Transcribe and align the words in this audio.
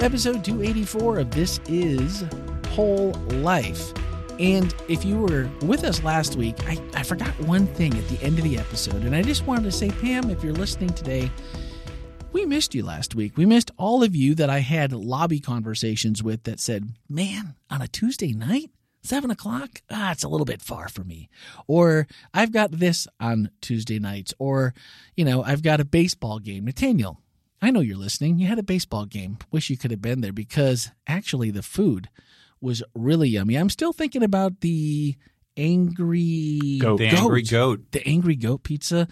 episode 0.00 0.44
284 0.44 1.18
of 1.18 1.30
This 1.32 1.60
Is 1.68 2.24
Whole 2.68 3.10
Life. 3.30 3.92
And 4.38 4.72
if 4.88 5.04
you 5.04 5.18
were 5.18 5.50
with 5.62 5.82
us 5.82 6.02
last 6.04 6.36
week, 6.36 6.56
I, 6.68 6.80
I 6.94 7.02
forgot 7.02 7.38
one 7.40 7.66
thing 7.66 7.96
at 7.98 8.08
the 8.08 8.22
end 8.22 8.38
of 8.38 8.44
the 8.44 8.56
episode. 8.58 9.02
And 9.02 9.14
I 9.14 9.22
just 9.22 9.46
wanted 9.46 9.64
to 9.64 9.72
say, 9.72 9.90
Pam, 9.90 10.30
if 10.30 10.44
you're 10.44 10.52
listening 10.52 10.90
today, 10.90 11.30
we 12.32 12.46
missed 12.46 12.74
you 12.74 12.84
last 12.84 13.16
week. 13.16 13.36
We 13.36 13.46
missed 13.46 13.72
all 13.76 14.04
of 14.04 14.14
you 14.14 14.36
that 14.36 14.48
I 14.48 14.60
had 14.60 14.92
lobby 14.92 15.40
conversations 15.40 16.22
with 16.22 16.44
that 16.44 16.60
said, 16.60 16.92
man, 17.08 17.56
on 17.68 17.82
a 17.82 17.88
Tuesday 17.88 18.32
night, 18.32 18.70
seven 19.02 19.32
o'clock, 19.32 19.82
ah, 19.90 20.12
it's 20.12 20.22
a 20.22 20.28
little 20.28 20.44
bit 20.44 20.62
far 20.62 20.88
for 20.88 21.02
me. 21.02 21.28
Or 21.66 22.06
I've 22.32 22.52
got 22.52 22.70
this 22.70 23.08
on 23.18 23.50
Tuesday 23.60 23.98
nights. 23.98 24.32
Or, 24.38 24.74
you 25.16 25.24
know, 25.24 25.42
I've 25.42 25.62
got 25.62 25.80
a 25.80 25.84
baseball 25.84 26.38
game. 26.38 26.66
Nathaniel, 26.66 27.20
I 27.60 27.70
know 27.70 27.80
you're 27.80 27.96
listening. 27.96 28.38
You 28.38 28.46
had 28.46 28.58
a 28.58 28.62
baseball 28.62 29.04
game. 29.04 29.38
Wish 29.50 29.68
you 29.70 29.76
could 29.76 29.90
have 29.90 30.00
been 30.02 30.20
there 30.20 30.32
because 30.32 30.90
actually 31.06 31.50
the 31.50 31.62
food 31.62 32.08
was 32.60 32.82
really 32.94 33.28
yummy. 33.28 33.56
I'm 33.56 33.70
still 33.70 33.92
thinking 33.92 34.22
about 34.22 34.60
the 34.60 35.16
angry 35.56 36.78
Goat. 36.80 36.98
The 36.98 37.06
angry 37.08 37.42
goat. 37.42 37.80
the 37.92 38.06
angry 38.06 38.36
goat 38.36 38.62
pizza, 38.62 39.08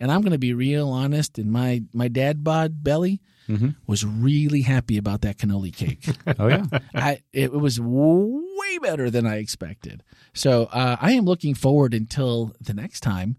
and 0.00 0.10
I'm 0.12 0.20
going 0.22 0.32
to 0.32 0.38
be 0.38 0.54
real 0.54 0.88
honest. 0.88 1.38
And 1.38 1.50
my 1.50 1.82
my 1.92 2.08
dad 2.08 2.42
bod 2.44 2.82
belly 2.82 3.20
Mm-hmm. 3.48 3.68
was 3.86 4.04
really 4.04 4.60
happy 4.60 4.98
about 4.98 5.22
that 5.22 5.38
cannoli 5.38 5.74
cake. 5.74 6.04
Oh 6.38 6.48
yeah. 6.48 6.66
I 6.94 7.22
it 7.32 7.50
was 7.50 7.80
way 7.80 8.78
better 8.82 9.08
than 9.10 9.26
I 9.26 9.36
expected. 9.36 10.02
So 10.34 10.64
uh, 10.64 10.96
I 11.00 11.12
am 11.12 11.24
looking 11.24 11.54
forward 11.54 11.94
until 11.94 12.52
the 12.60 12.74
next 12.74 13.00
time, 13.00 13.38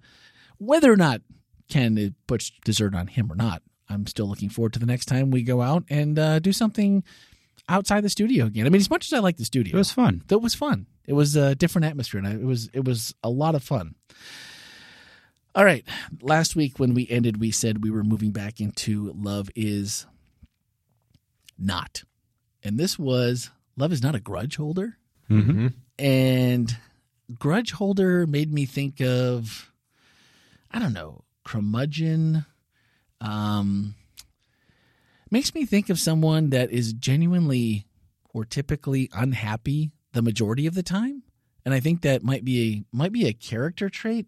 whether 0.57 0.91
or 0.91 0.97
not 0.97 1.21
Ken 1.69 2.15
puts 2.25 2.51
dessert 2.65 2.95
on 2.95 3.05
him 3.05 3.31
or 3.31 3.35
not. 3.35 3.61
I'm 3.89 4.05
still 4.07 4.27
looking 4.27 4.49
forward 4.49 4.73
to 4.73 4.79
the 4.79 4.85
next 4.85 5.05
time 5.05 5.31
we 5.31 5.41
go 5.43 5.61
out 5.61 5.83
and 5.89 6.17
uh, 6.19 6.39
do 6.39 6.53
something 6.53 7.03
outside 7.67 8.01
the 8.01 8.09
studio 8.09 8.45
again. 8.45 8.65
I 8.65 8.69
mean, 8.69 8.79
as 8.81 8.89
much 8.89 9.05
as 9.07 9.13
I 9.13 9.19
like 9.19 9.37
the 9.37 9.45
studio, 9.45 9.75
It 9.75 9.77
was 9.77 9.91
fun. 9.91 10.23
It 10.29 10.41
was 10.41 10.53
fun. 10.55 10.85
It 11.05 11.13
was 11.13 11.35
a 11.35 11.55
different 11.55 11.85
atmosphere, 11.85 12.21
and 12.23 12.41
it 12.41 12.45
was 12.45 12.69
it 12.73 12.85
was 12.85 13.15
a 13.23 13.29
lot 13.29 13.55
of 13.55 13.63
fun. 13.63 13.95
All 15.55 15.65
right, 15.65 15.83
last 16.21 16.55
week 16.55 16.77
when 16.77 16.93
we 16.93 17.07
ended, 17.09 17.39
we 17.39 17.49
said 17.49 17.83
we 17.83 17.89
were 17.89 18.03
moving 18.03 18.31
back 18.31 18.61
into 18.61 19.11
love 19.17 19.49
is 19.55 20.05
not, 21.57 22.03
and 22.63 22.77
this 22.77 22.97
was 22.99 23.49
love 23.75 23.91
is 23.91 24.03
not 24.03 24.15
a 24.15 24.19
grudge 24.19 24.55
holder, 24.57 24.97
Mm-hmm. 25.29 25.67
and 25.97 26.77
grudge 27.37 27.71
holder 27.73 28.25
made 28.27 28.51
me 28.53 28.65
think 28.65 29.01
of 29.01 29.71
I 30.71 30.79
don't 30.79 30.93
know 30.93 31.23
curmudgeon. 31.43 32.45
Um, 33.21 33.95
makes 35.31 35.53
me 35.53 35.65
think 35.65 35.89
of 35.89 35.99
someone 35.99 36.49
that 36.51 36.71
is 36.71 36.93
genuinely 36.93 37.85
or 38.33 38.45
typically 38.45 39.09
unhappy 39.13 39.91
the 40.13 40.21
majority 40.21 40.65
of 40.67 40.73
the 40.75 40.83
time, 40.83 41.23
and 41.65 41.73
I 41.73 41.79
think 41.79 42.01
that 42.01 42.23
might 42.23 42.43
be 42.45 42.61
a 42.93 42.95
might 42.95 43.11
be 43.11 43.27
a 43.27 43.33
character 43.33 43.89
trait. 43.89 44.27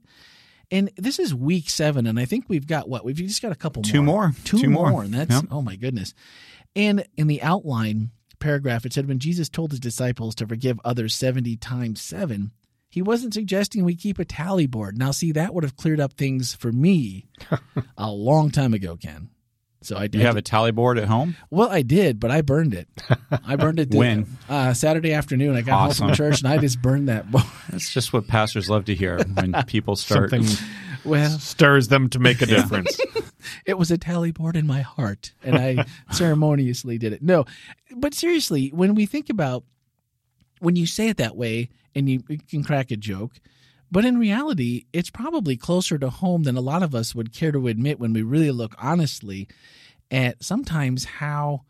And 0.69 0.89
this 0.95 1.19
is 1.19 1.34
week 1.36 1.69
seven, 1.69 2.08
and 2.08 2.17
I 2.19 2.25
think 2.25 2.45
we've 2.47 2.67
got 2.67 2.88
what 2.88 3.03
we've 3.03 3.16
just 3.16 3.42
got 3.42 3.52
a 3.52 3.56
couple 3.56 3.84
Two 3.84 4.02
more. 4.02 4.34
two, 4.45 4.58
Two 4.59 4.69
more. 4.69 4.89
more. 4.89 5.03
and 5.03 5.14
that's 5.14 5.31
Yep. 5.34 5.45
oh 5.52 5.62
my 5.62 5.75
goodness. 5.75 6.14
And 6.75 7.06
in 7.17 7.28
the 7.28 7.42
outline 7.42 8.12
paragraph, 8.39 8.86
it 8.86 8.94
said 8.94 9.08
when 9.08 9.19
Jesus 9.19 9.50
told 9.50 9.72
his 9.72 9.80
disciples 9.81 10.34
to 10.36 10.47
forgive 10.47 10.80
others 10.86 11.14
seventy 11.16 11.58
times 11.58 12.02
seven, 12.02 12.52
he 12.92 13.02
wasn't 13.02 13.34
suggesting 13.34 13.84
we 13.84 13.95
keep 13.95 14.20
a 14.20 14.25
tally 14.25 14.67
board. 14.67 14.97
Now, 14.97 15.09
see, 15.11 15.31
that 15.31 15.53
would 15.56 15.64
have 15.64 15.75
cleared 15.78 16.00
up 16.00 16.14
things 16.14 16.53
for 16.53 16.72
me 16.72 17.25
a 17.97 18.12
long 18.12 18.52
time 18.52 18.74
ago, 18.75 18.96
Ken. 18.97 19.29
So 19.84 19.97
I 19.97 20.06
did. 20.06 20.19
You 20.22 20.28
have 20.28 20.38
a 20.38 20.44
tally 20.44 20.69
board 20.72 21.00
at 21.00 21.07
home? 21.07 21.35
Well, 21.50 21.69
I 21.69 21.81
did, 21.81 22.19
but 22.19 22.30
I 22.30 22.41
burned 22.41 22.75
it. 22.75 22.88
I 23.44 23.56
burned 23.56 23.80
it 23.80 23.90
When? 23.91 24.28
uh, 24.47 24.75
Saturday 24.75 25.12
afternoon. 25.12 25.56
I 25.56 25.62
got 25.62 25.80
home 25.80 25.90
Awesome. 25.90 26.07
from 26.09 26.16
church 26.16 26.41
and 26.44 26.50
I 26.53 26.59
just 26.59 26.84
burned 26.84 27.09
that 27.09 27.31
board. 27.31 27.46
That's 27.72 27.91
just 27.91 28.13
what 28.13 28.28
pastors 28.28 28.69
love 28.69 28.85
to 28.85 28.94
hear 28.94 29.18
when 29.34 29.56
people 29.68 29.96
start. 29.96 30.30
Something 30.30 30.56
Well, 31.03 31.31
stirs 31.40 31.88
them 31.88 32.09
to 32.09 32.19
make 32.19 32.44
a 32.44 32.46
difference. 32.46 33.00
it 33.66 33.80
was 33.80 33.90
a 33.90 33.97
tally 33.97 34.31
board 34.31 34.56
in 34.56 34.68
my 34.68 34.81
heart, 34.81 35.34
and 35.44 35.56
I 35.57 35.85
ceremoniously 36.12 37.00
did 37.00 37.12
it. 37.13 37.24
No, 37.24 37.46
but 37.96 38.13
seriously, 38.13 38.68
when 38.69 38.94
we 38.94 39.07
think 39.07 39.31
about 39.31 39.63
when 40.59 40.75
you 40.75 40.85
say 40.85 41.07
it 41.07 41.18
that 41.18 41.35
way, 41.35 41.69
and 41.96 42.09
you, 42.09 42.22
can 42.50 42.63
crack 42.63 42.91
a 42.91 42.97
joke, 42.97 43.40
but 43.91 44.06
in 44.06 44.18
reality, 44.18 44.85
it's 44.94 45.09
probably 45.09 45.57
closer 45.57 45.97
to 45.97 46.09
home 46.09 46.44
than 46.44 46.56
a 46.56 46.62
lot 46.62 46.84
of 46.84 46.96
us 46.96 47.13
would 47.13 47.34
care 47.34 47.52
to 47.52 47.68
admit 47.68 48.00
when 48.00 48.13
we 48.13 48.22
really 48.22 48.52
look 48.52 48.74
honestly 48.78 49.47
at 50.09 50.44
sometimes 50.44 51.06
how 51.06 51.62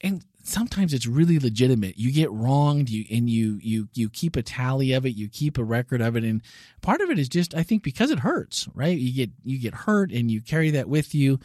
and 0.00 0.22
sometimes 0.44 0.94
it's 0.94 1.06
really 1.06 1.38
legitimate. 1.38 1.98
You 1.98 2.12
get 2.12 2.30
wronged, 2.30 2.88
you 2.90 3.04
and 3.10 3.28
you 3.28 3.58
you 3.62 3.88
you 3.94 4.08
keep 4.08 4.36
a 4.36 4.42
tally 4.42 4.92
of 4.92 5.04
it, 5.04 5.16
you 5.16 5.28
keep 5.28 5.58
a 5.58 5.64
record 5.64 6.00
of 6.00 6.16
it, 6.16 6.24
and 6.24 6.42
part 6.82 7.00
of 7.00 7.10
it 7.10 7.18
is 7.18 7.28
just 7.28 7.54
I 7.54 7.62
think 7.62 7.82
because 7.82 8.10
it 8.10 8.20
hurts, 8.20 8.68
right? 8.74 8.96
You 8.96 9.12
get 9.12 9.30
you 9.42 9.58
get 9.58 9.74
hurt 9.74 10.12
and 10.12 10.30
you 10.30 10.40
carry 10.40 10.70
that 10.70 10.88
with 10.88 11.14
you, 11.14 11.40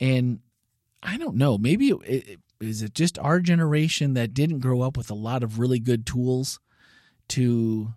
and 0.00 0.40
I 1.02 1.16
don't 1.16 1.36
know, 1.36 1.58
maybe 1.58 1.88
it, 1.88 2.28
it, 2.28 2.40
is 2.60 2.82
it 2.82 2.94
just 2.94 3.18
our 3.18 3.40
generation 3.40 4.14
that 4.14 4.34
didn't 4.34 4.60
grow 4.60 4.82
up 4.82 4.96
with 4.96 5.10
a 5.10 5.14
lot 5.14 5.42
of 5.42 5.58
really 5.58 5.78
good 5.78 6.06
tools 6.06 6.60
to. 7.28 7.92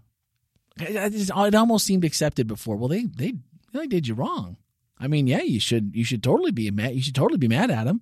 It, 0.80 0.96
it 1.14 1.30
it 1.36 1.56
almost 1.56 1.86
seemed 1.86 2.04
accepted 2.06 2.48
before. 2.48 2.76
Well, 2.76 2.90
they 2.90 3.06
they 3.06 3.34
they 3.74 3.88
did 3.88 4.08
you 4.08 4.14
wrong. 4.14 4.58
I 5.00 5.08
mean, 5.08 5.28
yeah, 5.28 5.42
you 5.42 5.60
should 5.60 5.92
you 5.96 6.04
should 6.04 6.24
totally 6.24 6.52
be 6.52 6.70
mad. 6.72 6.96
You 6.96 7.02
should 7.02 7.16
totally 7.16 7.38
be 7.38 7.48
mad 7.48 7.72
at 7.72 7.86
them 7.86 8.02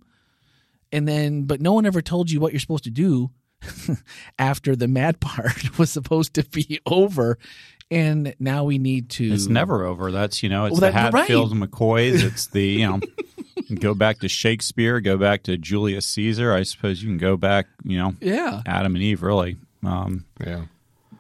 and 0.92 1.08
then 1.08 1.44
but 1.46 1.60
no 1.60 1.74
one 1.74 1.86
ever 1.86 2.00
told 2.02 2.30
you 2.30 2.40
what 2.40 2.54
you're 2.54 2.60
supposed 2.60 2.84
to 2.84 2.92
do 2.92 3.32
after 4.40 4.76
the 4.76 4.88
mad 4.88 5.20
part 5.20 5.78
was 5.80 5.90
supposed 5.90 6.36
to 6.36 6.44
be 6.44 6.80
over 6.86 7.38
and 7.92 8.34
now 8.40 8.64
we 8.64 8.78
need 8.78 9.10
to 9.10 9.32
It's 9.34 9.48
never 9.48 9.84
over. 9.86 10.12
That's 10.12 10.42
you 10.44 10.50
know, 10.50 10.66
it's 10.66 10.74
Well, 10.80 10.92
the 10.92 10.92
that- 10.96 11.14
right. 11.14 11.22
Hatfields 11.22 11.52
and 11.52 11.62
McCoys. 11.62 12.24
It's 12.24 12.48
the 12.48 12.64
you 12.66 12.88
know, 12.88 13.00
go 13.80 13.94
back 13.94 14.20
to 14.20 14.30
Shakespeare, 14.30 15.00
go 15.02 15.18
back 15.18 15.44
to 15.44 15.58
Julius 15.58 16.06
Caesar. 16.08 16.54
I 16.54 16.64
suppose 16.64 17.02
you 17.02 17.10
can 17.10 17.18
go 17.18 17.36
back, 17.38 17.68
you 17.84 17.98
know, 17.98 18.14
yeah 18.22 18.62
Adam 18.66 18.96
and 18.96 19.04
Eve. 19.04 19.22
Really, 19.24 19.58
um, 19.84 20.26
yeah. 20.46 20.66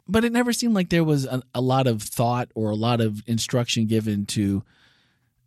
But 0.07 0.23
it 0.23 0.31
never 0.31 0.53
seemed 0.53 0.75
like 0.75 0.89
there 0.89 1.03
was 1.03 1.25
a, 1.25 1.41
a 1.53 1.61
lot 1.61 1.87
of 1.87 2.01
thought 2.01 2.49
or 2.55 2.69
a 2.69 2.75
lot 2.75 3.01
of 3.01 3.23
instruction 3.27 3.85
given 3.85 4.25
to 4.25 4.63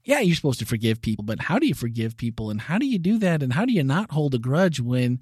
yeah 0.04 0.20
you're 0.20 0.36
supposed 0.36 0.58
to 0.58 0.66
forgive 0.66 1.00
people 1.02 1.24
but 1.24 1.40
how 1.40 1.58
do 1.58 1.66
you 1.66 1.74
forgive 1.74 2.16
people? 2.16 2.50
And 2.50 2.60
how 2.60 2.78
do 2.78 2.86
you 2.86 2.98
do 2.98 3.18
that? 3.18 3.42
And 3.42 3.52
how 3.52 3.64
do 3.64 3.72
you 3.72 3.84
not 3.84 4.10
hold 4.10 4.34
a 4.34 4.38
grudge 4.38 4.80
when 4.80 5.20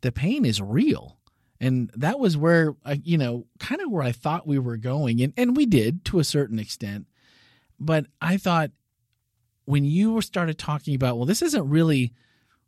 the 0.00 0.12
pain 0.12 0.44
is 0.44 0.60
real? 0.60 1.18
And 1.60 1.90
that 1.94 2.18
was 2.18 2.36
where 2.36 2.74
I, 2.84 3.00
you 3.04 3.18
know 3.18 3.46
kind 3.58 3.80
of 3.80 3.90
where 3.90 4.02
i 4.02 4.12
thought 4.12 4.46
we 4.46 4.58
were 4.58 4.76
going 4.76 5.20
and, 5.20 5.32
and 5.36 5.56
we 5.56 5.66
did 5.66 6.04
to 6.06 6.18
a 6.18 6.24
certain 6.24 6.58
extent. 6.58 7.06
But 7.78 8.06
i 8.20 8.36
thought 8.36 8.70
when 9.64 9.84
you 9.84 10.20
started 10.20 10.58
talking 10.58 10.94
about 10.94 11.16
well 11.16 11.26
this 11.26 11.42
isn't 11.42 11.68
really 11.68 12.12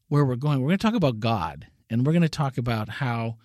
where 0.08 0.24
we're 0.24 0.36
going 0.36 0.60
we're 0.60 0.68
going 0.68 0.78
to 0.78 0.86
talk 0.86 0.94
about 0.94 1.20
god 1.20 1.66
and 1.90 2.06
we're 2.06 2.12
going 2.12 2.22
to 2.22 2.28
talk 2.28 2.56
about 2.56 2.88
how 2.88 3.36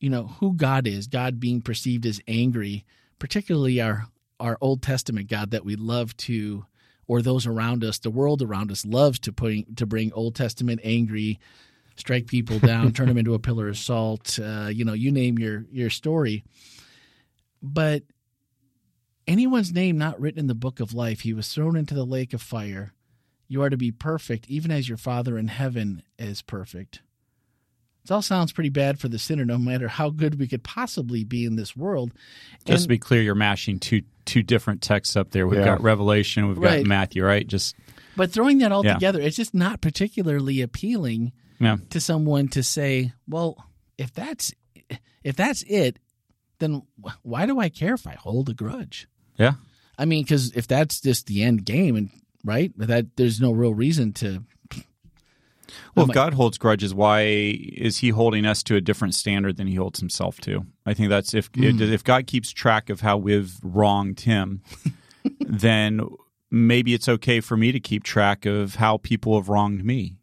you 0.00 0.10
know 0.10 0.28
who 0.40 0.54
God 0.54 0.86
is, 0.86 1.06
God 1.06 1.40
being 1.40 1.60
perceived 1.60 2.06
as 2.06 2.20
angry, 2.28 2.84
particularly 3.18 3.80
our 3.80 4.06
our 4.40 4.56
Old 4.60 4.82
Testament 4.82 5.28
God 5.28 5.50
that 5.50 5.64
we 5.64 5.76
love 5.76 6.16
to 6.18 6.64
or 7.06 7.22
those 7.22 7.46
around 7.46 7.82
us, 7.82 7.98
the 7.98 8.10
world 8.10 8.42
around 8.42 8.70
us 8.70 8.84
loves 8.84 9.18
to 9.20 9.32
put 9.32 9.76
to 9.76 9.86
bring 9.86 10.12
Old 10.12 10.34
Testament 10.34 10.80
angry, 10.84 11.40
strike 11.96 12.26
people 12.26 12.58
down, 12.58 12.92
turn 12.92 13.08
them 13.08 13.18
into 13.18 13.34
a 13.34 13.38
pillar 13.38 13.68
of 13.68 13.78
salt, 13.78 14.38
uh, 14.40 14.68
you 14.72 14.84
know, 14.84 14.92
you 14.92 15.10
name 15.10 15.38
your 15.38 15.64
your 15.72 15.90
story. 15.90 16.44
But 17.60 18.04
anyone's 19.26 19.72
name 19.72 19.98
not 19.98 20.20
written 20.20 20.38
in 20.38 20.46
the 20.46 20.54
book 20.54 20.78
of 20.78 20.94
life, 20.94 21.20
he 21.20 21.32
was 21.32 21.52
thrown 21.52 21.76
into 21.76 21.94
the 21.94 22.06
lake 22.06 22.32
of 22.32 22.42
fire. 22.42 22.92
You 23.48 23.62
are 23.62 23.70
to 23.70 23.78
be 23.78 23.90
perfect, 23.90 24.48
even 24.48 24.70
as 24.70 24.88
your 24.88 24.98
Father 24.98 25.38
in 25.38 25.48
heaven 25.48 26.02
is 26.18 26.42
perfect. 26.42 27.00
It 28.04 28.10
all 28.10 28.22
sounds 28.22 28.52
pretty 28.52 28.70
bad 28.70 28.98
for 28.98 29.08
the 29.08 29.18
sinner, 29.18 29.44
no 29.44 29.58
matter 29.58 29.86
how 29.88 30.08
good 30.10 30.38
we 30.38 30.46
could 30.48 30.62
possibly 30.62 31.24
be 31.24 31.44
in 31.44 31.56
this 31.56 31.76
world. 31.76 32.12
just 32.64 32.84
to 32.84 32.88
be 32.88 32.98
clear, 32.98 33.22
you're 33.22 33.34
mashing 33.34 33.78
two 33.78 34.02
two 34.24 34.42
different 34.42 34.82
texts 34.82 35.16
up 35.16 35.30
there. 35.30 35.46
We've 35.46 35.58
Yeah. 35.58 35.64
got 35.64 35.82
Revelation, 35.82 36.48
we've 36.48 36.58
Right. 36.58 36.82
got 36.82 36.86
Matthew, 36.86 37.24
right? 37.24 37.46
Just 37.46 37.74
but 38.16 38.30
throwing 38.30 38.58
that 38.58 38.72
all 38.72 38.84
Yeah. 38.84 38.94
together, 38.94 39.20
it's 39.20 39.36
just 39.36 39.54
not 39.54 39.80
particularly 39.80 40.60
appealing 40.60 41.32
yeah, 41.60 41.76
to 41.90 42.00
someone 42.00 42.48
to 42.48 42.62
say, 42.62 43.12
"Well, 43.26 43.56
if 43.96 44.12
that's 44.12 44.52
if 45.24 45.34
that's 45.36 45.62
it, 45.62 45.98
then 46.60 46.82
why 47.22 47.46
do 47.46 47.58
I 47.58 47.68
care 47.68 47.94
if 47.94 48.06
I 48.06 48.14
hold 48.14 48.48
a 48.48 48.54
grudge?" 48.54 49.06
yeah. 49.38 49.54
I 49.98 50.04
mean, 50.04 50.22
because 50.24 50.52
if 50.52 50.66
that's 50.68 51.00
just 51.00 51.26
the 51.26 51.42
end 51.42 51.64
game, 51.64 51.96
and 51.96 52.10
right, 52.44 52.72
that 52.78 53.16
there's 53.16 53.40
no 53.40 53.50
real 53.52 53.74
reason 53.74 54.12
to. 54.14 54.44
Well, 55.94 56.06
if 56.06 56.14
God 56.14 56.34
holds 56.34 56.58
grudges, 56.58 56.94
why 56.94 57.22
is 57.22 57.98
He 57.98 58.10
holding 58.10 58.46
us 58.46 58.62
to 58.64 58.76
a 58.76 58.80
different 58.80 59.14
standard 59.14 59.56
than 59.56 59.66
He 59.66 59.74
holds 59.74 60.00
Himself 60.00 60.40
to? 60.42 60.66
I 60.86 60.94
think 60.94 61.08
that's 61.08 61.34
if 61.34 61.50
Hmm. 61.54 61.80
if 61.82 62.04
God 62.04 62.26
keeps 62.26 62.50
track 62.50 62.90
of 62.90 63.00
how 63.00 63.16
we've 63.16 63.54
wronged 63.62 64.20
Him, 64.20 64.62
then 65.40 66.00
maybe 66.50 66.94
it's 66.94 67.08
okay 67.08 67.40
for 67.40 67.56
me 67.56 67.72
to 67.72 67.80
keep 67.80 68.04
track 68.04 68.46
of 68.46 68.76
how 68.76 68.96
people 68.98 69.36
have 69.38 69.48
wronged 69.48 69.84
me. 69.84 70.16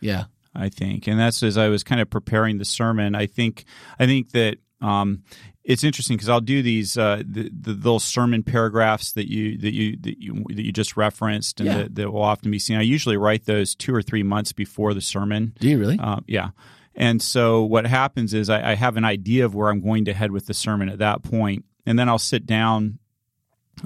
Yeah, 0.00 0.24
I 0.54 0.68
think, 0.68 1.06
and 1.06 1.18
that's 1.18 1.42
as 1.42 1.56
I 1.58 1.68
was 1.68 1.84
kind 1.84 2.00
of 2.00 2.10
preparing 2.10 2.58
the 2.58 2.64
sermon. 2.64 3.14
I 3.14 3.26
think 3.26 3.64
I 3.98 4.06
think 4.06 4.32
that 4.32 4.58
um, 4.80 5.22
it's 5.62 5.84
interesting 5.84 6.16
because 6.16 6.28
I'll 6.28 6.40
do 6.40 6.62
these 6.62 6.96
uh, 6.96 7.22
the, 7.24 7.50
the 7.52 7.72
little 7.72 8.00
sermon 8.00 8.42
paragraphs 8.42 9.12
that 9.12 9.30
you 9.30 9.58
that 9.58 9.74
you 9.74 9.96
that 10.00 10.20
you, 10.20 10.44
that 10.48 10.62
you 10.64 10.72
just 10.72 10.96
referenced 10.96 11.60
and 11.60 11.66
Yeah. 11.68 11.76
that, 11.78 11.94
that 11.96 12.10
will 12.12 12.22
often 12.22 12.50
be 12.50 12.58
seen. 12.58 12.76
I 12.78 12.82
usually 12.82 13.16
write 13.18 13.44
those 13.44 13.74
two 13.74 13.94
or 13.94 14.02
three 14.02 14.22
months 14.22 14.52
before 14.52 14.94
the 14.94 15.00
sermon. 15.00 15.52
Do 15.60 15.68
you 15.68 15.78
really? 15.78 15.98
Uh, 15.98 16.20
yeah. 16.26 16.50
And 16.94 17.22
so 17.22 17.62
what 17.62 17.86
happens 17.86 18.34
is 18.34 18.50
I, 18.50 18.72
I 18.72 18.74
have 18.74 18.96
an 18.96 19.04
idea 19.04 19.44
of 19.44 19.54
where 19.54 19.68
I'm 19.68 19.80
going 19.80 20.06
to 20.06 20.12
head 20.12 20.32
with 20.32 20.46
the 20.46 20.54
sermon 20.54 20.88
at 20.88 20.98
that 20.98 21.22
point, 21.22 21.64
and 21.86 21.98
then 21.98 22.08
I'll 22.08 22.18
sit 22.18 22.46
down 22.46 22.98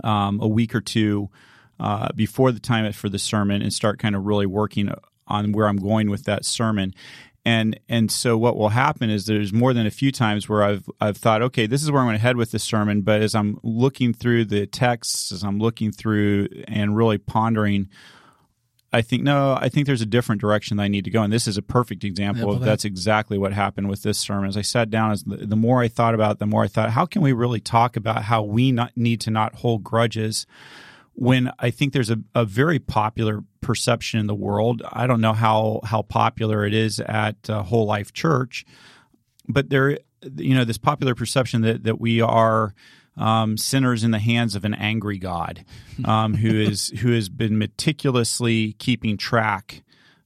um, 0.02 0.40
a 0.40 0.48
week 0.48 0.74
or 0.74 0.80
two 0.80 1.28
uh, 1.78 2.08
before 2.14 2.50
the 2.52 2.60
time 2.60 2.90
for 2.92 3.08
the 3.08 3.18
sermon 3.18 3.62
and 3.62 3.72
start 3.72 3.98
kind 3.98 4.16
of 4.16 4.24
really 4.24 4.46
working 4.46 4.90
on 5.26 5.52
where 5.52 5.66
I'm 5.68 5.76
going 5.76 6.08
with 6.10 6.24
that 6.24 6.44
sermon. 6.44 6.94
And 7.46 7.78
and 7.90 8.10
so 8.10 8.38
what 8.38 8.56
will 8.56 8.70
happen 8.70 9.10
is 9.10 9.26
there's 9.26 9.52
more 9.52 9.74
than 9.74 9.86
a 9.86 9.90
few 9.90 10.10
times 10.10 10.48
where 10.48 10.62
I've 10.62 10.88
I've 11.00 11.18
thought, 11.18 11.42
okay, 11.42 11.66
this 11.66 11.82
is 11.82 11.90
where 11.90 12.00
I'm 12.00 12.06
going 12.06 12.16
to 12.16 12.22
head 12.22 12.36
with 12.36 12.52
this 12.52 12.64
sermon. 12.64 13.02
But 13.02 13.20
as 13.20 13.34
I'm 13.34 13.58
looking 13.62 14.14
through 14.14 14.46
the 14.46 14.66
texts, 14.66 15.30
as 15.30 15.42
I'm 15.42 15.58
looking 15.58 15.92
through 15.92 16.48
and 16.68 16.96
really 16.96 17.18
pondering, 17.18 17.90
I 18.94 19.02
think 19.02 19.24
no, 19.24 19.58
I 19.60 19.68
think 19.68 19.86
there's 19.86 20.00
a 20.00 20.06
different 20.06 20.40
direction 20.40 20.78
that 20.78 20.84
I 20.84 20.88
need 20.88 21.04
to 21.04 21.10
go, 21.10 21.22
and 21.22 21.30
this 21.32 21.46
is 21.46 21.58
a 21.58 21.62
perfect 21.62 22.02
example 22.02 22.48
Yeah, 22.48 22.54
of 22.54 22.60
that- 22.60 22.66
that's 22.66 22.84
exactly 22.86 23.36
what 23.36 23.52
happened 23.52 23.90
with 23.90 24.02
this 24.02 24.16
sermon. 24.18 24.48
As 24.48 24.56
I 24.56 24.62
sat 24.62 24.88
down, 24.88 25.10
as 25.10 25.22
the, 25.24 25.36
the 25.38 25.56
more 25.56 25.82
I 25.82 25.88
thought 25.88 26.14
about, 26.14 26.32
it, 26.32 26.38
the 26.38 26.46
more 26.46 26.62
I 26.64 26.68
thought, 26.68 26.90
how 26.90 27.04
can 27.04 27.20
we 27.20 27.32
really 27.32 27.60
talk 27.60 27.96
about 27.96 28.22
how 28.22 28.42
we 28.42 28.72
not, 28.72 28.92
need 28.96 29.20
to 29.22 29.30
not 29.30 29.56
hold 29.56 29.84
grudges? 29.84 30.46
When 31.16 31.50
I 31.58 31.70
think 31.70 31.92
there's 31.92 32.10
a, 32.10 32.18
a 32.34 32.44
very 32.44 32.78
popular 32.78 33.42
perception 33.60 34.20
in 34.20 34.26
the 34.26 34.34
world, 34.34 34.82
I 34.92 35.06
don't 35.06 35.20
know 35.20 35.32
how 35.32 35.80
how 35.84 36.02
popular 36.02 36.66
it 36.66 36.74
is 36.74 37.00
at 37.00 37.48
uh, 37.48 37.62
Whole 37.62 37.86
Life 37.86 38.12
Church, 38.12 38.64
but 39.48 39.70
there, 39.70 39.98
you 40.36 40.54
know, 40.54 40.64
this 40.64 40.78
popular 40.78 41.14
perception 41.14 41.62
that 41.62 41.84
that 41.84 42.00
we 42.00 42.20
are 42.20 42.74
um, 43.16 43.56
sinners 43.56 44.02
in 44.02 44.10
the 44.10 44.18
hands 44.18 44.56
of 44.56 44.64
an 44.64 44.74
angry 44.74 45.18
God, 45.18 45.64
um, 46.04 46.34
who 46.34 46.48
is 46.60 46.88
who 47.00 47.12
has 47.12 47.28
been 47.28 47.58
meticulously 47.58 48.72
keeping 48.74 49.16
track 49.16 49.82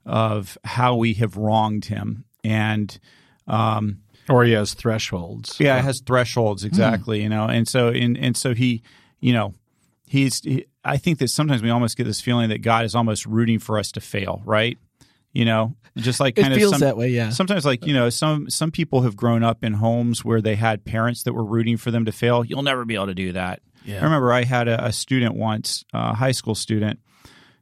of 0.06 0.56
how 0.64 0.96
we 0.96 1.12
have 1.14 1.37
wronged 1.37 1.84
him, 1.84 2.25
and 2.43 2.99
um, 3.46 3.99
Or 4.31 4.44
he 4.44 4.52
has 4.52 4.73
thresholds. 4.73 5.61
yeah, 5.61 5.79
it 5.79 5.84
has 5.84 6.00
thresholds 6.00 6.64
exactly, 6.64 7.23
you 7.23 7.29
know, 7.29 7.44
and 7.44 7.69
so 7.69 7.88
and 7.88 8.17
and 8.17 8.38
so 8.38 8.55
he, 8.55 8.82
you 9.20 9.34
know, 9.34 9.52
he's. 10.06 10.41
He, 10.41 10.64
I 10.88 10.96
think 10.96 11.19
that 11.19 11.29
sometimes 11.29 11.62
we 11.62 11.70
almost 11.70 11.96
get 11.96 12.05
this 12.05 12.20
feeling 12.20 12.49
that 12.49 12.62
God 12.62 12.85
is 12.85 12.94
almost 12.94 13.26
rooting 13.26 13.58
for 13.58 13.79
us 13.79 13.93
to 13.93 14.00
fail, 14.00 14.43
right? 14.44 14.79
You 15.32 15.44
know, 15.44 15.76
just 15.96 16.19
like 16.19 16.38
it 16.38 16.43
kind 16.43 16.55
feels 16.55 16.73
of 16.73 16.79
some, 16.79 16.87
that 16.87 16.96
way. 16.96 17.11
Yeah. 17.11 17.31
Sometimes, 17.31 17.67
like 17.67 17.87
you 17.87 17.93
know, 17.93 18.08
some 18.08 18.49
some 18.49 18.70
people 18.70 19.02
have 19.02 19.14
grown 19.14 19.43
up 19.43 19.62
in 19.62 19.75
homes 19.75 20.25
where 20.25 20.40
they 20.40 20.56
had 20.56 20.85
parents 20.85 21.25
that 21.25 21.35
were 21.35 21.44
rooting 21.44 21.76
for 21.76 21.90
them 21.90 22.06
to 22.06 22.12
fail. 22.12 22.44
You'll 22.44 22.62
never 22.62 22.85
be 22.85 22.94
able 22.94 23.06
to 23.06 23.14
do 23.14 23.32
that. 23.32 23.61
Yeah. 23.85 24.00
I 24.00 24.05
remember 24.05 24.32
I 24.32 24.44
had 24.44 24.69
a, 24.69 24.87
a 24.87 24.93
student 24.93 25.35
once, 25.35 25.85
a 25.93 26.14
high 26.14 26.32
school 26.32 26.55
student, 26.55 27.00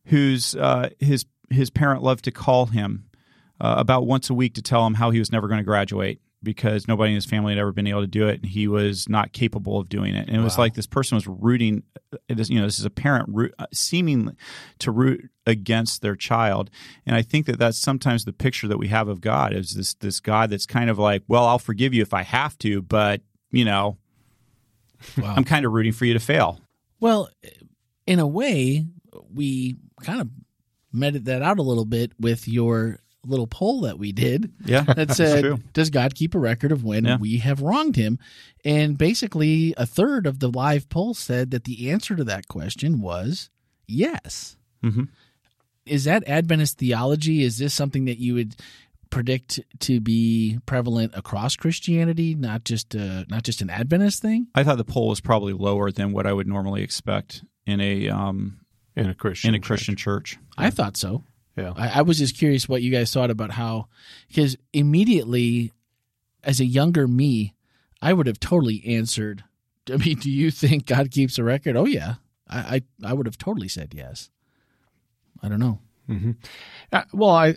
whose 0.07 0.55
uh, 0.55 0.91
his 1.01 1.27
his 1.51 1.71
parent 1.71 2.03
loved 2.03 2.25
to 2.25 2.31
call 2.31 2.67
him 2.67 3.07
uh, 3.61 3.75
about 3.79 4.07
once 4.07 4.31
a 4.31 4.35
week 4.35 4.55
to 4.55 4.63
tell 4.63 4.87
him 4.87 4.95
how 4.95 5.11
he 5.11 5.19
was 5.19 5.33
never 5.33 5.49
going 5.49 5.59
to 5.59 5.65
graduate 5.65 6.21
because 6.47 6.89
nobody 6.89 7.11
in 7.11 7.17
his 7.17 7.27
family 7.27 7.53
had 7.53 7.61
ever 7.61 7.73
been 7.73 7.87
able 7.87 8.01
to 8.01 8.07
do 8.07 8.27
it, 8.29 8.41
and 8.41 8.47
he 8.47 8.67
was 8.67 9.07
not 9.09 9.33
capable 9.35 9.79
of 9.79 9.91
doing 9.91 10.15
it. 10.15 10.29
And 10.29 10.37
it 10.37 10.43
was 10.43 10.57
like 10.57 10.73
this 10.73 10.87
person 10.87 11.17
was 11.17 11.27
rooting. 11.27 11.83
This, 12.31 12.49
you 12.49 12.59
know, 12.59 12.65
this 12.65 12.79
is 12.79 12.87
a 12.87 12.91
parent 12.91 13.29
root, 13.31 13.55
uh, 13.59 13.67
seeming 13.75 14.35
to 14.79 14.91
root 14.91 15.29
against 15.47 16.01
their 16.01 16.17
child, 16.17 16.71
and 17.05 17.15
I 17.15 17.21
think 17.21 17.45
that 17.47 17.59
that's 17.59 17.79
sometimes 17.79 18.25
the 18.25 18.33
picture 18.33 18.69
that 18.69 18.79
we 18.79 18.89
have 18.89 19.09
of 19.09 19.21
God 19.21 19.53
is 19.53 19.75
this 19.75 19.93
this 19.95 20.21
God 20.21 20.49
that's 20.49 20.65
kind 20.67 20.89
of 20.89 20.99
like, 20.99 21.23
well, 21.29 21.45
I'll 21.45 21.59
forgive 21.59 21.93
you 21.93 22.01
if 22.01 22.15
I 22.15 22.23
have 22.23 22.57
to, 22.59 22.81
but 22.81 23.21
you 23.51 23.65
know, 23.67 23.99
Wow. 25.19 25.35
I'm 25.37 25.45
kind 25.45 25.67
of 25.67 25.73
rooting 25.73 25.93
for 25.93 26.07
you 26.07 26.15
to 26.15 26.21
fail. 26.21 26.61
Well, 27.01 27.29
in 28.07 28.19
a 28.19 28.27
way, 28.27 28.87
we 29.35 29.77
kind 30.03 30.21
of 30.21 30.31
meted 30.93 31.27
that 31.27 31.43
out 31.43 31.59
a 31.59 31.63
little 31.63 31.85
bit 31.85 32.13
with 32.19 32.49
your 32.49 33.01
little 33.27 33.47
poll 33.47 33.83
that 33.83 33.99
we 33.99 34.13
did 34.13 34.53
Yeah, 34.65 34.83
that 34.83 35.13
said. 35.13 35.73
Does 35.73 35.91
God 35.91 36.15
keep 36.15 36.35
a 36.35 36.39
record 36.39 36.73
of 36.73 36.85
when 36.85 37.05
Yeah. 37.05 37.17
we 37.19 37.39
have 37.39 37.61
wronged 37.63 37.97
him? 37.97 38.19
And 38.65 38.97
basically, 38.99 39.75
a 39.77 39.87
third 39.87 40.27
of 40.27 40.39
the 40.41 40.51
live 40.51 40.89
poll 40.89 41.15
said 41.15 41.51
that 41.53 41.65
the 41.65 41.91
answer 41.91 42.17
to 42.17 42.25
that 42.25 42.49
question 42.49 43.01
was 43.01 43.51
yes. 43.87 44.57
Mhm. 44.85 45.09
Is 45.85 46.05
that 46.05 46.27
Adventist 46.27 46.79
theology? 46.79 47.43
Is 47.43 47.59
this 47.59 47.73
something 47.73 48.07
that 48.07 48.19
you 48.19 48.35
would 48.35 48.57
predict 49.09 49.61
to 49.79 50.01
be 50.01 50.59
prevalent 50.67 51.13
across 51.15 51.55
Christianity, 51.55 52.35
not 52.35 52.65
just 52.65 52.97
uh, 52.97 53.25
not 53.29 53.45
just 53.45 53.63
an 53.63 53.71
Adventist 53.71 54.21
thing? 54.21 54.49
I 54.55 54.65
thought 54.65 54.79
the 54.79 54.85
poll 54.85 55.09
was 55.09 55.21
probably 55.21 55.53
lower 55.53 55.93
than 55.93 56.13
what 56.13 56.27
I 56.27 56.33
would 56.33 56.49
normally 56.49 56.83
expect 56.83 57.45
in 57.67 57.81
a 57.81 58.09
um, 58.09 58.59
in 58.97 59.09
a 59.09 59.15
Christian 59.15 59.51
in 59.51 59.55
a 59.55 59.59
church. 59.59 59.67
Christian 59.67 59.95
church. 59.97 60.39
I 60.59 60.71
thought 60.71 60.97
so. 60.97 61.23
Yeah. 61.57 61.73
I, 61.77 62.01
I 62.01 62.03
was 62.03 62.19
just 62.19 62.37
curious 62.37 62.69
what 62.69 62.83
you 62.83 62.91
guys 62.91 63.13
thought 63.13 63.31
about 63.31 63.53
how, 63.53 63.89
because 64.29 64.57
immediately, 64.73 65.73
as 66.45 66.61
a 66.61 66.67
younger 66.67 67.09
me, 67.09 67.55
I 68.03 68.13
would 68.13 68.27
have 68.27 68.39
totally 68.39 68.83
answered. 68.87 69.43
I 69.91 69.97
mean, 69.97 70.19
do 70.19 70.31
you 70.31 70.51
think 70.51 70.87
God 70.87 71.11
keeps 71.11 71.39
a 71.39 71.45
record? 71.45 71.77
Oh 71.77 71.87
yeah, 71.87 72.15
I 72.49 72.83
I, 73.05 73.11
I 73.11 73.13
would 73.15 73.27
have 73.27 73.39
totally 73.39 73.69
said 73.69 73.95
yes. 73.95 74.31
I 75.43 75.49
don't 75.49 75.61
know. 75.61 75.81
Uh, 76.93 77.03
well, 77.13 77.31
I 77.31 77.57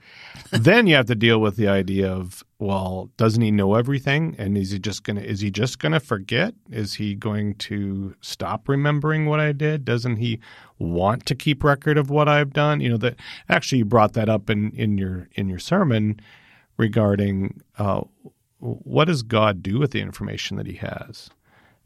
then 0.50 0.86
you 0.86 0.94
have 0.94 1.06
to 1.06 1.14
deal 1.14 1.40
with 1.40 1.56
the 1.56 1.68
idea 1.68 2.10
of 2.10 2.42
well, 2.58 3.10
doesn't 3.16 3.42
he 3.42 3.50
know 3.50 3.74
everything? 3.74 4.36
And 4.38 4.56
is 4.56 4.70
he 4.70 4.78
just 4.78 5.04
gonna 5.04 5.20
is 5.20 5.40
he 5.40 5.50
just 5.50 5.78
gonna 5.78 6.00
forget? 6.00 6.54
Is 6.70 6.94
he 6.94 7.14
going 7.14 7.54
to 7.56 8.14
stop 8.20 8.68
remembering 8.68 9.26
what 9.26 9.40
I 9.40 9.52
did? 9.52 9.84
Doesn't 9.84 10.16
he 10.16 10.40
want 10.78 11.26
to 11.26 11.34
keep 11.34 11.62
record 11.64 11.98
of 11.98 12.08
what 12.10 12.28
I've 12.28 12.52
done? 12.52 12.80
You 12.80 12.90
know 12.90 12.96
that 12.98 13.16
actually 13.48 13.78
you 13.78 13.84
brought 13.84 14.14
that 14.14 14.28
up 14.28 14.48
in 14.48 14.70
in 14.72 14.96
your 14.98 15.28
in 15.34 15.48
your 15.48 15.58
sermon 15.58 16.20
regarding 16.76 17.60
uh, 17.78 18.02
what 18.58 19.06
does 19.06 19.22
God 19.22 19.62
do 19.62 19.78
with 19.78 19.90
the 19.90 20.00
information 20.00 20.56
that 20.56 20.66
He 20.66 20.74
has, 20.74 21.30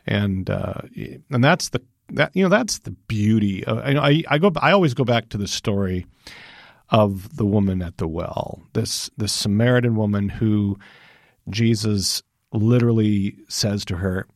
and 0.07 0.49
uh, 0.51 0.83
and 1.31 1.43
that's 1.43 1.71
the 1.71 1.81
that 2.11 2.35
you 2.35 2.43
know 2.43 2.49
that's 2.49 2.81
the 2.81 2.93
beauty. 2.93 3.65
Of, 3.65 3.79
I, 3.79 4.11
I 4.11 4.23
I 4.29 4.39
go 4.39 4.53
I 4.57 4.73
always 4.73 4.95
go 4.95 5.05
back 5.05 5.29
to 5.31 5.39
the 5.39 5.49
story 5.49 6.07
of 6.91 7.37
the 7.37 7.47
woman 7.47 7.83
at 7.83 7.99
the 7.99 8.09
well. 8.09 8.63
This 8.73 9.11
this 9.17 9.33
Samaritan 9.33 9.97
woman 9.97 10.29
who 10.29 10.79
Jesus 11.49 12.23
literally 12.53 13.37
says 13.49 13.85
to 13.87 13.97
her, 13.97 14.27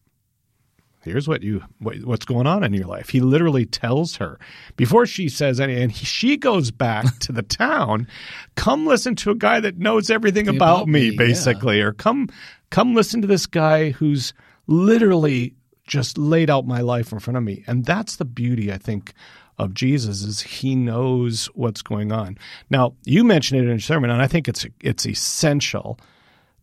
"Here's 1.02 1.28
what 1.28 1.42
you 1.42 1.62
what, 1.78 1.96
what's 2.04 2.24
going 2.24 2.46
on 2.46 2.64
in 2.64 2.74
your 2.74 2.86
life." 2.86 3.10
He 3.10 3.20
literally 3.20 3.66
tells 3.66 4.16
her 4.16 4.38
before 4.76 5.06
she 5.06 5.28
says 5.28 5.60
any, 5.60 5.80
and 5.80 5.92
he, 5.92 6.04
she 6.04 6.36
goes 6.36 6.70
back 6.70 7.18
to 7.20 7.32
the 7.32 7.42
town. 7.42 8.08
Come 8.56 8.86
listen 8.86 9.14
to 9.16 9.30
a 9.30 9.36
guy 9.36 9.60
that 9.60 9.78
knows 9.78 10.10
everything 10.10 10.48
about, 10.48 10.82
About 10.82 10.88
me, 10.88 11.10
me, 11.10 11.16
basically, 11.16 11.80
or 11.80 11.92
come 11.92 12.28
come 12.70 12.94
listen 12.94 13.20
to 13.22 13.28
this 13.28 13.46
guy 13.46 13.90
who's 13.90 14.32
literally 14.66 15.54
just 15.90 16.16
laid 16.16 16.48
out 16.48 16.66
my 16.66 16.80
life 16.80 17.12
in 17.12 17.18
front 17.18 17.36
of 17.36 17.42
me. 17.42 17.64
And 17.66 17.84
that's 17.84 18.16
the 18.16 18.24
beauty, 18.24 18.72
I 18.72 18.78
think, 18.78 19.12
of 19.58 19.74
Jesus 19.74 20.22
is 20.22 20.40
he 20.40 20.74
knows 20.74 21.46
what's 21.54 21.82
going 21.82 22.12
on. 22.12 22.38
Now, 22.70 22.94
you 23.04 23.24
mentioned 23.24 23.60
it 23.60 23.64
in 23.64 23.70
your 23.70 23.80
sermon, 23.80 24.08
and 24.08 24.22
I 24.22 24.26
think 24.26 24.48
it's 24.48 24.64
it's 24.80 25.04
essential 25.04 25.98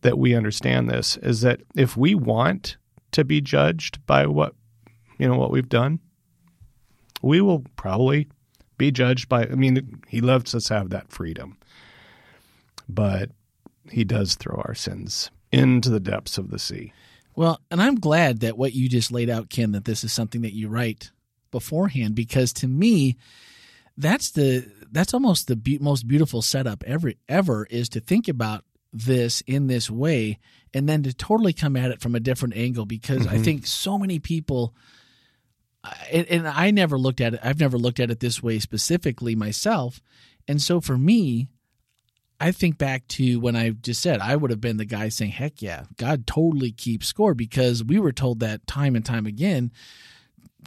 that 0.00 0.18
we 0.18 0.34
understand 0.34 0.88
this 0.88 1.16
is 1.18 1.42
that 1.42 1.60
if 1.76 1.96
we 1.96 2.14
want 2.14 2.76
to 3.12 3.24
be 3.24 3.40
judged 3.40 4.04
by 4.06 4.26
what 4.26 4.54
you 5.18 5.28
know 5.28 5.36
what 5.36 5.52
we've 5.52 5.68
done, 5.68 6.00
we 7.22 7.40
will 7.40 7.64
probably 7.76 8.28
be 8.78 8.90
judged 8.90 9.28
by 9.28 9.42
I 9.42 9.54
mean, 9.54 10.02
he 10.08 10.20
lets 10.20 10.54
us 10.54 10.68
have 10.68 10.90
that 10.90 11.12
freedom. 11.12 11.58
But 12.88 13.30
he 13.90 14.04
does 14.04 14.34
throw 14.34 14.62
our 14.64 14.74
sins 14.74 15.30
into 15.52 15.90
the 15.90 16.00
depths 16.00 16.38
of 16.38 16.50
the 16.50 16.58
sea. 16.58 16.92
Well, 17.38 17.60
and 17.70 17.80
I'm 17.80 18.00
glad 18.00 18.40
that 18.40 18.58
what 18.58 18.72
you 18.72 18.88
just 18.88 19.12
laid 19.12 19.30
out, 19.30 19.48
Ken, 19.48 19.70
that 19.70 19.84
this 19.84 20.02
is 20.02 20.12
something 20.12 20.42
that 20.42 20.56
you 20.56 20.68
write 20.68 21.12
beforehand, 21.52 22.16
because 22.16 22.52
to 22.54 22.66
me, 22.66 23.16
that's 23.96 24.32
the 24.32 24.66
that's 24.90 25.14
almost 25.14 25.46
the 25.46 25.54
be- 25.54 25.78
most 25.78 26.08
beautiful 26.08 26.42
setup 26.42 26.82
ever 26.84 27.12
ever 27.28 27.64
is 27.70 27.88
to 27.90 28.00
think 28.00 28.26
about 28.26 28.64
this 28.92 29.40
in 29.42 29.68
this 29.68 29.88
way 29.88 30.40
and 30.74 30.88
then 30.88 31.04
to 31.04 31.14
totally 31.14 31.52
come 31.52 31.76
at 31.76 31.92
it 31.92 32.00
from 32.00 32.16
a 32.16 32.20
different 32.20 32.56
angle 32.56 32.86
because 32.86 33.24
I 33.24 33.34
mm-hmm. 33.34 33.44
think 33.44 33.66
so 33.68 33.98
many 33.98 34.18
people 34.18 34.74
and, 36.10 36.26
and 36.26 36.48
I 36.48 36.72
never 36.72 36.98
looked 36.98 37.20
at 37.20 37.34
it 37.34 37.40
I've 37.44 37.60
never 37.60 37.78
looked 37.78 38.00
at 38.00 38.10
it 38.10 38.18
this 38.18 38.42
way 38.42 38.58
specifically 38.58 39.36
myself. 39.36 40.00
And 40.48 40.60
so 40.60 40.80
for 40.80 40.98
me 40.98 41.50
I 42.40 42.52
think 42.52 42.78
back 42.78 43.06
to 43.08 43.40
when 43.40 43.56
I 43.56 43.70
just 43.70 44.00
said 44.00 44.20
I 44.20 44.36
would 44.36 44.50
have 44.50 44.60
been 44.60 44.76
the 44.76 44.84
guy 44.84 45.08
saying, 45.08 45.32
heck 45.32 45.60
yeah, 45.60 45.84
God 45.96 46.26
totally 46.26 46.70
keeps 46.70 47.06
score 47.08 47.34
because 47.34 47.82
we 47.82 47.98
were 47.98 48.12
told 48.12 48.40
that 48.40 48.66
time 48.66 48.94
and 48.94 49.04
time 49.04 49.26
again. 49.26 49.72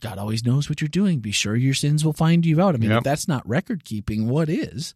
God 0.01 0.17
always 0.17 0.45
knows 0.45 0.67
what 0.69 0.81
you're 0.81 0.87
doing. 0.87 1.19
Be 1.19 1.31
sure 1.31 1.55
your 1.55 1.73
sins 1.73 2.03
will 2.03 2.13
find 2.13 2.45
you 2.45 2.59
out. 2.61 2.75
I 2.75 2.77
mean, 2.79 2.89
Yep. 2.89 2.97
if 2.99 3.03
that's 3.03 3.27
not 3.27 3.47
record 3.47 3.85
keeping, 3.85 4.27
what 4.27 4.49
is? 4.49 4.95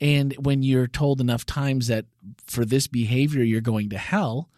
And 0.00 0.32
when 0.34 0.62
you're 0.62 0.86
told 0.86 1.20
enough 1.20 1.44
times 1.44 1.88
that 1.88 2.06
for 2.46 2.64
this 2.64 2.86
behavior 2.86 3.42
you're 3.42 3.60
going 3.60 3.90
to 3.90 3.98
hell, 3.98 4.48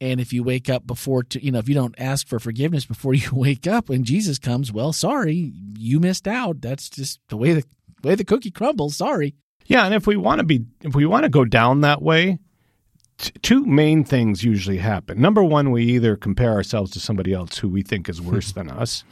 and 0.00 0.20
if 0.20 0.32
you 0.32 0.42
wake 0.42 0.68
up 0.70 0.86
before 0.86 1.22
to, 1.24 1.44
you 1.44 1.50
know 1.52 1.58
if 1.58 1.68
you 1.68 1.74
don't 1.74 1.94
ask 1.98 2.26
for 2.26 2.38
forgiveness 2.38 2.84
before 2.86 3.14
you 3.22 3.30
wake 3.32 3.66
up 3.66 3.88
when 3.88 4.04
Jesus 4.04 4.38
comes, 4.38 4.72
well, 4.72 4.92
sorry, 4.92 5.52
you 5.78 5.98
missed 6.00 6.28
out. 6.28 6.60
That's 6.60 6.88
just 6.88 7.18
the 7.28 7.36
way 7.36 7.54
the 7.54 7.64
way 8.04 8.14
the 8.14 8.24
cookie 8.24 8.50
crumbles. 8.50 8.96
Sorry. 8.96 9.34
Yeah, 9.70 9.84
and 9.86 9.94
if 9.94 10.04
we 10.06 10.16
want 10.16 10.40
to 10.40 10.44
be, 10.44 10.64
if 10.82 10.94
we 10.96 11.06
want 11.06 11.22
to 11.22 11.28
go 11.28 11.44
down 11.44 11.82
that 11.82 12.02
way, 12.02 12.40
t- 13.18 13.30
two 13.40 13.64
main 13.64 14.02
things 14.02 14.42
usually 14.42 14.78
happen. 14.78 15.20
Number 15.20 15.44
one, 15.44 15.70
we 15.70 15.84
either 15.84 16.16
compare 16.16 16.50
ourselves 16.52 16.90
to 16.92 17.00
somebody 17.00 17.32
else 17.32 17.56
who 17.56 17.68
we 17.68 17.82
think 17.82 18.08
is 18.08 18.20
worse 18.20 18.50
than 18.50 18.68
us. 18.68 19.04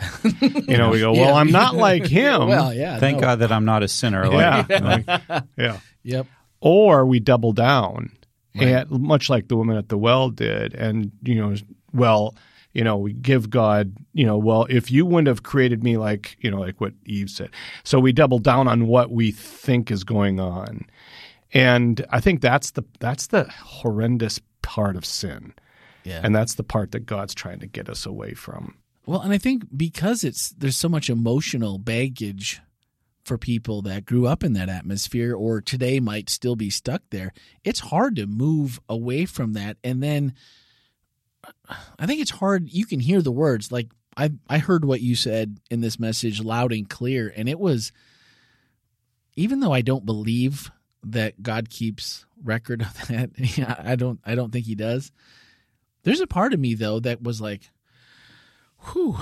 You 0.43 0.77
know, 0.77 0.91
we 0.91 0.99
go, 0.99 1.13
"Well, 1.13 1.21
Yeah. 1.31 1.33
I'm 1.35 1.53
not 1.53 1.77
like 1.77 2.07
him." 2.07 2.49
Well, 2.49 2.75
yeah. 2.75 2.99
Thank 2.99 3.19
no. 3.19 3.23
God 3.23 3.39
that 3.39 3.53
I'm 3.53 3.65
not 3.65 3.85
a 3.85 3.89
sinner. 3.89 4.27
yeah, 4.33 4.65
Like, 4.69 5.07
like, 5.07 5.45
yeah. 5.57 5.79
Yep. 6.03 6.27
Or 6.61 7.07
we 7.07 7.21
double 7.21 7.53
down, 7.53 8.11
and 8.55 8.91
much 8.91 9.31
like 9.31 9.47
the 9.47 9.55
woman 9.57 9.77
at 9.77 9.89
the 9.89 9.97
well 9.97 10.29
did, 10.29 10.75
and 10.75 11.13
you 11.23 11.37
know, 11.37 11.55
well, 11.93 12.35
you 12.73 12.85
know, 12.85 12.97
we 12.97 13.13
give 13.13 13.51
God, 13.51 13.97
you 14.13 14.27
know, 14.27 14.39
well, 14.39 14.67
if 14.69 14.91
you 14.91 15.07
wouldn't 15.07 15.29
have 15.29 15.43
created 15.43 15.83
me 15.83 15.97
like, 15.97 16.37
you 16.41 16.51
know, 16.51 16.61
like 16.61 16.81
what 16.81 16.93
Eve 17.07 17.31
said. 17.31 17.51
So 17.83 17.99
we 17.99 18.13
double 18.13 18.39
down 18.39 18.69
on 18.69 18.87
what 18.87 19.11
we 19.11 19.31
think 19.31 19.91
is 19.91 20.05
going 20.05 20.39
on. 20.39 20.87
And 21.53 22.05
I 22.11 22.21
think 22.21 22.41
that's 22.41 22.73
the 22.73 22.85
that's 23.01 23.29
the 23.29 23.45
horrendous 23.45 24.41
part 24.63 24.97
of 24.97 25.05
sin. 25.05 25.55
Yeah. 26.05 26.21
And 26.23 26.35
that's 26.35 26.55
the 26.55 26.63
part 26.63 26.93
that 26.93 27.07
God's 27.07 27.35
trying 27.35 27.61
to 27.61 27.67
get 27.67 27.89
us 27.89 28.07
away 28.07 28.35
from. 28.35 28.77
Well, 29.07 29.21
and 29.21 29.33
I 29.33 29.39
think 29.39 29.65
because 29.75 30.25
it's 30.25 30.51
there's 30.51 30.77
so 30.77 30.89
much 30.89 31.09
emotional 31.09 31.79
baggage 31.79 32.61
for 33.25 33.39
people 33.39 33.83
that 33.83 34.07
grew 34.07 34.27
up 34.27 34.43
in 34.43 34.55
that 34.55 34.69
atmosphere 34.69 35.35
or 35.35 35.61
today 35.61 36.01
might 36.01 36.31
still 36.31 36.57
be 36.57 36.71
stuck 36.71 37.03
there, 37.11 37.33
it's 37.65 37.81
hard 37.81 38.17
to 38.17 38.27
move 38.27 38.81
away 38.89 39.27
from 39.27 39.53
that. 39.53 39.77
And 39.85 40.03
then 40.03 40.35
I 41.99 42.07
think 42.07 42.21
it's 42.21 42.31
hard. 42.31 42.69
You 42.69 42.87
can 42.87 43.01
hear 43.01 43.23
the 43.23 43.33
words. 43.33 43.71
Like 43.73 43.89
I 44.17 44.31
I 44.49 44.59
heard 44.59 44.85
what 44.85 45.01
you 45.01 45.15
said 45.15 45.59
in 45.71 45.81
this 45.81 45.99
message 45.99 46.43
loud 46.43 46.73
and 46.73 46.89
clear 46.89 47.33
and 47.35 47.49
it 47.49 47.59
was 47.59 47.93
even 49.37 49.61
though 49.61 49.73
I 49.73 49.83
don't 49.83 50.05
believe 50.05 50.71
that 51.05 51.43
God 51.43 51.71
keeps 51.71 52.27
record 52.43 52.83
of 52.83 53.07
that, 53.09 53.31
I 53.87 53.97
don't 53.97 54.21
I 54.25 54.35
don't 54.35 54.53
think 54.53 54.67
he 54.67 54.75
does. 54.75 55.13
There's 56.03 56.21
a 56.21 56.27
part 56.27 56.53
of 56.53 56.61
me 56.61 56.75
though 56.75 57.01
that 57.01 57.23
was 57.23 57.41
like 57.41 57.71
whew 58.93 59.19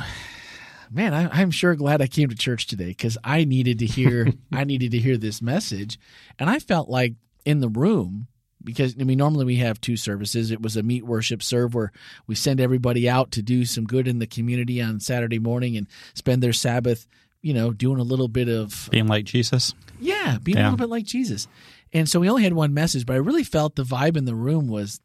man 0.90 1.14
I, 1.14 1.40
i'm 1.40 1.50
sure 1.50 1.74
glad 1.74 2.02
i 2.02 2.06
came 2.06 2.28
to 2.28 2.34
church 2.36 2.66
today 2.66 2.88
because 2.88 3.16
i 3.24 3.44
needed 3.44 3.78
to 3.80 3.86
hear 3.86 4.28
i 4.52 4.64
needed 4.64 4.90
to 4.92 4.98
hear 4.98 5.16
this 5.16 5.40
message. 5.42 5.98
And 6.38 6.48
i 6.50 6.58
felt 6.58 6.88
like 6.88 7.14
in 7.44 7.60
the 7.60 7.68
room 7.68 8.28
because 8.66 8.94
i 9.00 9.04
mean 9.04 9.16
normally 9.16 9.46
we 9.46 9.56
have 9.56 9.80
two 9.80 9.96
services 9.96 10.50
it 10.50 10.60
was 10.60 10.76
a 10.76 10.82
meet 10.82 11.06
worship 11.06 11.42
serve 11.42 11.74
where 11.74 11.92
we 12.26 12.34
send 12.34 12.60
everybody 12.60 13.08
out 13.08 13.30
to 13.30 13.40
do 13.40 13.64
some 13.64 13.84
good 13.84 14.06
in 14.06 14.18
the 14.18 14.26
community 14.26 14.82
on 14.82 15.00
saturday 15.00 15.38
morning 15.38 15.76
and 15.76 15.86
spend 16.14 16.42
their 16.42 16.52
sabbath 16.52 17.06
you 17.46 17.54
know 17.54 17.72
doing 17.72 18.00
a 18.00 18.02
little 18.02 18.28
bit 18.28 18.48
of 18.48 18.88
being 18.90 19.06
like 19.06 19.24
Jesus. 19.24 19.72
yeah, 20.00 20.38
being 20.42 20.58
a 20.58 20.62
little 20.62 20.76
bit 20.76 20.88
like 20.88 21.04
Jesus. 21.04 21.46
And 21.92 22.08
so 22.08 22.18
we 22.18 22.28
only 22.28 22.42
had 22.42 22.52
one 22.52 22.74
message, 22.74 23.06
but 23.06 23.14
I 23.14 23.18
really 23.18 23.44
felt 23.44 23.76
the 23.76 23.84
vibe 23.84 24.16
in 24.16 24.24
the 24.24 24.34
room 24.34 24.66
was 24.66 25.00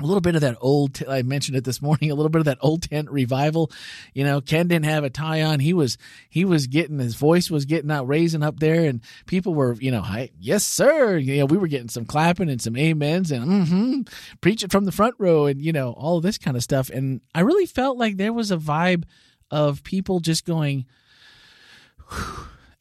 a 0.00 0.06
little 0.06 0.20
bit 0.20 0.34
of 0.34 0.40
that 0.40 0.56
old. 0.60 1.02
I 1.08 1.22
mentioned 1.22 1.56
it 1.56 1.64
this 1.64 1.82
morning. 1.82 2.10
A 2.10 2.14
little 2.14 2.30
bit 2.30 2.40
of 2.40 2.46
that 2.46 2.58
old 2.60 2.82
tent 2.82 3.10
revival. 3.10 3.70
You 4.14 4.24
know, 4.24 4.40
Ken 4.40 4.68
didn't 4.68 4.86
have 4.86 5.04
a 5.04 5.10
tie 5.10 5.42
on. 5.42 5.60
He 5.60 5.74
was 5.74 5.98
he 6.28 6.44
was 6.44 6.66
getting 6.66 6.98
his 6.98 7.14
voice 7.14 7.50
was 7.50 7.64
getting 7.64 7.90
out, 7.90 8.08
raising 8.08 8.42
up 8.42 8.60
there, 8.60 8.84
and 8.84 9.00
people 9.26 9.54
were 9.54 9.74
you 9.74 9.90
know, 9.90 10.04
yes 10.38 10.64
sir. 10.64 11.16
You 11.16 11.38
know, 11.38 11.46
we 11.46 11.58
were 11.58 11.68
getting 11.68 11.88
some 11.88 12.04
clapping 12.04 12.50
and 12.50 12.60
some 12.60 12.76
amens 12.76 13.30
and 13.30 13.46
mm-hmm, 13.46 14.00
preach 14.40 14.62
it 14.62 14.72
from 14.72 14.84
the 14.84 14.92
front 14.92 15.14
row 15.18 15.46
and 15.46 15.60
you 15.60 15.72
know 15.72 15.92
all 15.92 16.20
this 16.20 16.38
kind 16.38 16.56
of 16.56 16.62
stuff. 16.62 16.90
And 16.90 17.20
I 17.34 17.40
really 17.40 17.66
felt 17.66 17.98
like 17.98 18.16
there 18.16 18.32
was 18.32 18.50
a 18.50 18.56
vibe 18.56 19.04
of 19.50 19.82
people 19.82 20.20
just 20.20 20.44
going 20.44 20.86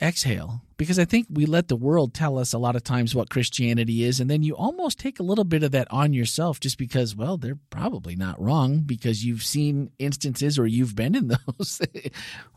exhale 0.02 0.62
because 0.78 0.98
I 0.98 1.06
think 1.06 1.28
we 1.30 1.46
let 1.46 1.68
the 1.68 1.76
world 1.76 2.14
tell 2.14 2.40
us 2.40 2.54
a 2.54 2.58
lot 2.58 2.76
of 2.76 2.84
times 2.84 3.14
what 3.14 3.30
Christianity 3.30 4.04
is, 4.04 4.20
and 4.20 4.30
then 4.30 4.44
you 4.44 4.56
almost 4.56 4.98
take 4.98 5.20
a 5.20 5.24
little 5.24 5.44
bit 5.44 5.62
of 5.62 5.72
that 5.72 5.88
on 5.92 6.14
yourself 6.14 6.60
just 6.60 6.78
because, 6.78 7.16
well, 7.16 7.38
they're 7.38 7.60
probably 7.70 8.16
not 8.16 8.42
wrong 8.42 8.80
because 8.80 9.26
you've 9.26 9.44
seen 9.44 9.92
instances 10.00 10.58
or 10.58 10.66
you've 10.66 10.96
been 10.96 11.16
in 11.16 11.28
those. 11.58 11.82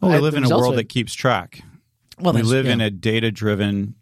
Well, 0.00 0.12
we 0.12 0.18
live 0.18 0.34
in 0.34 0.44
a 0.44 0.56
world 0.56 0.76
that 0.76 0.88
keeps 0.88 1.14
track. 1.14 1.62
well, 2.20 2.32
we 2.32 2.42
live 2.42 2.66
in 2.66 2.80
a 2.80 2.90
data 2.90 3.32
driven 3.32 3.96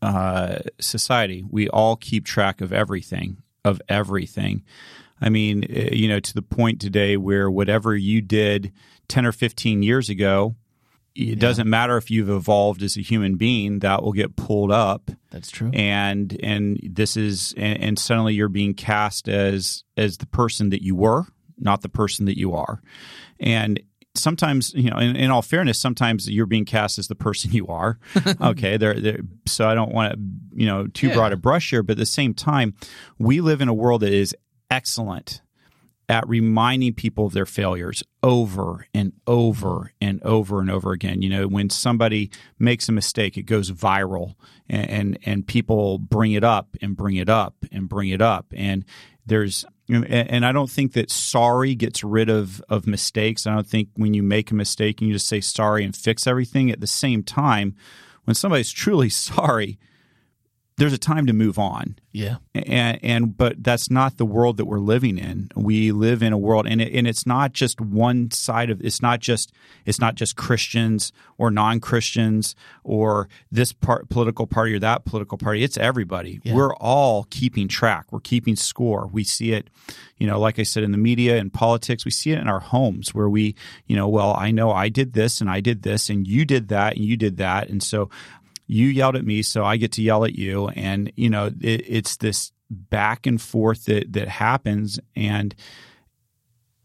uh, 0.00 0.60
society. 0.80 1.44
We 1.48 1.68
all 1.68 1.96
keep 1.96 2.24
track 2.24 2.60
of 2.60 2.72
everything, 2.72 3.36
of 3.64 3.80
everything. 3.88 4.64
I 5.20 5.28
mean, 5.28 5.64
eh, 5.70 5.90
you 5.92 6.08
know, 6.08 6.20
to 6.20 6.34
the 6.34 6.42
point 6.42 6.80
today 6.80 7.16
where 7.16 7.50
whatever 7.50 7.94
you 7.94 8.20
did 8.20 8.72
10 9.08 9.26
or 9.26 9.32
15 9.32 9.82
years 9.82 10.08
ago, 10.08 10.56
it 11.14 11.38
doesn't 11.38 11.68
matter 11.68 11.96
if 11.96 12.10
you've 12.10 12.30
evolved 12.30 12.82
as 12.82 12.96
a 12.96 13.00
human 13.02 13.36
being, 13.36 13.80
that 13.80 14.02
will 14.02 14.12
get 14.12 14.34
pulled 14.36 14.70
up 14.72 15.10
That's 15.30 15.50
true. 15.50 15.70
and 15.74 16.38
and 16.42 16.80
this 16.82 17.16
is 17.16 17.52
and, 17.56 17.78
and 17.82 17.98
suddenly 17.98 18.34
you're 18.34 18.48
being 18.48 18.74
cast 18.74 19.28
as 19.28 19.84
as 19.96 20.16
the 20.18 20.26
person 20.26 20.70
that 20.70 20.82
you 20.82 20.94
were 20.94 21.26
not 21.58 21.82
the 21.82 21.88
person 21.88 22.24
that 22.26 22.38
you 22.38 22.54
are 22.54 22.80
and 23.38 23.78
sometimes 24.14 24.72
you 24.74 24.90
know 24.90 24.96
in, 24.96 25.14
in 25.16 25.30
all 25.30 25.42
fairness 25.42 25.78
sometimes 25.78 26.28
you're 26.28 26.46
being 26.46 26.64
cast 26.64 26.98
as 26.98 27.08
the 27.08 27.14
person 27.14 27.52
you 27.52 27.66
are 27.68 27.98
okay 28.40 28.76
there 28.78 28.98
there 28.98 29.20
so 29.46 29.68
i 29.68 29.74
don't 29.74 29.92
want 29.92 30.12
to 30.14 30.18
you 30.54 30.66
know 30.66 30.86
too 30.88 31.08
Yeah. 31.08 31.14
broad 31.14 31.32
a 31.32 31.36
brush 31.36 31.70
here 31.70 31.82
but 31.82 31.92
at 31.92 31.98
the 31.98 32.06
same 32.06 32.32
time 32.34 32.74
we 33.18 33.40
live 33.40 33.60
in 33.60 33.68
a 33.68 33.74
world 33.74 34.00
that 34.00 34.12
is 34.12 34.34
excellent 34.70 35.41
at 36.12 36.28
reminding 36.28 36.92
people 36.92 37.24
of 37.24 37.32
their 37.32 37.46
failures 37.46 38.02
over 38.22 38.86
and 38.92 39.14
over 39.26 39.92
and 39.98 40.22
over 40.22 40.60
and 40.60 40.70
over 40.70 40.92
again. 40.92 41.22
You 41.22 41.30
know, 41.30 41.48
when 41.48 41.70
somebody 41.70 42.30
makes 42.58 42.86
a 42.86 42.92
mistake, 42.92 43.38
it 43.38 43.44
goes 43.44 43.70
viral, 43.72 44.34
and 44.68 44.90
and, 44.90 45.18
and 45.24 45.46
people 45.46 45.96
bring 45.96 46.32
it 46.32 46.44
up 46.44 46.76
and 46.82 46.94
bring 46.94 47.16
it 47.16 47.30
up 47.30 47.56
and 47.72 47.88
bring 47.88 48.10
it 48.10 48.20
up, 48.20 48.52
and 48.54 48.84
there's 49.24 49.64
and, 49.88 50.44
I 50.44 50.52
don't 50.52 50.70
think 50.70 50.92
that 50.92 51.10
sorry 51.10 51.74
gets 51.74 52.04
rid 52.04 52.28
of 52.28 52.62
of 52.68 52.86
mistakes. 52.86 53.46
I 53.46 53.54
don't 53.54 53.66
think 53.66 53.88
when 53.96 54.12
you 54.12 54.22
make 54.22 54.50
a 54.50 54.54
mistake, 54.54 55.00
and 55.00 55.08
you 55.08 55.14
just 55.14 55.28
say 55.28 55.40
sorry 55.40 55.82
and 55.82 55.96
fix 55.96 56.26
everything. 56.26 56.70
At 56.70 56.80
the 56.80 56.86
same 56.86 57.22
time, 57.22 57.74
when 58.24 58.34
somebody's 58.34 58.70
truly 58.70 59.08
sorry, 59.08 59.78
there's 60.82 60.92
a 60.92 60.98
time 60.98 61.26
to 61.26 61.32
move 61.32 61.58
on 61.58 61.96
Yeah. 62.12 62.36
and, 62.54 62.98
and 63.02 63.36
but 63.36 63.62
that's 63.62 63.90
not 63.90 64.16
the 64.16 64.24
world 64.26 64.56
that 64.56 64.64
we're 64.66 64.80
living 64.80 65.16
in. 65.16 65.50
We 65.54 65.92
live 65.92 66.22
in 66.22 66.32
a 66.32 66.38
world, 66.38 66.66
and 66.66 66.82
it, 66.82 66.92
and 66.92 67.06
it's 67.06 67.24
not 67.26 67.52
just 67.52 67.80
one 67.80 68.30
side 68.32 68.68
of. 68.70 68.80
It's 68.82 69.00
not 69.00 69.20
just 69.20 69.52
it's 69.86 69.98
not 70.00 70.14
just 70.16 70.36
Christians 70.36 71.12
or 71.38 71.50
non 71.50 71.80
Christians 71.80 72.54
or 72.84 73.28
this 73.50 73.72
part 73.72 74.08
political 74.08 74.46
party 74.46 74.74
or 74.74 74.78
that 74.80 75.04
political 75.04 75.38
party. 75.38 75.62
It's 75.62 75.76
everybody. 75.76 76.40
Yeah. 76.42 76.54
We're 76.54 76.74
all 76.74 77.26
keeping 77.30 77.68
track. 77.68 78.06
We're 78.10 78.20
keeping 78.20 78.56
score. 78.56 79.08
We 79.12 79.24
see 79.24 79.52
it, 79.52 79.68
you 80.18 80.26
know, 80.26 80.38
like 80.40 80.58
I 80.58 80.64
said 80.64 80.82
in 80.82 80.92
the 80.92 80.98
media 80.98 81.38
and 81.38 81.52
politics. 81.52 82.04
We 82.04 82.10
see 82.10 82.32
it 82.32 82.38
in 82.38 82.48
our 82.48 82.60
homes 82.60 83.14
where 83.14 83.28
we, 83.28 83.54
you 83.86 83.96
know, 83.96 84.08
well, 84.08 84.34
I 84.36 84.50
know 84.50 84.70
I 84.72 84.88
did 84.88 85.12
this 85.12 85.40
and 85.40 85.48
I 85.50 85.60
did 85.60 85.82
this 85.82 86.10
and 86.10 86.26
you 86.26 86.44
did 86.44 86.68
that 86.68 86.96
and 86.96 87.04
you 87.04 87.16
did 87.16 87.36
that, 87.38 87.68
and 87.68 87.82
so 87.82 88.10
you 88.72 88.88
yelled 88.88 89.16
at 89.16 89.24
me, 89.24 89.42
so 89.42 89.64
I 89.64 89.76
get 89.76 89.92
to 89.92 90.02
yell 90.02 90.24
at 90.24 90.34
you, 90.34 90.68
and 90.68 91.12
you 91.14 91.28
know 91.28 91.46
it, 91.60 91.84
it's 91.86 92.16
this 92.16 92.52
back 92.70 93.26
and 93.26 93.40
forth 93.40 93.84
that 93.84 94.12
that 94.14 94.28
happens, 94.28 94.98
and 95.14 95.54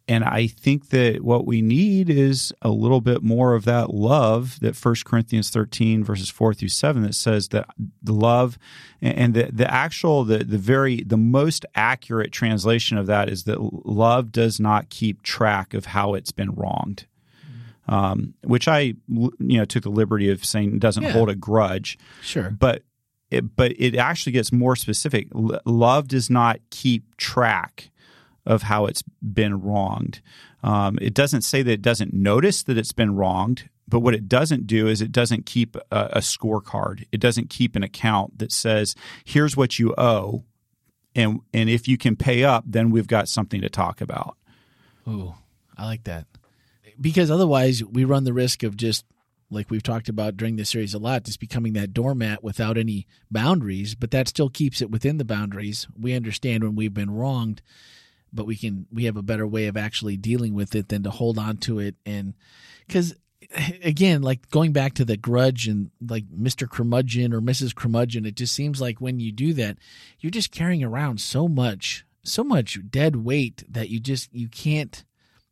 and 0.10 0.24
I 0.24 0.48
think 0.48 0.90
that 0.90 1.22
what 1.22 1.46
we 1.46 1.62
need 1.62 2.10
is 2.10 2.54
a 2.62 2.70
little 2.70 3.02
bit 3.02 3.24
more 3.24 3.56
of 3.56 3.66
that 3.66 3.94
love 3.94 4.60
that 4.62 4.76
First 4.76 5.06
Corinthians 5.06 5.50
thirteen 5.50 6.04
verses 6.04 6.30
four 6.30 6.54
through 6.54 6.70
seven 6.70 7.04
that 7.04 7.16
says 7.16 7.50
that 7.50 7.70
the 8.04 8.14
love 8.14 8.58
and 9.02 9.34
the 9.34 9.50
the 9.52 9.72
actual 9.72 10.26
the 10.26 10.40
the 10.40 10.58
very 10.58 11.04
the 11.04 11.18
most 11.18 11.66
accurate 11.74 12.34
translation 12.34 12.98
of 12.98 13.08
that 13.08 13.30
is 13.30 13.46
that 13.46 13.60
love 13.86 14.32
does 14.34 14.60
not 14.60 14.90
keep 14.90 15.24
track 15.24 15.74
of 15.74 15.86
how 15.86 16.16
it's 16.16 16.32
been 16.34 16.54
wronged 16.54 17.06
um, 17.88 18.34
which 18.44 18.68
I 18.68 18.80
you 19.10 19.32
know 19.40 19.66
took 19.66 19.84
the 19.84 19.90
liberty 19.90 20.30
of 20.30 20.44
saying 20.46 20.80
doesn't 20.80 21.04
Yeah. 21.04 21.12
hold 21.12 21.30
a 21.30 21.36
grudge, 21.36 21.98
Sure. 22.22 22.50
but 22.50 22.84
it, 23.30 23.56
but 23.56 23.74
it 23.78 23.96
actually 23.96 24.32
gets 24.34 24.52
more 24.52 24.76
specific. 24.76 25.28
L- 25.36 25.60
love 25.66 26.08
does 26.08 26.30
not 26.30 26.60
keep 26.70 27.18
track 27.18 27.90
of 28.46 28.64
how 28.64 28.86
it's 28.86 29.04
been 29.22 29.62
wronged. 29.62 30.22
Um, 30.64 30.98
it 31.02 31.14
doesn't 31.14 31.42
say 31.42 31.62
that 31.62 31.72
it 31.72 31.82
doesn't 31.82 32.14
notice 32.14 32.64
that 32.64 32.78
it's 32.78 32.94
been 32.94 33.16
wronged, 33.16 33.70
but 33.88 34.00
what 34.00 34.14
it 34.14 34.28
doesn't 34.30 34.66
do 34.68 34.88
is 34.88 35.02
it 35.02 35.12
doesn't 35.12 35.46
keep 35.46 35.76
a, 35.92 36.06
a 36.14 36.20
scorecard. 36.20 37.04
It 37.12 37.20
doesn't 37.20 37.50
keep 37.50 37.76
an 37.76 37.84
account 37.84 38.38
that 38.40 38.52
says 38.54 38.96
here's 39.26 39.58
what 39.58 39.78
you 39.80 39.94
owe, 39.98 40.44
and 41.16 41.40
and 41.54 41.70
if 41.70 41.88
you 41.88 41.98
can 41.98 42.16
pay 42.16 42.44
up, 42.46 42.64
then 42.66 42.90
we've 42.92 43.08
got 43.08 43.28
something 43.28 43.60
to 43.62 43.70
talk 43.70 44.00
about. 44.02 44.38
Ooh, 45.08 45.36
I 45.78 45.86
like 45.86 46.06
that. 46.06 46.26
Because 47.00 47.30
otherwise, 47.30 47.84
we 47.84 48.04
run 48.04 48.24
the 48.24 48.34
risk 48.34 48.64
of 48.64 48.76
just 48.76 49.06
like 49.50 49.70
we've 49.70 49.84
talked 49.84 50.10
about 50.10 50.36
during 50.36 50.56
this 50.58 50.70
series 50.70 50.94
a 50.94 51.00
lot, 51.00 51.24
just 51.24 51.40
becoming 51.40 51.74
that 51.74 51.94
doormat 51.94 52.44
without 52.44 52.78
any 52.78 53.08
boundaries, 53.32 53.96
but 53.96 54.12
that 54.12 54.28
still 54.28 54.50
keeps 54.50 54.82
it 54.82 54.92
within 54.92 55.18
the 55.18 55.26
boundaries. 55.26 55.88
We 56.00 56.14
understand 56.14 56.64
when 56.64 56.76
we've 56.76 56.94
been 56.94 57.12
wronged, 57.12 57.62
but 58.34 58.46
we 58.46 58.56
can 58.56 58.88
we 58.92 59.06
have 59.06 59.18
a 59.18 59.24
better 59.24 59.48
way 59.48 59.68
of 59.68 59.78
actually 59.78 60.18
dealing 60.18 60.54
with 60.54 60.76
it 60.76 60.90
than 60.90 61.04
to 61.04 61.12
hold 61.12 61.38
on 61.38 61.58
to 61.58 61.80
it 61.80 61.96
and 62.06 62.34
cuz 62.90 63.16
again, 63.84 64.22
like 64.22 64.50
going 64.50 64.74
back 64.74 64.94
to 64.96 65.06
the 65.06 65.18
grudge 65.18 65.68
and 65.68 65.92
like 66.06 66.26
Mr. 66.28 66.70
Curmudgeon 66.70 67.34
or 67.34 67.42
Mrs. 67.42 67.76
Curmudgeon, 67.76 68.26
it 68.26 68.36
just 68.36 68.54
seems 68.54 68.82
like 68.82 69.00
when 69.00 69.20
you 69.20 69.32
do 69.32 69.54
that, 69.54 69.78
you're 70.20 70.32
just 70.32 70.52
carrying 70.52 70.84
around 70.84 71.22
so 71.22 71.48
much, 71.48 72.06
so 72.24 72.44
much 72.44 72.80
dead 72.90 73.18
weight 73.18 73.64
that 73.70 73.90
you 73.90 74.00
just 74.00 74.34
you 74.34 74.50
can't 74.50 75.04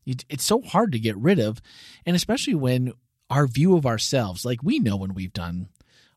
it's 0.05 0.43
so 0.43 0.61
hard 0.61 0.91
to 0.91 0.99
get 0.99 1.17
rid 1.17 1.39
of 1.39 1.61
and 2.05 2.15
especially 2.15 2.55
when 2.55 2.93
our 3.29 3.47
view 3.47 3.75
of 3.75 3.85
ourselves. 3.85 4.45
Like 4.45 4.61
we 4.63 4.79
know 4.79 4.95
when 4.95 5.13
we've 5.13 5.33
done 5.33 5.69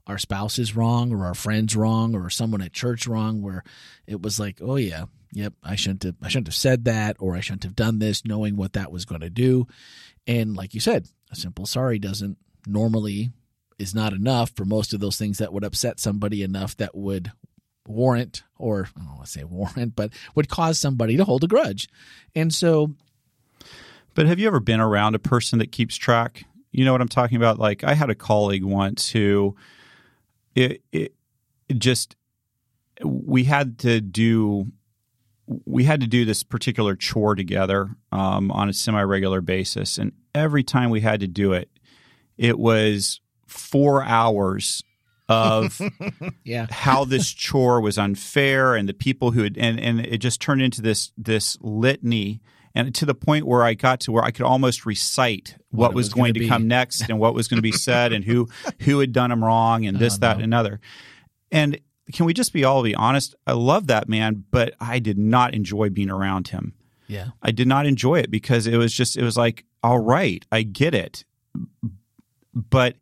our 0.06 0.18
spouses 0.18 0.74
wrong 0.74 1.12
or 1.12 1.26
our 1.26 1.34
friends 1.34 1.76
wrong 1.76 2.14
or 2.14 2.30
someone 2.30 2.62
at 2.62 2.72
church 2.72 3.06
wrong 3.06 3.42
where 3.42 3.62
it 4.06 4.22
was 4.22 4.40
like, 4.40 4.58
oh 4.62 4.76
yeah, 4.76 5.04
yep, 5.32 5.52
I 5.62 5.76
shouldn't 5.76 6.02
have 6.04 6.16
I 6.22 6.28
shouldn't 6.28 6.48
have 6.48 6.54
said 6.54 6.84
that 6.84 7.16
or 7.18 7.36
I 7.36 7.40
shouldn't 7.40 7.64
have 7.64 7.76
done 7.76 7.98
this 7.98 8.24
knowing 8.24 8.56
what 8.56 8.72
that 8.74 8.92
was 8.92 9.04
going 9.04 9.20
to 9.20 9.30
do. 9.30 9.66
And 10.26 10.56
like 10.56 10.74
you 10.74 10.80
said, 10.80 11.06
a 11.30 11.36
simple 11.36 11.66
sorry 11.66 11.98
doesn't 11.98 12.38
normally 12.66 13.30
is 13.78 13.94
not 13.94 14.12
enough 14.12 14.50
for 14.56 14.64
most 14.64 14.92
of 14.92 15.00
those 15.00 15.16
things 15.16 15.38
that 15.38 15.52
would 15.52 15.64
upset 15.64 16.00
somebody 16.00 16.42
enough 16.42 16.76
that 16.78 16.96
would 16.96 17.30
warrant 17.86 18.42
or 18.58 18.88
I 18.96 19.00
don't 19.00 19.14
want 19.14 19.24
to 19.24 19.30
say 19.30 19.44
warrant, 19.44 19.94
but 19.94 20.12
would 20.34 20.48
cause 20.48 20.78
somebody 20.78 21.16
to 21.16 21.24
hold 21.24 21.44
a 21.44 21.46
grudge. 21.46 21.88
And 22.34 22.52
so 22.52 22.94
But 24.14 24.26
have 24.26 24.38
you 24.38 24.46
ever 24.46 24.60
been 24.60 24.80
around 24.80 25.14
a 25.14 25.18
person 25.18 25.58
that 25.60 25.72
keeps 25.72 25.96
track? 25.96 26.44
You 26.72 26.84
know 26.84 26.92
what 26.92 27.00
I'm 27.00 27.08
talking 27.08 27.36
about? 27.36 27.58
Like 27.58 27.84
I 27.84 27.94
had 27.94 28.10
a 28.10 28.14
colleague 28.14 28.64
once 28.64 29.10
who 29.10 29.56
it, 30.54 30.82
it, 30.92 31.14
it 31.68 31.78
just 31.78 32.16
we 33.04 33.44
had 33.44 33.78
to 33.80 34.00
do 34.00 34.66
we 35.64 35.84
had 35.84 36.00
to 36.00 36.06
do 36.06 36.24
this 36.24 36.42
particular 36.42 36.94
chore 36.94 37.34
together 37.34 37.90
um, 38.12 38.50
on 38.50 38.68
a 38.68 38.72
semi 38.72 39.02
regular 39.02 39.40
basis, 39.40 39.98
and 39.98 40.12
every 40.34 40.62
time 40.62 40.90
we 40.90 41.00
had 41.00 41.20
to 41.20 41.26
do 41.26 41.52
it, 41.52 41.70
it 42.36 42.58
was 42.58 43.20
four 43.46 44.04
hours 44.04 44.82
of 45.28 45.80
yeah 46.44 46.66
how 46.70 47.04
this 47.04 47.30
chore 47.30 47.80
was 47.80 47.98
unfair 47.98 48.74
and 48.74 48.88
the 48.88 48.94
people 48.94 49.30
who 49.30 49.42
had 49.42 49.58
and, 49.58 49.78
and 49.78 50.00
it 50.00 50.18
just 50.18 50.40
turned 50.40 50.62
into 50.62 50.80
this 50.80 51.12
this 51.18 51.58
litany 51.60 52.40
and 52.78 52.94
to 52.94 53.04
the 53.04 53.14
point 53.14 53.46
where 53.46 53.62
I 53.62 53.74
got 53.74 54.00
to 54.00 54.12
where 54.12 54.22
I 54.24 54.30
could 54.30 54.46
almost 54.46 54.86
recite 54.86 55.56
what, 55.70 55.88
What 55.88 55.94
was, 55.94 56.06
was 56.06 56.14
going 56.14 56.34
to 56.34 56.40
be. 56.40 56.48
come 56.48 56.66
next 56.68 57.02
and 57.10 57.18
what 57.18 57.34
was 57.34 57.48
going 57.48 57.58
to 57.58 57.62
be 57.62 57.72
said 57.72 58.12
and 58.14 58.24
who 58.24 58.48
who 58.80 59.00
had 59.00 59.12
done 59.12 59.30
him 59.30 59.44
wrong 59.44 59.84
and 59.84 59.98
this 59.98 60.14
Oh, 60.14 60.18
that 60.20 60.38
no. 60.38 60.44
and 60.44 60.44
another. 60.44 60.80
And 61.52 61.78
can 62.14 62.24
we 62.24 62.32
just 62.32 62.52
be 62.54 62.64
all 62.64 62.82
be 62.82 62.94
honest? 62.94 63.34
I 63.46 63.52
love 63.52 63.88
that 63.88 64.08
man 64.08 64.44
but 64.50 64.74
I 64.80 64.98
did 64.98 65.18
not 65.18 65.52
enjoy 65.54 65.90
being 65.90 66.08
around 66.10 66.48
him. 66.48 66.72
Yeah. 67.08 67.28
I 67.42 67.50
did 67.50 67.66
not 67.68 67.84
enjoy 67.86 68.16
it 68.20 68.30
because 68.30 68.66
it 68.66 68.76
was 68.76 68.94
just 68.94 69.16
it 69.16 69.22
was 69.24 69.36
like 69.36 69.64
all 69.82 69.98
right 69.98 70.44
I 70.52 70.62
get 70.62 70.94
it. 70.94 71.24
But 72.54 72.96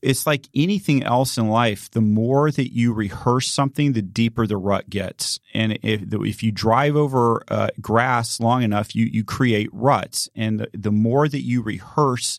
it's 0.00 0.26
like 0.26 0.48
anything 0.54 1.02
else 1.02 1.36
in 1.36 1.48
life 1.48 1.90
the 1.90 2.00
more 2.00 2.50
that 2.50 2.72
you 2.72 2.92
rehearse 2.92 3.48
something 3.48 3.92
the 3.92 4.02
deeper 4.02 4.46
the 4.46 4.56
rut 4.56 4.88
gets 4.88 5.40
and 5.54 5.78
if 5.82 6.02
if 6.12 6.42
you 6.42 6.52
drive 6.52 6.96
over 6.96 7.42
uh, 7.48 7.68
grass 7.80 8.40
long 8.40 8.62
enough 8.62 8.94
you 8.94 9.06
you 9.06 9.24
create 9.24 9.68
ruts 9.72 10.28
and 10.34 10.60
the, 10.60 10.68
the 10.72 10.92
more 10.92 11.28
that 11.28 11.42
you 11.42 11.62
rehearse 11.62 12.38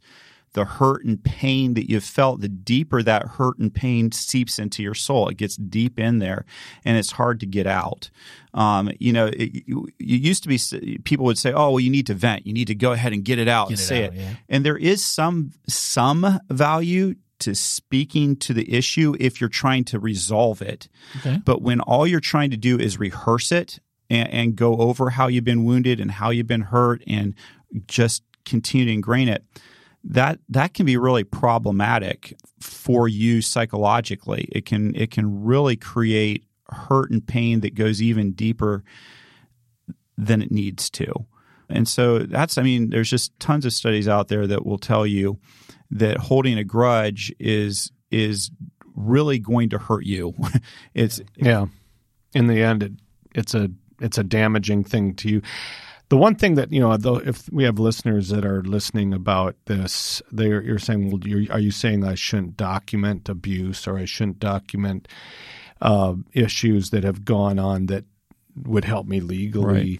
the 0.53 0.65
hurt 0.65 1.05
and 1.05 1.23
pain 1.23 1.75
that 1.75 1.89
you've 1.89 2.03
felt, 2.03 2.41
the 2.41 2.49
deeper 2.49 3.03
that 3.03 3.27
hurt 3.27 3.59
and 3.59 3.73
pain 3.73 4.11
seeps 4.11 4.57
into 4.57 4.81
your 4.81 4.93
soul. 4.93 5.29
It 5.29 5.37
gets 5.37 5.55
deep 5.55 5.99
in 5.99 6.19
there, 6.19 6.45
and 6.83 6.97
it's 6.97 7.11
hard 7.11 7.39
to 7.41 7.45
get 7.45 7.67
out. 7.67 8.09
Um, 8.53 8.91
you 8.99 9.13
know, 9.13 9.27
it, 9.27 9.63
you, 9.67 9.87
used 9.99 10.43
to 10.43 10.49
be 10.49 10.97
people 11.03 11.25
would 11.25 11.37
say, 11.37 11.51
"Oh, 11.53 11.71
well, 11.71 11.79
you 11.79 11.91
need 11.91 12.07
to 12.07 12.13
vent. 12.13 12.47
You 12.47 12.53
need 12.53 12.67
to 12.67 12.75
go 12.75 12.93
ahead 12.93 13.13
and 13.13 13.23
get 13.23 13.37
it 13.37 13.47
out 13.47 13.69
Get 13.69 13.73
and 13.73 13.79
it 13.79 13.83
say 13.83 14.05
out, 14.05 14.13
it." 14.13 14.19
yeah. 14.19 14.33
And 14.49 14.65
there 14.65 14.77
is 14.77 15.05
some 15.05 15.51
some 15.67 16.39
value 16.49 17.15
to 17.39 17.55
speaking 17.55 18.35
to 18.37 18.53
the 18.53 18.73
issue 18.73 19.15
if 19.19 19.39
you're 19.39 19.49
trying 19.49 19.83
to 19.85 19.99
resolve 19.99 20.61
it. 20.61 20.87
Okay. 21.17 21.39
But 21.43 21.61
when 21.61 21.79
all 21.81 22.05
you're 22.05 22.19
trying 22.19 22.51
to 22.51 22.57
do 22.57 22.79
is 22.79 22.99
rehearse 22.99 23.51
it 23.51 23.79
and, 24.09 24.29
and 24.29 24.55
go 24.55 24.77
over 24.77 25.09
how 25.09 25.27
you've 25.27 25.43
been 25.43 25.65
wounded 25.65 25.99
and 25.99 26.11
how 26.11 26.29
you've 26.29 26.47
been 26.47 26.61
hurt 26.61 27.03
and 27.07 27.35
just 27.87 28.23
continue 28.45 28.85
to 28.85 28.93
ingrain 28.93 29.29
it, 29.29 29.43
that 30.03 30.39
that 30.49 30.73
can 30.73 30.85
be 30.85 30.97
really 30.97 31.23
problematic 31.23 32.35
for 32.59 33.07
you 33.07 33.41
psychologically. 33.41 34.47
It 34.51 34.65
can 34.65 34.95
it 34.95 35.11
can 35.11 35.43
really 35.43 35.75
create 35.75 36.45
hurt 36.69 37.11
and 37.11 37.25
pain 37.25 37.61
that 37.61 37.75
goes 37.75 38.01
even 38.01 38.31
deeper 38.31 38.83
than 40.17 40.41
it 40.41 40.51
needs 40.51 40.89
to. 40.91 41.25
And 41.69 41.87
so 41.87 42.19
that's 42.19 42.57
I 42.57 42.63
mean 42.63 42.89
there's 42.89 43.09
just 43.09 43.37
tons 43.39 43.65
of 43.65 43.73
studies 43.73 44.07
out 44.07 44.27
there 44.27 44.47
that 44.47 44.65
will 44.65 44.77
tell 44.77 45.05
you 45.05 45.39
that 45.91 46.17
holding 46.17 46.57
a 46.57 46.63
grudge 46.63 47.33
is 47.39 47.91
is 48.11 48.51
really 48.95 49.39
going 49.39 49.69
to 49.69 49.77
hurt 49.77 50.05
you. 50.05 50.33
it's 50.93 51.21
Yeah. 51.35 51.67
In 52.33 52.47
the 52.47 52.61
end, 52.61 52.83
it, 52.83 52.91
it's 53.33 53.55
a 53.55 53.69
it's 53.99 54.17
a 54.17 54.23
damaging 54.23 54.83
thing 54.83 55.15
to 55.15 55.29
you. 55.29 55.41
The 56.09 56.17
one 56.17 56.35
thing 56.35 56.55
that 56.55 56.71
you 56.71 56.79
know, 56.79 56.97
though, 56.97 57.17
if 57.17 57.49
we 57.51 57.63
have 57.63 57.77
listeners 57.77 58.29
that 58.29 58.43
are 58.43 58.63
listening 58.63 59.13
about 59.13 59.55
this, 59.65 60.21
they're 60.31 60.61
you're 60.61 60.79
saying, 60.79 61.11
well, 61.11 61.21
you're, 61.23 61.51
are 61.51 61.59
you 61.59 61.71
saying 61.71 62.03
I 62.03 62.15
shouldn't 62.15 62.57
document 62.57 63.29
abuse 63.29 63.87
or 63.87 63.97
I 63.97 64.05
shouldn't 64.05 64.39
document 64.39 65.07
uh, 65.81 66.15
issues 66.33 66.89
that 66.89 67.03
have 67.03 67.25
gone 67.25 67.59
on 67.59 67.85
that 67.87 68.05
would 68.65 68.85
help 68.85 69.07
me 69.07 69.19
legally? 69.19 69.99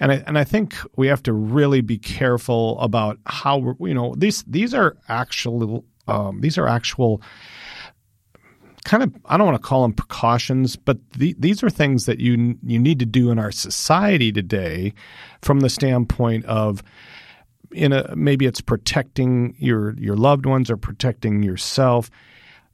And 0.00 0.12
I 0.12 0.22
and 0.26 0.38
I 0.38 0.44
think 0.44 0.76
we 0.96 1.08
have 1.08 1.22
to 1.24 1.32
really 1.32 1.80
be 1.80 1.98
careful 1.98 2.78
about 2.80 3.18
how 3.26 3.58
we're, 3.58 3.88
you 3.88 3.94
know 3.94 4.14
these 4.16 4.44
these 4.44 4.74
are 4.74 4.96
actual 5.08 5.84
um, 6.06 6.40
these 6.40 6.56
are 6.56 6.68
actual 6.68 7.20
kind 8.84 9.02
of 9.02 9.14
I 9.26 9.36
don't 9.36 9.46
want 9.46 9.60
to 9.60 9.66
call 9.66 9.82
them 9.82 9.92
precautions, 9.92 10.74
but 10.74 10.98
the, 11.12 11.34
these 11.38 11.62
are 11.62 11.70
things 11.70 12.06
that 12.06 12.20
you 12.20 12.56
you 12.64 12.78
need 12.78 12.98
to 13.00 13.06
do 13.06 13.30
in 13.30 13.38
our 13.38 13.52
society 13.52 14.32
today, 14.32 14.94
from 15.42 15.60
the 15.60 15.68
standpoint 15.68 16.44
of 16.46 16.82
in 17.70 17.92
a 17.92 18.14
maybe 18.16 18.46
it's 18.46 18.60
protecting 18.60 19.54
your 19.58 19.94
your 19.98 20.16
loved 20.16 20.46
ones 20.46 20.70
or 20.70 20.76
protecting 20.76 21.42
yourself. 21.42 22.10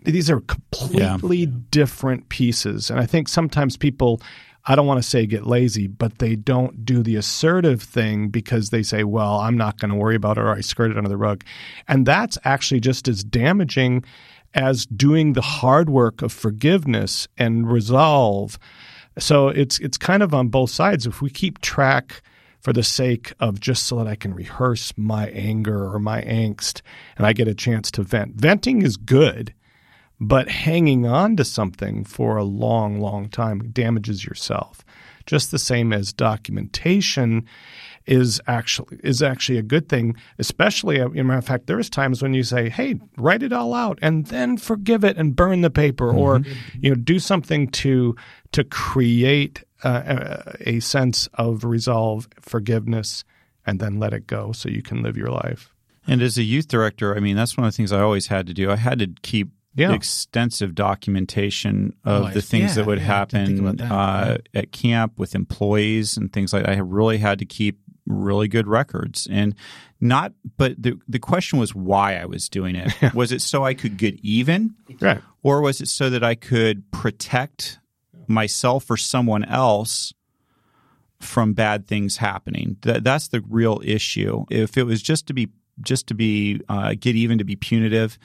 These 0.05 0.31
are 0.31 0.41
completely 0.41 1.47
different 1.47 2.29
pieces, 2.29 2.91
and 2.91 3.01
I 3.01 3.07
think 3.07 3.29
sometimes 3.29 3.77
people. 3.77 4.21
I 4.67 4.75
don't 4.75 4.87
want 4.87 5.03
to 5.03 5.09
say 5.09 5.27
get 5.27 5.47
lazy, 5.47 5.87
but 5.87 6.19
they 6.19 6.37
don't 6.37 6.85
do 6.85 7.03
the 7.03 7.17
assertive 7.17 7.83
thing 7.83 8.29
because 8.29 8.71
they 8.71 8.83
say, 8.83 9.05
well, 9.05 9.37
I'm 9.37 9.59
not 9.59 9.79
going 9.79 9.91
to 9.91 9.97
worry 9.97 10.17
about 10.17 10.39
it 10.39 10.43
or 10.43 10.51
I 10.51 10.63
skirt 10.63 10.91
it 10.91 10.97
under 10.97 11.11
the 11.11 11.17
rug. 11.17 11.45
And 11.87 12.07
that's 12.07 12.39
actually 12.45 12.81
just 12.81 13.07
as 13.07 13.23
damaging 13.23 14.05
as 14.55 14.87
doing 14.87 15.33
the 15.33 15.43
hard 15.43 15.91
work 15.91 16.23
of 16.23 16.33
forgiveness 16.33 17.29
and 17.37 17.71
resolve. 17.71 18.59
So 19.19 19.49
it's 19.49 19.79
it's 19.81 19.99
kind 19.99 20.23
of 20.23 20.33
on 20.33 20.49
both 20.49 20.71
sides. 20.71 21.07
If 21.07 21.21
we 21.21 21.31
keep 21.31 21.61
track 21.61 22.23
for 22.65 22.73
the 22.73 22.83
sake 22.83 23.35
of 23.41 23.61
just 23.61 23.87
so 23.87 23.97
that 23.97 24.07
I 24.07 24.17
can 24.17 24.33
rehearse 24.33 24.95
my 24.97 25.29
anger 25.29 25.85
or 25.93 25.99
my 25.99 26.23
angst 26.23 26.81
and 27.19 27.27
I 27.27 27.35
get 27.35 27.47
a 27.47 27.55
chance 27.55 27.91
to 27.93 28.03
vent. 28.03 28.37
Venting 28.37 28.81
is 28.81 28.97
good, 28.97 29.53
but 30.21 30.49
hanging 30.49 31.07
on 31.07 31.37
to 31.37 31.45
something 31.45 32.05
for 32.05 32.37
a 32.37 32.45
long, 32.45 33.01
long 33.01 33.29
time 33.29 33.71
damages 33.71 34.25
yourself. 34.25 34.85
Just 35.27 35.51
the 35.51 35.59
same 35.59 35.93
as 35.93 36.13
documentation 36.13 37.47
is 38.07 38.41
actually 38.47 38.99
is 39.03 39.23
actually 39.23 39.57
a 39.57 39.63
good 39.63 39.89
thing. 39.89 40.15
Especially, 40.39 41.01
as 41.01 41.07
a 41.07 41.25
matter 41.25 41.39
of 41.39 41.47
fact, 41.47 41.67
there's 41.67 41.89
times 41.89 42.23
when 42.23 42.35
you 42.35 42.43
say, 42.43 42.69
"Hey, 42.69 42.97
write 43.17 43.43
it 43.43 43.53
all 43.53 43.73
out 43.73 43.99
and 44.03 44.27
then 44.27 44.59
forgive 44.59 45.03
it 45.03 45.17
and 45.17 45.35
burn 45.35 45.63
the 45.63 45.71
paper," 45.71 46.11
or 46.13 46.43
you 46.79 46.91
know, 46.91 46.97
do 46.97 47.19
something 47.19 47.69
to 47.69 48.15
to 48.53 48.65
create 48.65 49.65
uh, 49.83 50.43
a, 50.61 50.77
a 50.77 50.81
sense 50.81 51.29
of 51.35 51.65
resolve, 51.65 52.29
forgiveness, 52.41 53.25
and 53.67 53.81
then 53.81 53.99
let 53.99 54.13
it 54.13 54.27
go 54.27 54.53
so 54.53 54.69
you 54.69 54.83
can 54.83 55.03
live 55.03 55.17
your 55.17 55.31
life. 55.31 55.73
And 56.07 56.21
as 56.21 56.37
a 56.37 56.43
youth 56.43 56.69
director, 56.69 57.17
I 57.17 57.21
mean, 57.21 57.37
that's 57.37 57.57
one 57.57 57.67
of 57.67 57.73
the 57.73 57.77
things 57.77 57.93
I 57.93 58.01
always 58.01 58.27
had 58.27 58.47
to 58.47 58.55
do. 58.55 58.71
I 58.71 58.77
had 58.77 58.99
to 58.99 59.07
keep 59.23 59.51
Yeah. 59.77 59.93
extensive 59.93 60.75
documentation 60.75 61.95
of 62.05 62.23
Oh, 62.27 62.31
the 62.31 62.41
things 62.43 62.71
yeah, 62.71 62.75
that 62.83 62.87
would 62.87 63.01
yeah, 63.01 63.23
I 63.23 63.25
didn't 63.25 63.47
think 63.57 63.61
happen 63.67 63.77
that. 63.77 63.93
uh, 63.93 64.39
at 64.55 64.73
camp 64.73 65.15
with 65.19 65.35
employees 65.35 66.17
and 66.17 66.33
things 66.33 66.53
like 66.53 66.65
that. 66.65 66.73
I 66.77 66.79
really 66.79 67.19
had 67.19 67.39
to 67.41 67.45
keep 67.45 67.79
really 68.07 68.49
good 68.49 68.67
records 68.69 69.27
and 69.31 69.55
not 69.99 70.33
but 70.59 70.81
the 70.81 70.99
the 71.09 71.19
question 71.19 71.59
was 71.59 71.75
why 71.75 72.17
I 72.17 72.27
was 72.27 72.49
doing 72.51 72.77
it. 72.77 72.93
was 73.15 73.33
it 73.33 73.41
so 73.41 73.65
I 73.65 73.73
could 73.75 73.97
get 73.97 74.15
even 74.23 74.75
Right. 75.01 75.21
or 75.43 75.61
was 75.63 75.81
it 75.81 75.89
so 75.89 76.11
that 76.11 76.23
I 76.23 76.35
could 76.35 76.91
protect 76.91 77.79
myself 78.29 78.91
or 78.91 78.97
someone 78.99 79.45
else 79.45 80.13
from 81.21 81.55
bad 81.55 81.87
things 81.87 82.19
happening? 82.19 82.77
That, 82.83 83.05
that's 83.05 83.29
the 83.29 83.41
real 83.49 83.81
issue. 83.85 84.45
If 84.51 84.77
it 84.77 84.85
was 84.85 85.01
just 85.03 85.27
to 85.29 85.35
be 85.35 85.49
just 85.81 86.07
to 86.09 86.15
be 86.15 86.61
uh, 86.69 86.95
get 86.99 87.17
even 87.17 87.39
to 87.39 87.45
be 87.45 87.57
punitive. 87.57 88.19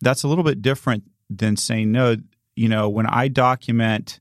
That's 0.00 0.22
a 0.22 0.28
little 0.28 0.44
bit 0.44 0.62
different 0.62 1.04
than 1.30 1.56
saying 1.56 1.90
no. 1.92 2.16
You 2.56 2.68
know, 2.68 2.88
when 2.88 3.06
I 3.06 3.28
document 3.28 4.20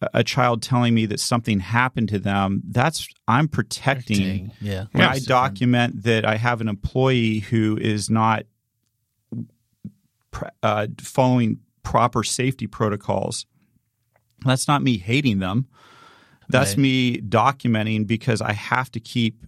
a- 0.00 0.08
a 0.20 0.24
child 0.24 0.62
telling 0.62 0.94
me 0.94 1.06
that 1.06 1.20
something 1.20 1.60
happened 1.60 2.08
to 2.10 2.18
them, 2.18 2.62
that's 2.68 3.06
I'm 3.28 3.48
protecting. 3.48 4.52
Yeah. 4.60 4.86
When 4.92 5.04
I 5.04 5.18
document 5.20 6.02
that 6.04 6.24
I 6.24 6.36
have 6.36 6.60
an 6.60 6.68
employee 6.68 7.40
who 7.40 7.76
is 7.80 8.10
not 8.10 8.44
uh, 10.62 10.86
following 11.00 11.58
proper 11.82 12.22
safety 12.24 12.66
protocols, 12.66 13.46
that's 14.44 14.66
not 14.66 14.82
me 14.82 14.98
hating 14.98 15.38
them. 15.40 15.66
That's 16.48 16.70
Right. 16.72 16.78
me 16.78 17.16
documenting 17.20 18.06
because 18.06 18.40
I 18.40 18.52
have 18.52 18.90
to 18.92 19.00
keep 19.00 19.44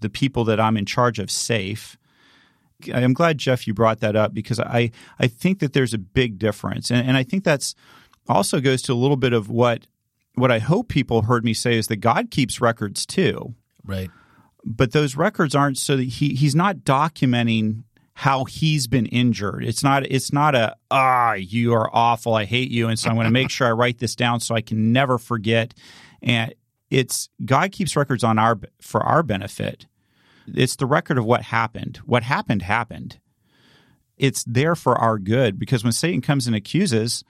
the 0.00 0.10
people 0.10 0.44
that 0.44 0.60
I'm 0.60 0.76
in 0.76 0.86
charge 0.86 1.18
of 1.18 1.30
safe. 1.30 1.96
I'm 2.88 3.12
glad 3.12 3.38
Jeff 3.38 3.66
you 3.66 3.74
brought 3.74 4.00
that 4.00 4.16
up 4.16 4.32
because 4.32 4.60
I 4.60 4.90
I 5.18 5.26
think 5.26 5.58
that 5.60 5.72
there's 5.72 5.94
a 5.94 5.98
big 5.98 6.38
difference, 6.38 6.90
and, 6.90 7.06
and 7.06 7.16
I 7.16 7.22
think 7.22 7.44
that's 7.44 7.74
also 8.28 8.60
goes 8.60 8.82
to 8.82 8.92
a 8.92 8.94
little 8.94 9.16
bit 9.16 9.32
of 9.32 9.48
what 9.50 9.86
what 10.34 10.50
I 10.50 10.58
hope 10.58 10.88
people 10.88 11.22
heard 11.22 11.44
me 11.44 11.54
say 11.54 11.76
is 11.76 11.88
that 11.88 11.96
God 11.96 12.30
keeps 12.30 12.60
records 12.60 13.04
too 13.04 13.54
Right. 13.84 14.10
but 14.64 14.92
those 14.92 15.16
records 15.16 15.54
aren't 15.54 15.78
so 15.78 15.96
that 15.96 16.04
he 16.04 16.34
he's 16.34 16.54
not 16.54 16.78
documenting 16.78 17.82
how 18.14 18.44
he's 18.44 18.86
been 18.86 19.06
injured. 19.06 19.64
It's 19.64 19.82
not 19.82 20.04
it's 20.06 20.32
not 20.32 20.54
a 20.54 20.76
ah 20.90 21.32
you 21.32 21.72
are 21.74 21.88
awful 21.92 22.34
I 22.34 22.44
hate 22.44 22.70
you 22.70 22.88
and 22.88 22.98
so 22.98 23.08
I'm 23.08 23.16
going 23.16 23.24
to 23.24 23.30
make 23.32 23.50
sure 23.50 23.66
I 23.66 23.72
write 23.72 23.98
this 23.98 24.14
down 24.14 24.40
so 24.40 24.54
I 24.54 24.60
can 24.60 24.92
never 24.92 25.18
forget 25.18 25.74
and 26.22 26.54
it's 26.90 27.28
God 27.44 27.72
keeps 27.72 27.96
records 27.96 28.22
on 28.22 28.38
our 28.38 28.58
for 28.80 29.00
our 29.00 29.22
benefit. 29.22 29.86
It's 30.56 30.76
the 30.76 30.86
record 30.86 31.18
of 31.18 31.24
what 31.24 31.42
happened. 31.42 31.98
What 32.04 32.22
happened 32.22 32.62
happened. 32.62 33.18
It's 34.16 34.44
there 34.44 34.74
for 34.74 34.96
our 34.96 35.18
good 35.18 35.58
because 35.58 35.82
when 35.82 35.92
Satan 35.92 36.20
comes 36.20 36.46
and 36.46 36.54
accuses, 36.54 37.24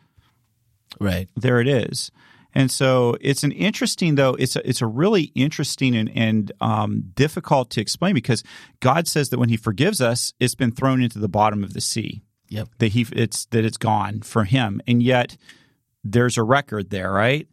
Right. 0.98 1.28
there 1.36 1.60
it 1.60 1.68
is. 1.68 2.10
And 2.52 2.70
so 2.70 3.16
it's 3.20 3.44
an 3.44 3.52
interesting 3.52 4.16
though 4.16 4.34
it's 4.34 4.56
a, 4.56 4.68
it's 4.68 4.82
a 4.82 4.86
really 4.86 5.30
interesting 5.36 5.94
and, 5.94 6.10
and 6.16 6.50
um, 6.60 7.04
difficult 7.14 7.70
to 7.70 7.80
explain 7.80 8.14
because 8.14 8.42
God 8.80 9.06
says 9.06 9.28
that 9.30 9.38
when 9.38 9.50
He 9.50 9.56
forgives 9.56 10.00
us, 10.00 10.32
it's 10.40 10.56
been 10.56 10.72
thrown 10.72 11.00
into 11.00 11.18
the 11.20 11.28
bottom 11.28 11.62
of 11.62 11.74
the 11.74 11.80
sea. 11.80 12.22
Yep. 12.48 12.68
That 12.78 12.88
he 12.88 13.06
it's 13.12 13.46
that 13.46 13.64
it's 13.64 13.76
gone 13.76 14.22
for 14.22 14.42
Him, 14.42 14.82
and 14.88 15.00
yet 15.00 15.36
there's 16.04 16.38
a 16.38 16.42
record 16.42 16.90
there, 16.90 17.12
right? 17.12 17.46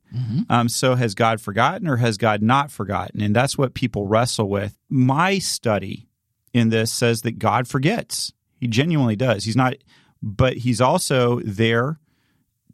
Um, 0.49 0.69
so 0.69 0.95
has 0.95 1.15
God 1.15 1.41
forgotten 1.41 1.87
or 1.87 1.97
has 1.97 2.17
God 2.17 2.41
not 2.41 2.71
forgotten? 2.71 3.21
And 3.21 3.35
that's 3.35 3.57
what 3.57 3.73
people 3.73 4.07
wrestle 4.07 4.49
with. 4.49 4.77
My 4.89 5.39
study 5.39 6.07
in 6.53 6.69
this 6.69 6.91
says 6.91 7.21
that 7.23 7.39
God 7.39 7.67
forgets. 7.67 8.31
He 8.59 8.67
genuinely 8.67 9.15
does. 9.15 9.43
He's 9.43 9.55
not, 9.57 9.75
but 10.21 10.57
He's 10.57 10.81
also 10.81 11.39
there 11.41 11.99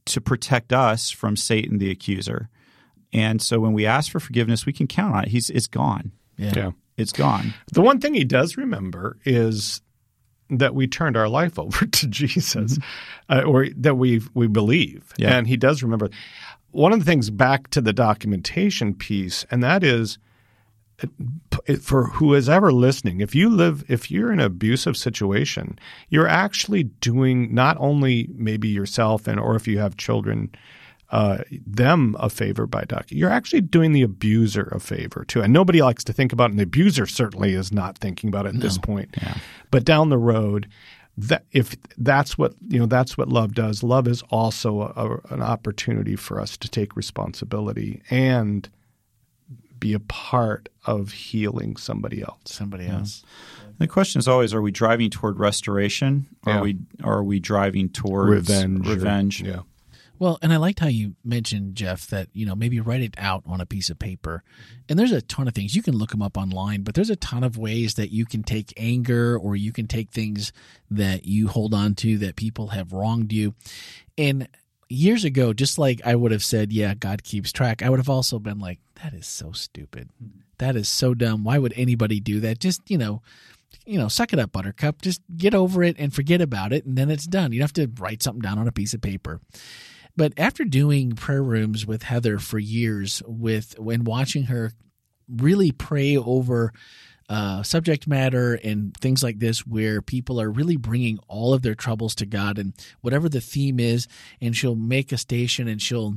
to 0.05 0.21
protect 0.21 0.71
us 0.73 1.09
from 1.09 1.35
Satan 1.35 1.79
the 1.79 1.89
accuser. 1.91 2.49
And 3.11 3.41
so 3.41 3.59
when 3.59 3.73
we 3.73 3.85
ask 3.85 4.11
for 4.11 4.19
forgiveness, 4.19 4.65
we 4.65 4.73
can 4.73 4.87
count 4.87 5.15
on 5.15 5.23
it. 5.23 5.29
He's 5.29 5.49
it's 5.49 5.67
gone. 5.67 6.11
Yeah. 6.37 6.53
Yeah. 6.55 6.71
It's 6.97 7.11
gone. 7.11 7.53
The 7.71 7.81
one 7.81 7.99
thing 7.99 8.13
he 8.13 8.23
does 8.23 8.57
remember 8.57 9.17
is 9.25 9.81
that 10.49 10.75
we 10.75 10.87
turned 10.87 11.17
our 11.17 11.29
life 11.29 11.57
over 11.65 11.85
to 11.85 12.07
Jesus, 12.07 12.77
uh, 13.29 13.41
or 13.41 13.67
that 13.77 13.95
we 13.95 14.21
we 14.33 14.47
believe, 14.47 15.11
Yeah. 15.17 15.35
and 15.37 15.47
he 15.47 15.57
does 15.57 15.83
remember. 15.83 16.09
One 16.71 16.91
of 16.91 16.97
the 16.99 17.05
things 17.05 17.29
back 17.29 17.69
to 17.69 17.81
the 17.81 17.93
documentation 17.93 18.95
piece, 18.95 19.45
and 19.51 19.63
that 19.63 19.83
is 19.83 20.17
uh, 21.03 21.75
for 21.81 22.05
who 22.07 22.33
is 22.33 22.49
ever 22.49 22.71
listening. 22.71 23.21
If 23.21 23.35
you 23.35 23.49
live, 23.49 23.83
if 23.87 24.09
you're 24.09 24.31
in 24.31 24.39
an 24.39 24.45
abusive 24.45 24.97
situation, 24.97 25.77
you're 26.09 26.27
actually 26.27 26.83
doing 26.83 27.53
not 27.53 27.77
only 27.79 28.27
maybe 28.33 28.69
yourself 28.69 29.27
and 29.27 29.39
or 29.39 29.55
if 29.55 29.67
you 29.67 29.77
have 29.79 29.97
children 29.97 30.49
uh, 31.13 31.37
them 31.65 32.15
a 32.19 32.27
favor 32.29 32.65
by 32.65 32.83
doc. 32.85 33.05
You're 33.09 33.29
actually 33.29 33.61
doing 33.61 33.93
the 33.93 34.01
abuser 34.01 34.67
a 34.71 34.79
favor 34.79 35.23
too, 35.25 35.41
and 35.41 35.53
nobody 35.53 35.81
likes 35.81 36.03
to 36.05 36.13
think 36.13 36.33
about 36.33 36.45
it. 36.49 36.51
And 36.53 36.59
the 36.59 36.63
abuser 36.63 37.05
certainly 37.05 37.53
is 37.53 37.71
not 37.71 37.97
thinking 37.99 38.27
about 38.29 38.45
it 38.47 38.55
at 38.55 38.61
this 38.61 38.77
point. 38.79 39.15
But 39.71 39.85
down 39.85 40.09
the 40.09 40.17
road, 40.17 40.67
that 41.15 41.45
if 41.51 41.75
that's 41.99 42.35
what 42.37 42.55
you 42.67 42.79
know, 42.79 42.87
that's 42.87 43.15
what 43.17 43.29
love 43.29 43.53
does. 43.53 43.83
Love 43.83 44.07
is 44.07 44.23
also 44.31 44.81
a, 44.81 45.33
an 45.33 45.41
opportunity 45.43 46.15
for 46.15 46.39
us 46.41 46.57
to 46.57 46.67
take 46.67 46.95
responsibility 46.95 48.01
and 48.09 48.67
be 49.77 49.93
a 49.93 49.99
part 49.99 50.69
of 50.85 51.11
healing 51.11 51.75
somebody 51.75 52.21
else. 52.23 52.39
Somebody 52.45 52.87
else. 52.87 53.23
The 53.77 53.87
question 53.87 54.17
is 54.19 54.27
always: 54.27 54.53
Are 54.53 54.61
we 54.63 54.71
driving 54.71 55.11
toward 55.11 55.37
restoration? 55.39 56.25
Or 56.47 56.53
Yeah. 56.53 56.59
Are 56.59 56.63
we 56.63 56.77
are 57.03 57.23
we 57.23 57.39
driving 57.39 57.89
towards 57.89 58.49
Revenge. 58.49 58.87
or- 58.87 58.91
Revenge. 58.93 59.41
yeah. 59.43 59.59
Well, 60.19 60.37
and 60.41 60.53
I 60.53 60.57
liked 60.57 60.79
how 60.79 60.87
you 60.87 61.15
mentioned, 61.23 61.75
Jeff, 61.75 62.07
that, 62.07 62.29
you 62.33 62.45
know, 62.45 62.55
maybe 62.55 62.79
write 62.79 63.01
it 63.01 63.15
out 63.17 63.43
on 63.45 63.59
a 63.59 63.65
piece 63.65 63.89
of 63.89 63.99
paper. 63.99 64.43
And 64.87 64.97
there's 64.97 65.11
a 65.11 65.21
ton 65.21 65.47
of 65.47 65.53
things. 65.53 65.75
You 65.75 65.81
can 65.81 65.97
look 65.97 66.11
them 66.11 66.21
up 66.21 66.37
online, 66.37 66.83
but 66.83 66.95
there's 66.95 67.09
a 67.09 67.15
ton 67.15 67.43
of 67.43 67.57
ways 67.57 67.95
that 67.95 68.11
you 68.11 68.25
can 68.25 68.43
take 68.43 68.73
anger 68.77 69.37
or 69.37 69.55
you 69.55 69.71
can 69.71 69.87
take 69.87 70.11
things 70.11 70.53
that 70.89 71.25
you 71.25 71.47
hold 71.47 71.73
on 71.73 71.95
to 71.95 72.17
that 72.19 72.35
people 72.35 72.67
have 72.67 72.93
wronged 72.93 73.33
you. 73.33 73.55
And 74.17 74.47
years 74.87 75.23
ago, 75.25 75.51
just 75.51 75.77
like 75.77 76.01
I 76.05 76.15
would 76.15 76.31
have 76.31 76.43
said, 76.43 76.71
yeah, 76.71 76.93
God 76.93 77.23
keeps 77.23 77.51
track, 77.51 77.81
I 77.81 77.89
would 77.89 77.99
have 77.99 78.09
also 78.09 78.39
been 78.39 78.59
like, 78.59 78.79
that 79.03 79.13
is 79.13 79.27
so 79.27 79.51
stupid. 79.51 80.09
That 80.59 80.75
is 80.75 80.87
so 80.87 81.13
dumb. 81.13 81.43
Why 81.43 81.57
would 81.57 81.73
anybody 81.75 82.19
do 82.19 82.39
that? 82.41 82.59
Just, 82.59 82.81
you 82.89 82.97
know, 82.97 83.21
you 83.85 83.97
know, 83.97 84.07
suck 84.07 84.31
it 84.31 84.39
up, 84.39 84.51
Buttercup. 84.51 85.01
Just 85.01 85.21
get 85.35 85.55
over 85.55 85.83
it 85.83 85.95
and 85.99 86.13
forget 86.13 86.39
about 86.39 86.71
it, 86.71 86.85
and 86.85 86.95
then 86.97 87.09
it's 87.09 87.25
done. 87.25 87.51
You 87.51 87.59
don't 87.59 87.75
have 87.75 87.87
to 87.87 88.01
write 88.01 88.23
something 88.23 88.41
down 88.41 88.59
on 88.59 88.67
a 88.67 88.71
piece 88.71 88.93
of 88.93 89.01
paper. 89.01 89.41
But 90.15 90.33
after 90.37 90.63
doing 90.63 91.13
prayer 91.13 91.43
rooms 91.43 91.85
with 91.85 92.03
Heather 92.03 92.37
for 92.37 92.59
years, 92.59 93.23
with 93.25 93.77
when 93.79 94.03
watching 94.03 94.43
her 94.43 94.71
really 95.27 95.71
pray 95.71 96.15
over 96.15 96.71
uh, 97.29 97.63
subject 97.63 98.05
matter 98.07 98.53
and 98.63 98.95
things 98.97 99.23
like 99.23 99.39
this, 99.39 99.65
where 99.65 100.01
people 100.01 100.39
are 100.39 100.51
really 100.51 100.77
bringing 100.77 101.19
all 101.27 101.53
of 101.53 101.63
their 101.63 101.73
troubles 101.73 102.13
to 102.15 102.25
God 102.25 102.59
and 102.59 102.73
whatever 103.01 103.27
the 103.27 103.41
theme 103.41 103.79
is, 103.79 104.07
and 104.39 104.55
she'll 104.55 104.75
make 104.75 105.11
a 105.11 105.17
station 105.17 105.67
and 105.67 105.81
she'll 105.81 106.15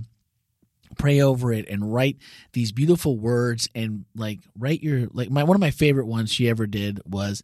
pray 0.98 1.20
over 1.20 1.52
it 1.52 1.68
and 1.68 1.92
write 1.92 2.16
these 2.52 2.72
beautiful 2.72 3.16
words 3.18 3.68
and 3.74 4.04
like 4.14 4.40
write 4.59 4.82
your 4.82 5.09
like 5.12 5.30
my 5.30 5.42
one 5.42 5.56
of 5.56 5.61
my 5.61 5.70
favorite 5.70 6.06
ones 6.06 6.32
she 6.32 6.48
ever 6.48 6.66
did 6.66 7.00
was 7.04 7.42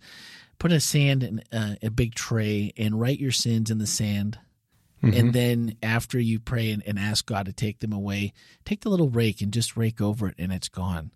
put 0.58 0.72
a 0.72 0.80
sand 0.80 1.22
in 1.22 1.42
uh, 1.52 1.74
a 1.82 1.90
big 1.90 2.14
tray 2.14 2.72
and 2.76 3.00
write 3.00 3.18
your 3.18 3.32
sins 3.32 3.70
in 3.70 3.78
the 3.78 3.86
sand 3.86 4.38
Mm-hmm. 5.02 5.14
and 5.18 5.32
then 5.32 5.76
after 5.82 6.20
you 6.20 6.38
pray 6.38 6.70
and, 6.70 6.82
and 6.86 6.96
ask 6.98 7.26
God 7.26 7.46
to 7.46 7.52
take 7.52 7.80
them 7.80 7.92
away, 7.92 8.32
take 8.64 8.82
the 8.82 8.88
little 8.88 9.10
rake 9.10 9.40
and 9.40 9.52
just 9.52 9.76
rake 9.76 10.00
over 10.00 10.28
it 10.28 10.36
and 10.38 10.52
it's 10.52 10.68
gone. 10.68 11.10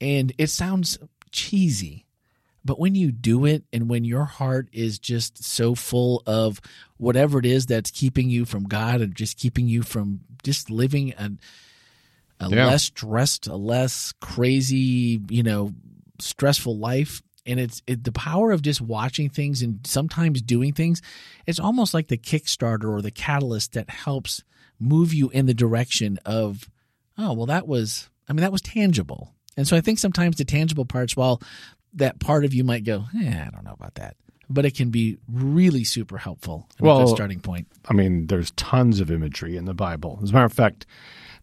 And 0.00 0.32
it 0.38 0.48
sounds 0.50 0.98
cheesy, 1.32 2.06
but 2.64 2.78
when 2.78 2.94
you 2.94 3.10
do 3.10 3.44
it 3.44 3.64
and 3.72 3.88
when 3.88 4.04
your 4.04 4.24
heart 4.26 4.68
is 4.72 4.98
just 5.00 5.42
so 5.42 5.74
full 5.74 6.22
of 6.26 6.60
whatever 6.98 7.38
it 7.40 7.46
is 7.46 7.66
that's 7.66 7.90
keeping 7.90 8.30
you 8.30 8.44
from 8.44 8.64
God 8.64 9.00
and 9.00 9.14
just 9.14 9.38
keeping 9.38 9.66
you 9.66 9.82
from 9.82 10.20
just 10.44 10.70
living 10.70 11.12
a, 11.18 11.30
a 12.44 12.48
Yeah. 12.50 12.66
less 12.66 12.84
stressed, 12.84 13.48
a 13.48 13.56
less 13.56 14.12
crazy, 14.20 15.20
you 15.28 15.42
know, 15.42 15.72
stressful 16.20 16.78
life. 16.78 17.22
And 17.46 17.60
it's 17.60 17.82
it, 17.86 18.04
the 18.04 18.12
power 18.12 18.50
of 18.50 18.62
just 18.62 18.80
watching 18.80 19.28
things 19.28 19.62
and 19.62 19.80
sometimes 19.86 20.42
doing 20.42 20.72
things. 20.72 21.00
It's 21.46 21.60
almost 21.60 21.94
like 21.94 22.08
the 22.08 22.18
Kickstarter 22.18 22.90
or 22.90 23.00
the 23.00 23.10
catalyst 23.10 23.72
that 23.74 23.88
helps 23.88 24.42
move 24.78 25.14
you 25.14 25.30
in 25.30 25.46
the 25.46 25.54
direction 25.54 26.18
of, 26.26 26.68
oh, 27.16 27.32
well, 27.32 27.46
that 27.46 27.66
was, 27.66 28.10
I 28.28 28.32
mean, 28.32 28.42
that 28.42 28.52
was 28.52 28.62
tangible. 28.62 29.32
And 29.56 29.66
so 29.66 29.76
I 29.76 29.80
think 29.80 29.98
sometimes 29.98 30.36
the 30.36 30.44
tangible 30.44 30.84
parts, 30.84 31.16
while 31.16 31.40
that 31.94 32.20
part 32.20 32.44
of 32.44 32.52
you 32.52 32.64
might 32.64 32.84
go, 32.84 33.04
eh, 33.16 33.44
I 33.46 33.50
don't 33.50 33.64
know 33.64 33.72
about 33.72 33.94
that, 33.94 34.16
but 34.50 34.66
it 34.66 34.74
can 34.76 34.90
be 34.90 35.16
really 35.32 35.84
super 35.84 36.18
helpful. 36.18 36.68
Well, 36.78 37.06
starting 37.06 37.40
point. 37.40 37.68
I 37.88 37.94
mean, 37.94 38.26
there's 38.26 38.50
tons 38.52 39.00
of 39.00 39.10
imagery 39.10 39.56
in 39.56 39.64
the 39.64 39.74
Bible. 39.74 40.18
As 40.22 40.30
a 40.30 40.32
matter 40.34 40.44
of 40.44 40.52
fact, 40.52 40.84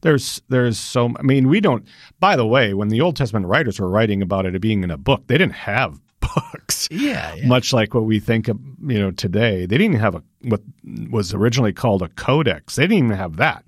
there's 0.03 0.41
there's 0.49 0.77
so. 0.77 1.11
I 1.17 1.23
mean, 1.23 1.49
we 1.49 1.59
don't. 1.59 1.85
By 2.19 2.35
the 2.35 2.45
way, 2.45 2.73
when 2.75 2.89
the 2.89 3.01
Old 3.01 3.15
Testament 3.15 3.47
writers 3.47 3.79
were 3.79 3.89
writing 3.89 4.21
about 4.21 4.45
it 4.45 4.61
being 4.61 4.83
in 4.83 4.91
a 4.91 4.97
book, 4.97 5.25
they 5.27 5.37
didn't 5.37 5.55
have 5.55 5.99
books. 6.19 6.87
Yeah, 6.91 7.33
yeah. 7.35 7.47
Much 7.47 7.73
like 7.73 7.93
what 7.93 8.05
we 8.05 8.19
think 8.19 8.47
of, 8.47 8.59
you 8.85 8.99
know, 8.99 9.11
today, 9.11 9.65
they 9.65 9.77
didn't 9.77 9.99
have 9.99 10.15
a 10.15 10.23
what 10.43 10.61
was 11.09 11.33
originally 11.33 11.73
called 11.73 12.01
a 12.03 12.09
codex. 12.09 12.75
They 12.75 12.83
didn't 12.83 13.05
even 13.05 13.17
have 13.17 13.37
that. 13.37 13.65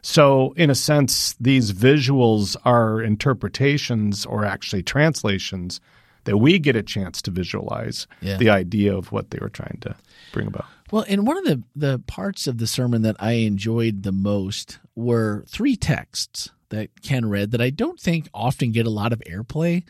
So, 0.00 0.52
in 0.56 0.70
a 0.70 0.74
sense, 0.76 1.34
these 1.40 1.72
visuals 1.72 2.56
are 2.64 3.02
interpretations 3.02 4.24
or 4.24 4.44
actually 4.44 4.82
translations 4.82 5.80
that 6.24 6.36
we 6.38 6.58
get 6.58 6.76
a 6.76 6.82
chance 6.82 7.20
to 7.22 7.30
visualize 7.30 8.06
Yeah. 8.20 8.36
the 8.36 8.50
idea 8.50 8.94
of 8.96 9.10
what 9.12 9.30
they 9.30 9.38
were 9.40 9.48
trying 9.48 9.78
to 9.80 9.96
bring 10.32 10.46
about. 10.46 10.66
Well, 10.90 11.04
and 11.06 11.26
one 11.26 11.36
of 11.36 11.44
the, 11.44 11.62
the 11.76 11.98
parts 12.06 12.46
of 12.46 12.58
the 12.58 12.66
sermon 12.66 13.02
that 13.02 13.16
I 13.18 13.32
enjoyed 13.32 14.02
the 14.02 14.12
most 14.12 14.78
were 14.94 15.44
three 15.46 15.76
texts 15.76 16.50
that 16.70 17.02
Ken 17.02 17.28
read 17.28 17.50
that 17.50 17.60
I 17.60 17.70
don't 17.70 18.00
think 18.00 18.28
often 18.32 18.72
get 18.72 18.86
a 18.86 18.90
lot 18.90 19.12
of 19.12 19.20
airplay 19.26 19.84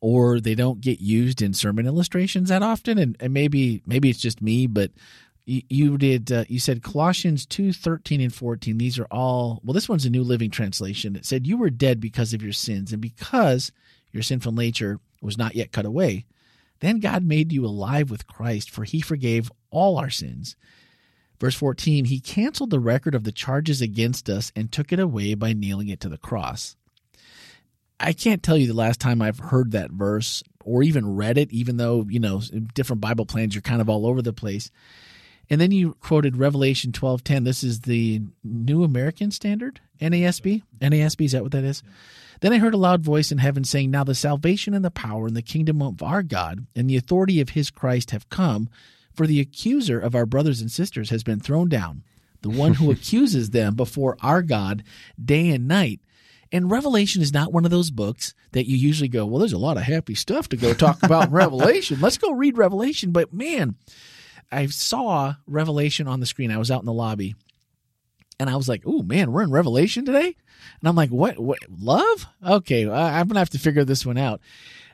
or 0.00 0.40
they 0.40 0.54
don't 0.54 0.80
get 0.80 1.00
used 1.00 1.42
in 1.42 1.52
sermon 1.52 1.86
illustrations 1.86 2.48
that 2.48 2.62
often. 2.62 2.98
And, 2.98 3.16
and 3.18 3.32
maybe 3.32 3.82
maybe 3.86 4.08
it's 4.08 4.20
just 4.20 4.40
me, 4.42 4.66
but 4.66 4.92
you, 5.46 5.62
you 5.68 5.98
did 5.98 6.30
uh, 6.30 6.44
you 6.48 6.60
said 6.60 6.82
Colossians 6.82 7.46
two 7.46 7.72
thirteen 7.72 8.20
and 8.20 8.34
fourteen. 8.34 8.78
These 8.78 8.98
are 8.98 9.08
all 9.10 9.60
well. 9.64 9.74
This 9.74 9.88
one's 9.88 10.06
a 10.06 10.10
New 10.10 10.22
Living 10.22 10.50
Translation. 10.50 11.16
It 11.16 11.24
said 11.24 11.46
you 11.46 11.56
were 11.56 11.70
dead 11.70 12.00
because 12.00 12.34
of 12.34 12.42
your 12.42 12.52
sins 12.52 12.92
and 12.92 13.00
because 13.00 13.72
your 14.12 14.22
sinful 14.22 14.52
nature 14.52 15.00
was 15.22 15.38
not 15.38 15.54
yet 15.54 15.72
cut 15.72 15.86
away. 15.86 16.26
Then 16.80 17.00
God 17.00 17.24
made 17.24 17.52
you 17.52 17.64
alive 17.64 18.10
with 18.10 18.26
Christ, 18.26 18.70
for 18.70 18.84
He 18.84 19.00
forgave 19.00 19.50
all 19.70 19.98
our 19.98 20.10
sins. 20.10 20.56
Verse 21.38 21.54
14, 21.54 22.06
He 22.06 22.20
canceled 22.20 22.70
the 22.70 22.80
record 22.80 23.14
of 23.14 23.24
the 23.24 23.32
charges 23.32 23.80
against 23.80 24.28
us 24.28 24.52
and 24.56 24.70
took 24.70 24.92
it 24.92 24.98
away 24.98 25.34
by 25.34 25.52
nailing 25.52 25.88
it 25.88 26.00
to 26.00 26.08
the 26.08 26.18
cross. 26.18 26.76
I 27.98 28.12
can't 28.12 28.42
tell 28.42 28.56
you 28.56 28.66
the 28.66 28.74
last 28.74 29.00
time 29.00 29.22
I've 29.22 29.38
heard 29.38 29.72
that 29.72 29.90
verse 29.90 30.42
or 30.64 30.82
even 30.82 31.16
read 31.16 31.38
it, 31.38 31.50
even 31.52 31.76
though, 31.76 32.04
you 32.08 32.20
know, 32.20 32.42
different 32.74 33.00
Bible 33.00 33.24
plans, 33.24 33.54
you're 33.54 33.62
kind 33.62 33.80
of 33.80 33.88
all 33.88 34.06
over 34.06 34.20
the 34.20 34.32
place. 34.32 34.70
And 35.48 35.60
then 35.60 35.70
you 35.70 35.94
quoted 36.00 36.36
Revelation 36.36 36.92
12:10. 36.92 37.44
This 37.44 37.62
is 37.62 37.80
the 37.80 38.22
New 38.42 38.82
American 38.82 39.30
Standard, 39.30 39.80
NASB. 40.00 40.62
NASB 40.80 41.24
is 41.24 41.32
that 41.32 41.42
what 41.42 41.52
that 41.52 41.64
is? 41.64 41.82
Yeah. 41.84 41.92
Then 42.40 42.52
I 42.52 42.58
heard 42.58 42.74
a 42.74 42.78
loud 42.78 43.02
voice 43.02 43.32
in 43.32 43.38
heaven 43.38 43.64
saying, 43.64 43.90
"Now 43.90 44.04
the 44.04 44.14
salvation 44.14 44.74
and 44.74 44.84
the 44.84 44.90
power 44.90 45.26
and 45.26 45.36
the 45.36 45.42
kingdom 45.42 45.82
of 45.82 46.02
our 46.02 46.22
God 46.22 46.66
and 46.74 46.88
the 46.88 46.96
authority 46.96 47.40
of 47.40 47.50
his 47.50 47.70
Christ 47.70 48.10
have 48.10 48.28
come, 48.28 48.68
for 49.12 49.26
the 49.26 49.40
accuser 49.40 49.98
of 49.98 50.14
our 50.14 50.26
brothers 50.26 50.60
and 50.60 50.70
sisters 50.70 51.10
has 51.10 51.22
been 51.22 51.40
thrown 51.40 51.68
down, 51.68 52.02
the 52.42 52.50
one 52.50 52.74
who 52.74 52.90
accuses 52.92 53.50
them 53.50 53.74
before 53.74 54.16
our 54.22 54.42
God 54.42 54.82
day 55.22 55.50
and 55.50 55.66
night." 55.66 56.00
And 56.52 56.70
Revelation 56.70 57.22
is 57.22 57.32
not 57.32 57.52
one 57.52 57.64
of 57.64 57.70
those 57.70 57.90
books 57.90 58.32
that 58.52 58.68
you 58.68 58.76
usually 58.76 59.08
go, 59.08 59.26
well, 59.26 59.40
there's 59.40 59.52
a 59.52 59.58
lot 59.58 59.76
of 59.76 59.82
happy 59.82 60.14
stuff 60.14 60.48
to 60.50 60.56
go 60.56 60.72
talk 60.72 61.02
about 61.02 61.26
in 61.26 61.30
Revelation. 61.32 62.00
Let's 62.00 62.18
go 62.18 62.30
read 62.32 62.56
Revelation. 62.56 63.10
But 63.10 63.32
man, 63.32 63.74
I 64.52 64.66
saw 64.66 65.34
Revelation 65.46 66.06
on 66.06 66.20
the 66.20 66.26
screen. 66.26 66.52
I 66.52 66.58
was 66.58 66.70
out 66.70 66.80
in 66.80 66.86
the 66.86 66.92
lobby 66.92 67.34
and 68.38 68.50
I 68.50 68.56
was 68.56 68.68
like, 68.68 68.82
"Oh 68.86 69.02
man, 69.02 69.32
we're 69.32 69.42
in 69.42 69.50
Revelation 69.50 70.04
today," 70.04 70.36
and 70.80 70.88
I'm 70.88 70.96
like, 70.96 71.10
"What? 71.10 71.38
What? 71.38 71.58
Love? 71.68 72.26
Okay, 72.44 72.88
I'm 72.88 73.28
gonna 73.28 73.40
have 73.40 73.50
to 73.50 73.58
figure 73.58 73.84
this 73.84 74.06
one 74.06 74.18
out." 74.18 74.40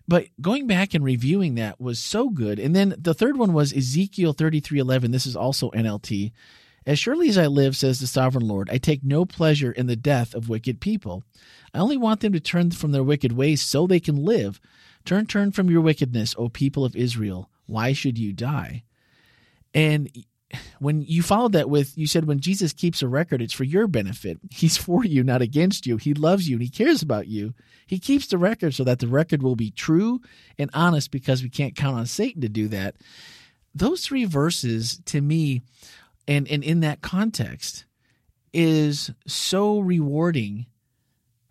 But 0.09 0.29
going 0.41 0.67
back 0.67 0.95
and 0.95 1.05
reviewing 1.05 1.55
that 1.55 1.81
was 1.81 1.99
so 1.99 2.29
good. 2.29 2.59
And 2.59 2.75
then 2.75 2.95
the 2.99 3.15
third 3.15 3.37
one 3.37 3.53
was 3.53 3.73
Ezekiel 3.73 4.33
33:11. 4.35 5.13
This 5.13 5.27
is 5.27 5.37
also 5.37 5.71
NLT. 5.71 6.33
As 6.85 6.99
surely 6.99 7.29
as 7.29 7.39
I 7.39 7.47
live, 7.47 7.77
says 7.77 8.01
the 8.01 8.09
sovereign 8.09 8.47
Lord, 8.47 8.69
I 8.69 8.79
take 8.79 9.05
no 9.05 9.25
pleasure 9.25 9.71
in 9.71 9.87
the 9.87 9.95
death 9.95 10.35
of 10.35 10.49
wicked 10.49 10.81
people. 10.81 11.23
I 11.73 11.79
only 11.79 11.97
want 11.97 12.21
them 12.21 12.33
to 12.33 12.41
turn 12.41 12.73
from 12.73 12.91
their 12.91 13.05
wicked 13.05 13.33
ways 13.33 13.63
so 13.63 13.87
they 13.87 14.01
can 14.01 14.17
live. 14.17 14.61
Turn, 15.05 15.27
turn 15.27 15.53
from 15.53 15.71
your 15.71 15.81
wickedness, 15.81 16.35
O 16.37 16.49
people 16.49 16.85
of 16.85 16.97
Israel. 16.97 17.49
Why 17.67 17.93
should 17.93 18.19
you 18.19 18.33
die? 18.33 18.83
And 19.73 20.11
when 20.79 21.03
you 21.03 21.23
followed 21.23 21.53
that 21.53 21.71
with, 21.71 21.97
you 21.97 22.07
said 22.07 22.27
when 22.27 22.41
Jesus 22.41 22.73
keeps 22.73 23.03
a 23.03 23.09
record, 23.09 23.41
it's 23.41 23.53
for 23.53 23.65
your 23.65 23.87
benefit. 23.87 24.39
He's 24.51 24.77
for 24.79 25.05
you, 25.05 25.23
not 25.23 25.43
against 25.43 25.87
you. 25.87 25.97
He 25.97 26.15
loves 26.15 26.49
you 26.49 26.57
and 26.57 26.63
he 26.63 26.69
cares 26.69 27.03
about 27.03 27.29
you. 27.29 27.55
He 27.87 27.99
keeps 27.99 28.27
the 28.27 28.39
record 28.39 28.75
so 28.75 28.85
that 28.85 28.99
the 28.99 29.09
record 29.09 29.43
will 29.43 29.57
be 29.57 29.71
true 29.71 30.21
and 30.59 30.71
honest 30.75 31.11
because 31.11 31.43
we 31.43 31.51
can't 31.51 31.77
count 31.77 31.97
on 31.97 32.07
Satan 32.07 32.43
to 32.43 32.49
do 32.49 32.69
that. 32.69 32.97
Those 33.75 34.05
three 34.05 34.25
verses 34.25 35.01
to 35.07 35.21
me, 35.21 35.63
and, 36.29 36.47
and 36.49 36.63
in 36.63 36.81
that 36.81 37.01
context, 37.01 37.85
is 38.53 39.11
so 39.27 39.79
rewarding 39.81 40.67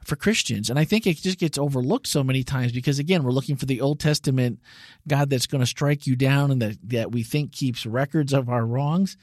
for 0.03 0.15
Christians. 0.15 0.69
And 0.69 0.79
I 0.79 0.85
think 0.85 1.05
it 1.05 1.17
just 1.17 1.39
gets 1.39 1.57
overlooked 1.57 2.07
so 2.07 2.23
many 2.23 2.43
times 2.43 2.71
because, 2.71 2.99
again, 2.99 3.23
we're 3.23 3.31
looking 3.31 3.55
for 3.55 3.65
the 3.65 3.81
Old 3.81 3.99
Testament 3.99 4.59
God 5.07 5.29
that's 5.29 5.47
going 5.47 5.61
to 5.61 5.67
strike 5.67 6.07
you 6.07 6.15
down 6.15 6.51
and 6.51 6.61
that, 6.61 6.77
that 6.89 7.11
we 7.11 7.23
think 7.23 7.51
keeps 7.51 7.85
records 7.85 8.33
of 8.33 8.49
our 8.49 8.65
wrongs. 8.65 9.17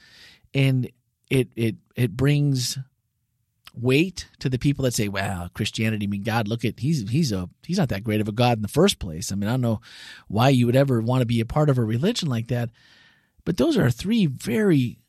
And 0.53 0.89
it, 1.29 1.49
it, 1.55 1.75
it 1.95 2.15
brings 2.15 2.77
weight 3.75 4.27
to 4.39 4.49
the 4.49 4.57
people 4.57 4.83
that 4.83 4.93
say, 4.93 5.07
"Wow, 5.07 5.49
Christianity. 5.53 6.05
I 6.05 6.09
mean, 6.09 6.23
God, 6.23 6.47
look 6.47 6.65
at 6.65 6.79
he's 6.79 7.09
he's 7.09 7.31
a 7.31 7.49
he's 7.63 7.77
not 7.77 7.89
that 7.89 8.03
great 8.03 8.21
of 8.21 8.27
a 8.27 8.33
God 8.33 8.57
in 8.57 8.61
the 8.61 8.67
first 8.67 8.99
place." 8.99 9.31
I 9.31 9.35
mean, 9.35 9.47
I 9.47 9.53
don't 9.53 9.61
know 9.61 9.81
why 10.27 10.49
you 10.49 10.65
would 10.65 10.75
ever 10.75 11.01
want 11.01 11.21
to 11.21 11.25
be 11.25 11.39
a 11.39 11.45
part 11.45 11.69
of 11.69 11.77
a 11.77 11.83
religion 11.83 12.29
like 12.29 12.47
that. 12.47 12.69
But 13.45 13.57
those 13.57 13.77
are 13.77 13.89
three 13.89 14.25
very 14.25 14.99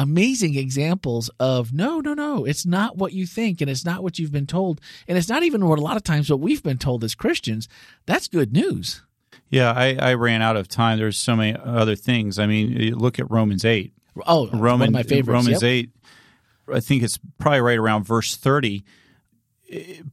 amazing 0.00 0.56
examples 0.56 1.30
of 1.38 1.74
no, 1.74 2.00
no, 2.00 2.14
no, 2.14 2.46
it's 2.46 2.64
not 2.64 2.96
what 2.96 3.12
you 3.12 3.26
think 3.26 3.60
and 3.60 3.70
it's 3.70 3.84
not 3.84 4.02
what 4.02 4.18
you've 4.18 4.32
been 4.32 4.46
told. 4.46 4.80
And 5.06 5.18
it's 5.18 5.28
not 5.28 5.42
even 5.42 5.68
what 5.68 5.78
a 5.78 5.82
lot 5.82 5.96
of 5.96 6.02
times 6.02 6.30
what 6.30 6.40
we've 6.40 6.62
been 6.62 6.78
told 6.78 7.04
as 7.04 7.14
Christians. 7.14 7.68
That's 8.06 8.26
good 8.26 8.50
news. 8.50 9.02
Yeah, 9.50 9.72
I, 9.72 9.96
I 9.96 10.14
ran 10.14 10.40
out 10.40 10.56
of 10.56 10.68
time. 10.68 10.98
There's 10.98 11.18
so 11.18 11.36
many 11.36 11.58
other 11.62 11.96
things. 11.96 12.38
I 12.38 12.46
mean, 12.46 12.94
look 12.94 13.18
at 13.18 13.30
Romans 13.30 13.64
8. 13.64 13.92
Oh, 14.26 14.48
Roman, 14.48 14.62
one 14.62 14.88
of 14.88 14.92
my 14.94 15.02
favorites. 15.02 15.28
Romans 15.28 15.62
yep. 15.62 15.70
8, 15.70 15.90
I 16.72 16.80
think 16.80 17.02
it's 17.02 17.18
probably 17.38 17.60
right 17.60 17.78
around 17.78 18.04
verse 18.04 18.36
30. 18.36 18.84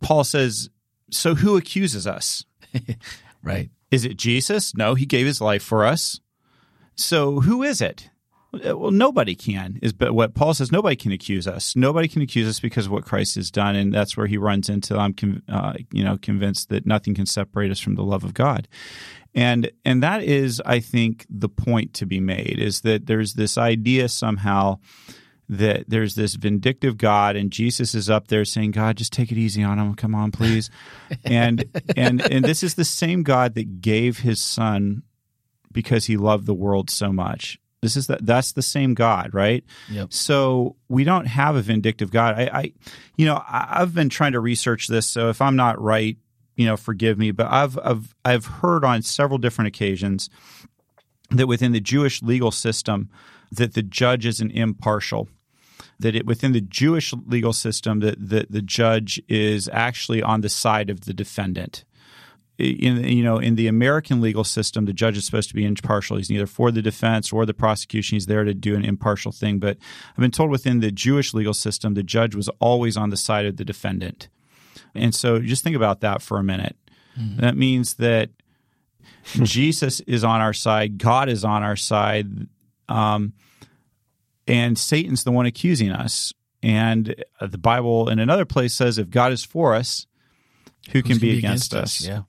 Paul 0.01 0.25
says, 0.25 0.69
So 1.11 1.35
who 1.35 1.55
accuses 1.55 2.05
us? 2.05 2.43
right. 3.41 3.69
Is 3.89 4.03
it 4.03 4.17
Jesus? 4.17 4.75
No, 4.75 4.95
he 4.95 5.05
gave 5.05 5.25
his 5.25 5.39
life 5.39 5.63
for 5.63 5.85
us. 5.85 6.19
So 6.95 7.41
who 7.41 7.63
is 7.63 7.79
it? 7.79 8.09
Uh, 8.53 8.77
well, 8.77 8.91
nobody 8.91 9.35
can 9.35 9.77
is 9.81 9.91
but 9.91 10.13
what 10.13 10.33
Paul 10.33 10.53
says. 10.53 10.71
Nobody 10.71 10.95
can 10.95 11.11
accuse 11.11 11.47
us. 11.47 11.75
Nobody 11.75 12.07
can 12.07 12.21
accuse 12.21 12.47
us 12.47 12.59
because 12.59 12.85
of 12.85 12.91
what 12.91 13.05
Christ 13.05 13.35
has 13.35 13.51
done, 13.51 13.75
and 13.75 13.93
that's 13.93 14.15
where 14.15 14.27
he 14.27 14.37
runs 14.37 14.69
into. 14.69 14.97
I'm, 14.97 15.43
uh, 15.49 15.73
you 15.91 16.03
know, 16.03 16.17
convinced 16.17 16.69
that 16.69 16.85
nothing 16.85 17.13
can 17.13 17.25
separate 17.25 17.71
us 17.71 17.79
from 17.79 17.95
the 17.95 18.03
love 18.03 18.23
of 18.23 18.33
God, 18.33 18.67
and 19.35 19.69
and 19.83 20.01
that 20.01 20.23
is, 20.23 20.61
I 20.65 20.79
think, 20.79 21.25
the 21.29 21.49
point 21.49 21.93
to 21.95 22.05
be 22.05 22.21
made 22.21 22.57
is 22.57 22.81
that 22.81 23.05
there's 23.05 23.33
this 23.33 23.57
idea 23.57 24.07
somehow 24.07 24.79
that 25.49 25.85
there's 25.89 26.15
this 26.15 26.35
vindictive 26.35 26.97
God, 26.97 27.35
and 27.35 27.51
Jesus 27.51 27.93
is 27.93 28.09
up 28.09 28.29
there 28.29 28.45
saying, 28.45 28.71
"God, 28.71 28.95
just 28.95 29.11
take 29.11 29.31
it 29.31 29.37
easy 29.37 29.61
on 29.61 29.77
him. 29.77 29.93
Come 29.93 30.15
on, 30.15 30.31
please," 30.31 30.69
and 31.25 31.65
and 31.97 32.21
and 32.21 32.45
this 32.45 32.63
is 32.63 32.75
the 32.75 32.85
same 32.85 33.23
God 33.23 33.55
that 33.55 33.81
gave 33.81 34.19
His 34.19 34.41
Son 34.41 35.03
because 35.73 36.05
He 36.05 36.15
loved 36.15 36.45
the 36.45 36.53
world 36.53 36.89
so 36.89 37.11
much 37.11 37.59
this 37.87 37.95
is 37.95 38.07
that 38.07 38.25
that's 38.25 38.51
the 38.51 38.61
same 38.61 38.93
God, 38.93 39.33
right? 39.33 39.63
Yep. 39.89 40.11
So 40.11 40.75
we 40.89 41.05
don't 41.05 41.25
have 41.25 41.55
a 41.55 41.61
vindictive 41.61 42.11
God. 42.11 42.35
I, 42.35 42.49
I, 42.53 42.73
you 43.15 43.25
know, 43.25 43.35
I, 43.35 43.79
I've 43.79 43.93
been 43.95 44.09
trying 44.09 44.33
to 44.33 44.41
research 44.41 44.87
this. 44.87 45.07
So 45.07 45.29
if 45.29 45.41
I'm 45.41 45.55
not 45.55 45.81
right, 45.81 46.17
you 46.57 46.65
know, 46.65 46.75
forgive 46.75 47.17
me. 47.17 47.31
But 47.31 47.47
I've 47.47 47.79
I've 47.79 48.13
I've 48.25 48.45
heard 48.45 48.83
on 48.83 49.03
several 49.03 49.37
different 49.37 49.69
occasions 49.69 50.29
that 51.31 51.47
within 51.47 51.71
the 51.71 51.79
Jewish 51.79 52.21
legal 52.21 52.51
system, 52.51 53.09
that 53.53 53.73
the 53.73 53.83
judge 53.83 54.25
is 54.25 54.41
an 54.41 54.51
impartial. 54.51 55.29
That 55.99 56.13
it 56.13 56.25
within 56.25 56.51
the 56.51 56.61
Jewish 56.61 57.13
legal 57.25 57.53
system, 57.53 58.01
that, 58.01 58.29
that 58.29 58.51
the 58.51 58.61
judge 58.61 59.21
is 59.29 59.69
actually 59.71 60.21
on 60.21 60.41
the 60.41 60.49
side 60.49 60.89
of 60.89 61.01
the 61.01 61.13
defendant 61.13 61.85
in 62.57 63.03
you 63.07 63.23
know 63.23 63.37
in 63.37 63.55
the 63.55 63.67
American 63.67 64.21
legal 64.21 64.43
system, 64.43 64.85
the 64.85 64.93
judge 64.93 65.17
is 65.17 65.25
supposed 65.25 65.49
to 65.49 65.55
be 65.55 65.65
impartial. 65.65 66.17
He's 66.17 66.29
neither 66.29 66.47
for 66.47 66.71
the 66.71 66.81
defense 66.81 67.31
or 67.31 67.45
the 67.45 67.53
prosecution. 67.53 68.15
He's 68.15 68.25
there 68.25 68.43
to 68.43 68.53
do 68.53 68.75
an 68.75 68.83
impartial 68.83 69.31
thing. 69.31 69.59
But 69.59 69.77
I've 70.11 70.21
been 70.21 70.31
told 70.31 70.49
within 70.49 70.79
the 70.79 70.91
Jewish 70.91 71.33
legal 71.33 71.53
system, 71.53 71.93
the 71.93 72.03
judge 72.03 72.35
was 72.35 72.49
always 72.59 72.97
on 72.97 73.09
the 73.09 73.17
side 73.17 73.45
of 73.45 73.57
the 73.57 73.65
defendant. 73.65 74.29
And 74.95 75.13
so 75.13 75.39
just 75.39 75.63
think 75.63 75.75
about 75.75 76.01
that 76.01 76.21
for 76.21 76.37
a 76.37 76.43
minute. 76.43 76.75
Mm-hmm. 77.19 77.41
That 77.41 77.55
means 77.55 77.95
that 77.95 78.29
Jesus 79.43 79.99
is 80.01 80.23
on 80.23 80.41
our 80.41 80.53
side, 80.53 80.97
God 80.97 81.29
is 81.29 81.43
on 81.43 81.63
our 81.63 81.75
side, 81.75 82.47
um, 82.89 83.33
and 84.47 84.77
Satan's 84.77 85.23
the 85.23 85.31
one 85.31 85.45
accusing 85.45 85.91
us. 85.91 86.33
And 86.63 87.23
the 87.39 87.57
Bible 87.57 88.09
in 88.09 88.17
another 88.17 88.45
place 88.45 88.73
says, 88.73 88.97
if 88.97 89.09
God 89.09 89.31
is 89.31 89.43
for 89.43 89.75
us, 89.75 90.07
who 90.91 91.03
can, 91.03 91.11
can 91.11 91.19
be, 91.19 91.31
be, 91.33 91.37
against, 91.37 91.73
against 91.73 92.01
us? 92.01 92.01
us? 92.01 92.07
Yeah. 92.07 92.21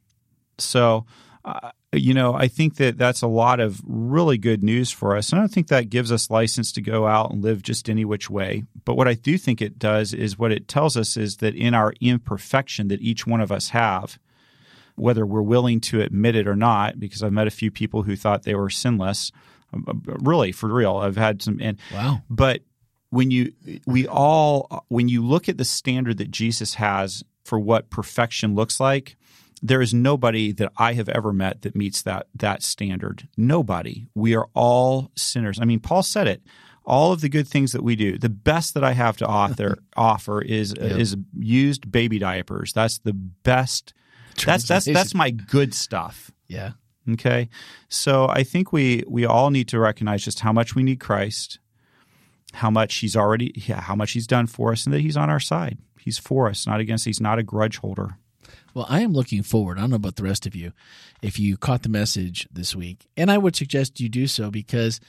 So, 0.58 1.06
uh, 1.44 1.70
you 1.92 2.12
know, 2.12 2.34
I 2.34 2.48
think 2.48 2.76
that 2.76 2.98
that's 2.98 3.22
a 3.22 3.26
lot 3.26 3.60
of 3.60 3.80
really 3.86 4.36
good 4.36 4.62
news 4.62 4.90
for 4.90 5.16
us. 5.16 5.30
And 5.30 5.38
I 5.38 5.42
don't 5.42 5.52
think 5.52 5.68
that 5.68 5.88
gives 5.88 6.12
us 6.12 6.30
license 6.30 6.72
to 6.72 6.82
go 6.82 7.06
out 7.06 7.30
and 7.30 7.42
live 7.42 7.62
just 7.62 7.88
any 7.88 8.04
which 8.04 8.28
way. 8.28 8.64
But 8.84 8.96
what 8.96 9.08
I 9.08 9.14
do 9.14 9.38
think 9.38 9.62
it 9.62 9.78
does 9.78 10.12
is 10.12 10.38
what 10.38 10.52
it 10.52 10.68
tells 10.68 10.96
us 10.96 11.16
is 11.16 11.38
that 11.38 11.54
in 11.54 11.74
our 11.74 11.94
imperfection 12.00 12.88
that 12.88 13.00
each 13.00 13.26
one 13.26 13.40
of 13.40 13.50
us 13.50 13.70
have, 13.70 14.18
whether 14.96 15.24
we're 15.24 15.40
willing 15.40 15.80
to 15.80 16.02
admit 16.02 16.36
it 16.36 16.46
or 16.46 16.56
not, 16.56 17.00
because 17.00 17.22
I've 17.22 17.32
met 17.32 17.46
a 17.46 17.52
few 17.52 17.70
people 17.70 18.02
who 18.02 18.16
thought 18.16 18.42
they 18.42 18.54
were 18.54 18.68
sinless, 18.68 19.32
uh, 19.72 19.94
really 20.04 20.52
for 20.52 20.68
real. 20.68 20.96
I've 20.96 21.16
had 21.16 21.40
some, 21.40 21.58
and 21.62 21.78
wow. 21.94 22.20
But 22.28 22.62
when 23.10 23.30
you, 23.30 23.52
we 23.86 24.06
all, 24.06 24.84
when 24.88 25.08
you 25.08 25.24
look 25.24 25.48
at 25.48 25.56
the 25.56 25.64
standard 25.64 26.18
that 26.18 26.30
Jesus 26.30 26.74
has 26.74 27.24
for 27.44 27.58
what 27.58 27.88
perfection 27.88 28.54
looks 28.54 28.78
like, 28.78 29.16
there 29.62 29.80
is 29.80 29.92
nobody 29.94 30.52
that 30.52 30.72
I 30.76 30.92
have 30.94 31.08
ever 31.08 31.32
met 31.32 31.62
that 31.62 31.74
meets 31.76 32.02
that 32.02 32.26
that 32.34 32.62
standard. 32.62 33.28
Nobody. 33.36 34.06
We 34.14 34.34
are 34.34 34.48
all 34.54 35.10
sinners. 35.16 35.58
I 35.60 35.64
mean, 35.64 35.80
Paul 35.80 36.02
said 36.02 36.26
it. 36.28 36.42
All 36.84 37.12
of 37.12 37.20
the 37.20 37.28
good 37.28 37.46
things 37.46 37.72
that 37.72 37.82
we 37.82 37.96
do, 37.96 38.16
the 38.16 38.30
best 38.30 38.72
that 38.72 38.82
I 38.82 38.92
have 38.92 39.18
to 39.18 39.26
author, 39.26 39.78
offer 39.96 40.40
is 40.40 40.72
is 40.74 41.16
used 41.38 41.90
baby 41.92 42.18
diapers. 42.18 42.72
That's 42.72 42.98
the 42.98 43.12
best 43.12 43.92
That's 44.46 44.66
that's 44.66 44.86
that's 44.86 45.14
my 45.14 45.30
good 45.30 45.74
stuff. 45.74 46.30
yeah. 46.46 46.72
Okay. 47.10 47.48
So 47.88 48.28
I 48.28 48.42
think 48.42 48.72
we 48.72 49.02
we 49.08 49.24
all 49.24 49.50
need 49.50 49.68
to 49.68 49.78
recognize 49.78 50.24
just 50.24 50.40
how 50.40 50.52
much 50.52 50.74
we 50.74 50.82
need 50.82 51.00
Christ, 51.00 51.58
how 52.52 52.70
much 52.70 52.96
he's 52.96 53.16
already 53.16 53.52
yeah, 53.54 53.80
how 53.80 53.94
much 53.94 54.12
he's 54.12 54.26
done 54.26 54.46
for 54.46 54.72
us 54.72 54.84
and 54.84 54.94
that 54.94 55.00
he's 55.00 55.16
on 55.16 55.30
our 55.30 55.40
side. 55.40 55.78
He's 55.98 56.18
for 56.18 56.48
us, 56.48 56.66
not 56.66 56.80
against. 56.80 57.04
He's 57.04 57.20
not 57.20 57.38
a 57.38 57.42
grudge 57.42 57.78
holder. 57.78 58.16
Well, 58.74 58.86
I 58.88 59.00
am 59.00 59.12
looking 59.12 59.42
forward. 59.42 59.78
I 59.78 59.82
don't 59.82 59.90
know 59.90 59.96
about 59.96 60.16
the 60.16 60.22
rest 60.22 60.46
of 60.46 60.54
you. 60.54 60.72
If 61.22 61.38
you 61.38 61.56
caught 61.56 61.82
the 61.82 61.88
message 61.88 62.48
this 62.52 62.74
week, 62.74 63.06
and 63.16 63.30
I 63.30 63.38
would 63.38 63.56
suggest 63.56 64.00
you 64.00 64.08
do 64.08 64.26
so 64.26 64.50
because 64.50 65.00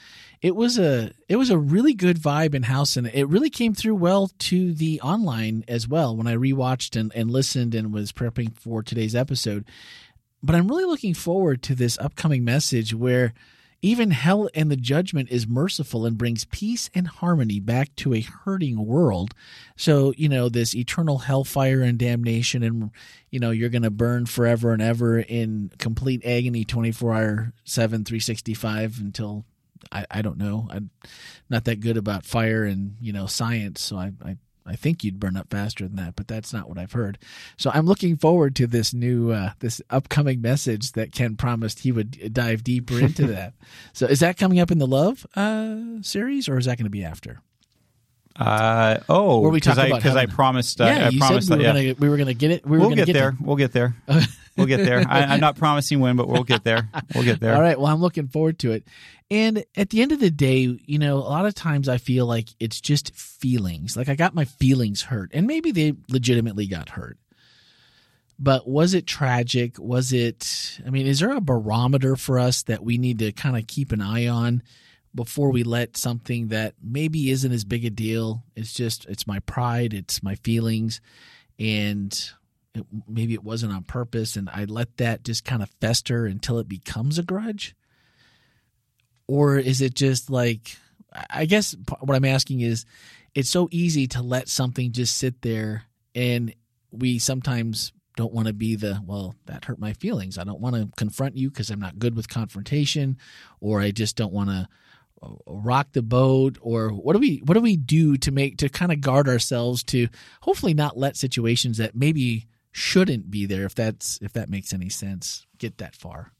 it 0.42 0.56
was 0.56 0.78
a 0.78 1.12
it 1.28 1.36
was 1.36 1.50
a 1.50 1.58
really 1.58 1.94
good 1.94 2.18
vibe 2.18 2.54
in 2.54 2.64
house, 2.64 2.96
and 2.96 3.06
it 3.06 3.28
really 3.28 3.50
came 3.50 3.74
through 3.74 3.96
well 3.96 4.30
to 4.38 4.72
the 4.72 5.00
online 5.00 5.64
as 5.68 5.86
well. 5.86 6.16
When 6.16 6.26
I 6.26 6.34
rewatched 6.34 6.98
and, 6.98 7.12
and 7.14 7.30
listened 7.30 7.74
and 7.74 7.92
was 7.92 8.12
prepping 8.12 8.56
for 8.56 8.82
today's 8.82 9.14
episode, 9.14 9.64
but 10.42 10.56
I'm 10.56 10.68
really 10.68 10.84
looking 10.84 11.14
forward 11.14 11.62
to 11.64 11.74
this 11.74 11.98
upcoming 11.98 12.44
message 12.44 12.94
where 12.94 13.34
even 13.82 14.10
hell 14.10 14.48
and 14.54 14.70
the 14.70 14.76
judgment 14.76 15.30
is 15.30 15.46
merciful 15.46 16.04
and 16.04 16.18
brings 16.18 16.44
peace 16.44 16.90
and 16.94 17.08
harmony 17.08 17.60
back 17.60 17.94
to 17.96 18.12
a 18.12 18.20
hurting 18.20 18.84
world. 18.84 19.34
So, 19.76 20.12
you 20.16 20.28
know, 20.28 20.48
this 20.48 20.74
eternal 20.74 21.18
hellfire 21.18 21.80
and 21.80 21.98
damnation, 21.98 22.62
and, 22.62 22.90
you 23.30 23.40
know, 23.40 23.50
you're 23.50 23.70
going 23.70 23.82
to 23.82 23.90
burn 23.90 24.26
forever 24.26 24.72
and 24.72 24.82
ever 24.82 25.20
in 25.20 25.72
complete 25.78 26.24
agony 26.24 26.64
24 26.64 27.14
hour 27.14 27.52
7, 27.64 28.04
365 28.04 28.98
until 29.00 29.44
I, 29.90 30.04
I 30.10 30.22
don't 30.22 30.38
know. 30.38 30.68
I'm 30.70 30.90
not 31.48 31.64
that 31.64 31.80
good 31.80 31.96
about 31.96 32.26
fire 32.26 32.64
and, 32.64 32.96
you 33.00 33.12
know, 33.12 33.26
science. 33.26 33.80
So 33.80 33.96
I, 33.96 34.12
I 34.22 34.36
I 34.70 34.76
think 34.76 35.02
you'd 35.02 35.18
burn 35.18 35.36
up 35.36 35.50
faster 35.50 35.86
than 35.86 35.96
that, 35.96 36.14
but 36.14 36.28
that's 36.28 36.52
not 36.52 36.68
what 36.68 36.78
I've 36.78 36.92
heard. 36.92 37.18
So 37.56 37.70
I'm 37.74 37.86
looking 37.86 38.16
forward 38.16 38.54
to 38.56 38.66
this 38.66 38.94
new, 38.94 39.32
uh, 39.32 39.52
this 39.58 39.82
upcoming 39.90 40.40
message 40.40 40.92
that 40.92 41.12
Ken 41.12 41.36
promised 41.36 41.80
he 41.80 41.90
would 41.90 42.32
dive 42.32 42.62
deeper 42.62 43.00
into 43.00 43.26
that. 43.28 43.54
So 43.92 44.06
is 44.06 44.20
that 44.20 44.38
coming 44.38 44.60
up 44.60 44.70
in 44.70 44.78
the 44.78 44.86
Love 44.86 45.26
uh, 45.34 46.00
series, 46.02 46.48
or 46.48 46.56
is 46.56 46.66
that 46.66 46.78
going 46.78 46.84
to 46.84 46.90
be 46.90 47.04
after? 47.04 47.40
Uh, 48.40 49.00
oh, 49.10 49.40
Where 49.40 49.50
we 49.50 49.60
talk 49.60 49.74
because 49.74 49.78
I 49.78 49.86
about 49.88 49.96
because 49.98 50.16
I 50.16 50.24
promised 50.24 50.80
uh, 50.80 50.84
yeah, 50.84 51.06
I 51.06 51.08
you 51.10 51.18
promised 51.18 51.48
said 51.48 51.58
we 51.58 51.64
that 51.64 51.74
were 51.74 51.80
yeah. 51.80 51.92
gonna 51.92 52.00
we 52.00 52.08
were 52.08 52.16
gonna 52.16 52.34
get 52.34 52.50
it. 52.50 52.64
We 52.64 52.78
were 52.78 52.80
we'll 52.80 52.88
gonna 52.88 53.04
get, 53.04 53.12
there. 53.12 53.36
We'll 53.38 53.56
get 53.56 53.72
there. 53.72 53.94
We'll 54.56 54.66
get 54.66 54.84
there. 54.84 55.02
I, 55.08 55.22
I'm 55.22 55.40
not 55.40 55.56
promising 55.56 56.00
when, 56.00 56.16
but 56.16 56.28
we'll 56.28 56.44
get 56.44 56.64
there. 56.64 56.90
We'll 57.14 57.24
get 57.24 57.40
there. 57.40 57.54
All 57.54 57.62
right. 57.62 57.78
Well, 57.78 57.90
I'm 57.90 58.00
looking 58.00 58.28
forward 58.28 58.58
to 58.58 58.72
it. 58.72 58.84
And 59.30 59.64
at 59.74 59.88
the 59.88 60.02
end 60.02 60.12
of 60.12 60.20
the 60.20 60.30
day, 60.30 60.76
you 60.84 60.98
know, 60.98 61.16
a 61.16 61.20
lot 61.20 61.46
of 61.46 61.54
times 61.54 61.88
I 61.88 61.96
feel 61.96 62.26
like 62.26 62.48
it's 62.58 62.78
just 62.78 63.14
feelings. 63.14 63.96
Like 63.96 64.10
I 64.10 64.16
got 64.16 64.34
my 64.34 64.44
feelings 64.44 65.02
hurt, 65.02 65.30
and 65.32 65.46
maybe 65.46 65.70
they 65.70 65.94
legitimately 66.10 66.66
got 66.66 66.90
hurt. 66.90 67.16
But 68.38 68.66
was 68.68 68.92
it 68.92 69.06
tragic? 69.06 69.78
Was 69.78 70.12
it, 70.12 70.80
I 70.84 70.90
mean, 70.90 71.06
is 71.06 71.20
there 71.20 71.30
a 71.30 71.40
barometer 71.40 72.16
for 72.16 72.38
us 72.38 72.62
that 72.64 72.82
we 72.82 72.98
need 72.98 73.20
to 73.20 73.32
kind 73.32 73.56
of 73.56 73.66
keep 73.66 73.92
an 73.92 74.02
eye 74.02 74.26
on 74.26 74.62
before 75.14 75.50
we 75.50 75.62
let 75.62 75.96
something 75.96 76.48
that 76.48 76.74
maybe 76.82 77.30
isn't 77.30 77.52
as 77.52 77.64
big 77.64 77.84
a 77.84 77.90
deal? 77.90 78.44
It's 78.54 78.72
just, 78.72 79.06
it's 79.06 79.26
my 79.26 79.40
pride, 79.40 79.92
it's 79.92 80.22
my 80.22 80.36
feelings, 80.36 81.00
and 81.58 82.12
it, 82.74 82.86
maybe 83.08 83.34
it 83.34 83.44
wasn't 83.44 83.72
on 83.72 83.84
purpose, 83.84 84.36
and 84.36 84.48
I 84.50 84.64
let 84.64 84.96
that 84.98 85.24
just 85.24 85.44
kind 85.44 85.62
of 85.62 85.70
fester 85.80 86.26
until 86.26 86.58
it 86.58 86.68
becomes 86.68 87.18
a 87.18 87.22
grudge? 87.22 87.74
Or 89.26 89.58
is 89.58 89.80
it 89.80 89.94
just 89.94 90.30
like, 90.30 90.76
I 91.28 91.46
guess 91.46 91.76
what 92.00 92.14
I'm 92.14 92.24
asking 92.24 92.60
is, 92.60 92.84
it's 93.34 93.50
so 93.50 93.68
easy 93.70 94.08
to 94.08 94.22
let 94.22 94.48
something 94.48 94.92
just 94.92 95.16
sit 95.16 95.42
there, 95.42 95.84
and 96.14 96.54
we 96.90 97.18
sometimes 97.18 97.92
don't 98.16 98.32
want 98.32 98.48
to 98.48 98.52
be 98.52 98.74
the 98.74 99.00
well 99.06 99.34
that 99.46 99.64
hurt 99.64 99.78
my 99.78 99.92
feelings 99.94 100.36
i 100.36 100.44
don't 100.44 100.60
want 100.60 100.74
to 100.74 100.88
confront 100.96 101.36
you 101.36 101.48
because 101.48 101.70
i'm 101.70 101.80
not 101.80 101.98
good 101.98 102.14
with 102.14 102.28
confrontation 102.28 103.16
or 103.60 103.80
i 103.80 103.90
just 103.90 104.16
don't 104.16 104.32
want 104.32 104.50
to 104.50 104.68
rock 105.46 105.88
the 105.92 106.02
boat 106.02 106.56
or 106.62 106.88
what 106.90 107.12
do 107.12 107.18
we 107.18 107.42
what 107.44 107.54
do 107.54 107.60
we 107.60 107.76
do 107.76 108.16
to 108.16 108.30
make 108.30 108.56
to 108.58 108.68
kind 108.68 108.90
of 108.92 109.00
guard 109.00 109.28
ourselves 109.28 109.82
to 109.84 110.08
hopefully 110.42 110.72
not 110.74 110.96
let 110.96 111.16
situations 111.16 111.76
that 111.76 111.94
maybe 111.94 112.46
shouldn't 112.72 113.30
be 113.30 113.44
there 113.46 113.64
if 113.66 113.74
that's 113.74 114.18
if 114.22 114.32
that 114.32 114.48
makes 114.48 114.72
any 114.72 114.88
sense 114.88 115.46
get 115.58 115.76
that 115.78 115.94
far 115.94 116.32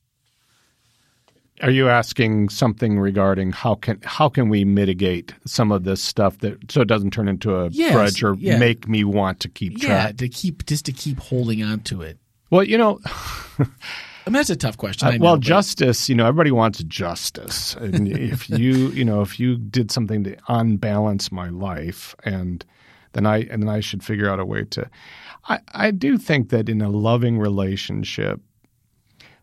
Are 1.61 1.71
you 1.71 1.91
asking 1.91 2.49
something 2.49 2.99
regarding 2.99 3.53
how 3.53 3.75
can 3.75 4.01
how 4.03 4.31
can 4.31 4.49
we 4.49 4.65
mitigate 4.65 5.35
some 5.45 5.71
of 5.73 5.85
this 5.85 6.01
stuff 6.03 6.39
that 6.39 6.71
so 6.71 6.81
it 6.81 6.89
doesn't 6.89 7.11
turn 7.13 7.29
into 7.29 7.55
a 7.57 7.69
Yes, 7.69 7.93
grudge 7.93 8.23
or 8.23 8.35
yeah. 8.39 8.57
make 8.59 8.89
me 8.89 9.05
want 9.05 9.41
to 9.41 9.49
keep 9.51 9.83
yeah 9.83 9.87
track? 10.05 10.17
to 10.19 10.29
keep 10.31 10.65
just 10.65 10.87
to 10.87 10.93
keep 10.93 11.19
holding 11.19 11.63
on 11.63 11.81
to 11.81 12.01
it 12.01 12.19
Well, 12.51 12.65
you 12.65 12.79
know, 12.79 12.99
i 14.31 14.33
mean 14.33 14.39
that's 14.39 14.51
a 14.51 14.57
tough 14.57 14.77
question 14.77 15.09
I 15.09 15.11
Uh, 15.13 15.17
know, 15.17 15.25
well, 15.25 15.37
but- 15.37 15.43
justice. 15.45 16.09
You 16.09 16.15
know, 16.15 16.27
everybody 16.27 16.51
wants 16.53 16.83
justice, 16.85 17.75
and 17.81 18.07
if 18.09 18.49
you, 18.49 18.89
you 18.91 19.05
know, 19.05 19.23
if 19.23 19.41
you 19.41 19.57
did 19.57 19.91
something 19.91 20.23
to 20.25 20.37
unbalance 20.49 21.33
my 21.33 21.49
life, 21.49 22.15
and 22.25 22.65
then 23.13 23.27
I, 23.27 23.39
and 23.51 23.63
then 23.63 23.69
I 23.69 23.81
should 23.81 24.05
figure 24.05 24.31
out 24.31 24.39
a 24.39 24.45
way 24.45 24.65
to. 24.71 24.89
I, 25.49 25.59
I 25.75 25.91
do 25.91 26.17
think 26.19 26.51
that 26.51 26.69
in 26.69 26.81
a 26.81 26.89
loving 26.91 27.39
relationship, 27.39 28.41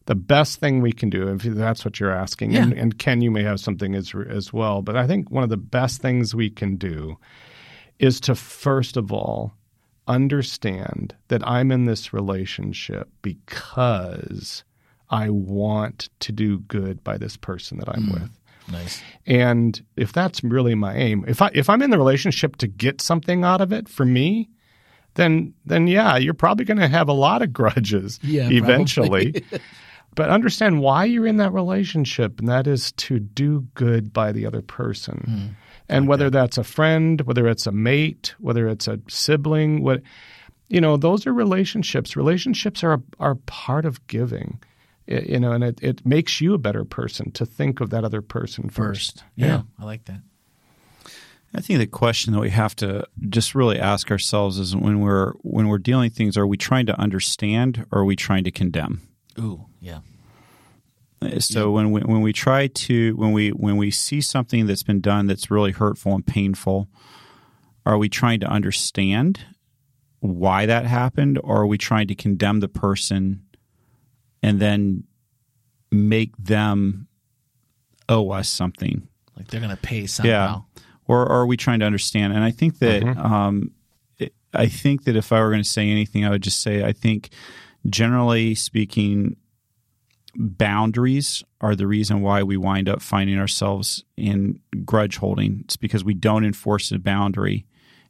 the 0.06 0.16
best 0.16 0.60
thing 0.62 0.80
we 0.82 0.94
can 0.94 1.10
do, 1.10 1.28
if 1.28 1.42
that's 1.44 1.84
what 1.84 2.00
you're 2.00 2.12
asking, 2.16 2.56
and, 2.56 2.74
Yeah. 2.74 2.82
and 2.82 2.98
Ken, 2.98 3.20
you 3.22 3.30
may 3.32 3.44
have 3.44 3.60
something 3.60 3.94
as 3.94 4.14
as 4.30 4.54
well, 4.54 4.82
but 4.82 4.96
I 4.96 5.06
think 5.06 5.30
one 5.30 5.44
of 5.44 5.50
the 5.50 5.58
best 5.58 6.02
things 6.02 6.34
we 6.34 6.50
can 6.50 6.78
do 6.78 7.18
is 8.00 8.22
to 8.22 8.36
first 8.36 8.96
of 8.96 9.12
all 9.12 9.54
understand 10.08 11.14
that 11.28 11.46
I'm 11.46 11.72
in 11.72 11.84
this 11.86 12.14
relationship 12.14 13.10
because 13.22 14.64
I 15.10 15.30
want 15.30 16.10
to 16.20 16.32
do 16.32 16.60
good 16.60 17.04
by 17.04 17.18
this 17.18 17.38
person 17.38 17.78
that 17.80 17.90
I'm 17.90 18.06
hmm. 18.06 18.14
with. 18.14 18.30
nice 18.72 19.02
And 19.26 19.82
if 19.96 20.12
that's 20.14 20.44
really 20.44 20.76
my 20.76 20.96
aim, 20.96 21.26
if 21.28 21.42
I 21.42 21.52
if 21.54 21.70
I'm 21.70 21.82
in 21.82 21.90
the 21.90 21.98
relationship 21.98 22.58
to 22.58 22.68
get 22.68 23.02
something 23.02 23.44
out 23.44 23.62
of 23.62 23.72
it 23.72 23.88
for 23.88 24.06
me, 24.06 24.50
then 25.16 25.54
then 25.66 25.88
yeah, 25.88 26.18
you're 26.18 26.34
probably 26.34 26.66
going 26.66 26.80
to 26.80 26.88
have 26.88 27.10
a 27.10 27.14
lot 27.14 27.42
of 27.42 27.54
grudges 27.60 28.20
Yeah, 28.22 28.50
eventually. 28.50 29.44
but 30.16 30.30
understand 30.30 30.82
why 30.82 31.06
you're 31.06 31.28
in 31.28 31.38
that 31.38 31.54
relationship, 31.54 32.40
and 32.40 32.48
that 32.50 32.68
is 32.68 32.92
to 32.94 33.20
do 33.20 33.68
good 33.76 34.12
by 34.12 34.32
the 34.32 34.46
other 34.46 34.62
person. 34.62 35.24
Hmm. 35.26 35.64
And 35.90 36.08
whether 36.10 36.30
that's 36.30 36.58
a 36.58 36.66
friend, 36.66 37.22
whether 37.22 37.48
it's 37.48 37.66
a 37.66 37.72
mate, 37.72 38.36
whether 38.40 38.68
it's 38.68 38.90
a 38.90 39.00
sibling, 39.08 39.84
what 39.84 40.02
you 40.70 40.82
know, 40.82 40.98
those 40.98 41.26
are 41.26 41.34
relationships. 41.34 42.16
Relationships 42.16 42.84
are 42.84 43.02
are 43.20 43.36
part 43.46 43.86
of 43.86 44.06
giving. 44.08 44.60
I- 45.10 45.26
you 45.28 45.40
know, 45.40 45.52
and 45.54 45.64
it, 45.64 45.80
it 45.82 46.06
makes 46.06 46.42
you 46.42 46.54
a 46.54 46.58
better 46.58 46.84
person 46.86 47.32
to 47.32 47.46
think 47.46 47.80
of 47.80 47.90
that 47.92 48.04
other 48.04 48.22
person 48.22 48.70
first. 48.70 49.20
first. 49.20 49.24
Yeah. 49.36 49.62
I 49.80 49.86
like 49.86 50.06
that. 50.06 50.22
I 51.56 51.62
think 51.62 51.80
the 51.80 51.88
question 51.88 52.34
that 52.34 52.40
we 52.42 52.50
have 52.50 52.76
to 52.78 53.06
just 53.30 53.56
really 53.56 53.80
ask 53.80 54.12
ourselves 54.12 54.60
is 54.60 54.76
when 54.76 55.00
we're 55.00 55.32
when 55.42 55.70
we're 55.70 55.78
dealing 55.78 56.10
things, 56.10 56.38
are 56.38 56.46
we 56.46 56.58
trying 56.58 56.86
to 56.88 57.00
understand 57.00 57.86
or 57.92 58.02
are 58.02 58.06
we 58.06 58.16
trying 58.16 58.44
to 58.44 58.52
condemn? 58.52 59.02
ooh 59.40 59.66
yeah. 59.80 60.00
Uh, 61.22 61.40
so 61.40 61.72
when 61.72 61.92
we 61.92 62.02
when 62.02 62.22
we 62.22 62.34
try 62.34 62.68
to 62.68 63.16
when 63.16 63.32
we 63.32 63.50
when 63.50 63.78
we 63.78 63.90
see 63.92 64.20
something 64.22 64.68
that's 64.68 64.84
been 64.84 65.00
done 65.02 65.26
that's 65.26 65.50
really 65.50 65.72
hurtful 65.72 66.14
and 66.14 66.28
painful, 66.28 66.90
are 67.86 67.98
we 67.98 68.10
trying 68.10 68.40
to 68.42 68.48
understand 68.48 69.40
why 70.20 70.66
that 70.66 70.86
happened, 70.86 71.40
or 71.44 71.62
are 71.62 71.68
we 71.68 71.78
trying 71.78 72.08
to 72.08 72.16
condemn 72.16 72.60
the 72.60 72.68
person 72.68 73.42
and 74.44 74.60
then 74.60 75.04
make 75.92 76.36
them 76.38 77.08
owe 78.10 78.32
us 78.32 78.50
something? 78.50 79.08
like 79.36 79.48
they're 79.50 79.62
gonna 79.62 79.78
pay 79.78 80.08
somehow 80.08 80.64
or, 81.08 81.22
or 81.22 81.30
are 81.30 81.46
we 81.46 81.58
trying 81.58 81.80
to 81.80 81.86
understand? 81.86 82.34
And 82.34 82.44
I 82.44 82.52
think 82.52 82.80
that 82.80 83.04
um, 83.18 83.72
it, 84.18 84.34
I 84.54 84.68
think 84.68 85.06
that 85.06 85.16
if 85.16 85.32
I 85.32 85.40
were 85.40 85.50
going 85.50 85.64
to 85.64 85.70
say 85.70 85.90
anything, 85.90 86.26
I 86.26 86.30
would 86.30 86.44
just 86.44 86.62
say 86.62 86.84
I 86.84 86.92
think 86.92 87.30
generally 87.90 88.56
speaking, 88.56 89.38
boundaries 90.36 91.44
are 91.62 91.76
the 91.76 91.88
reason 91.88 92.22
why 92.22 92.44
we 92.44 92.58
wind 92.58 92.88
up 92.90 93.02
finding 93.02 93.40
ourselves 93.40 94.04
in 94.16 94.60
grudge 94.86 95.18
holding. 95.18 95.62
It's 95.64 95.78
because 95.78 96.04
we 96.04 96.14
don't 96.14 96.46
enforce 96.46 96.92
a 96.92 97.00
boundary 97.00 97.66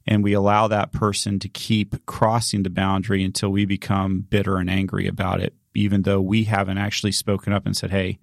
and 0.06 0.24
we 0.24 0.32
allow 0.32 0.68
that 0.68 0.92
person 0.92 1.38
to 1.38 1.48
keep 1.48 2.04
crossing 2.06 2.62
the 2.62 2.70
boundary 2.70 3.22
until 3.22 3.50
we 3.50 3.64
become 3.64 4.20
bitter 4.20 4.56
and 4.56 4.68
angry 4.68 5.06
about 5.06 5.40
it, 5.40 5.54
even 5.78 6.02
though 6.02 6.20
we 6.20 6.44
haven't 6.44 6.78
actually 6.78 7.12
spoken 7.12 7.52
up 7.52 7.64
and 7.64 7.76
said, 7.76 7.90
hey, 7.90 8.18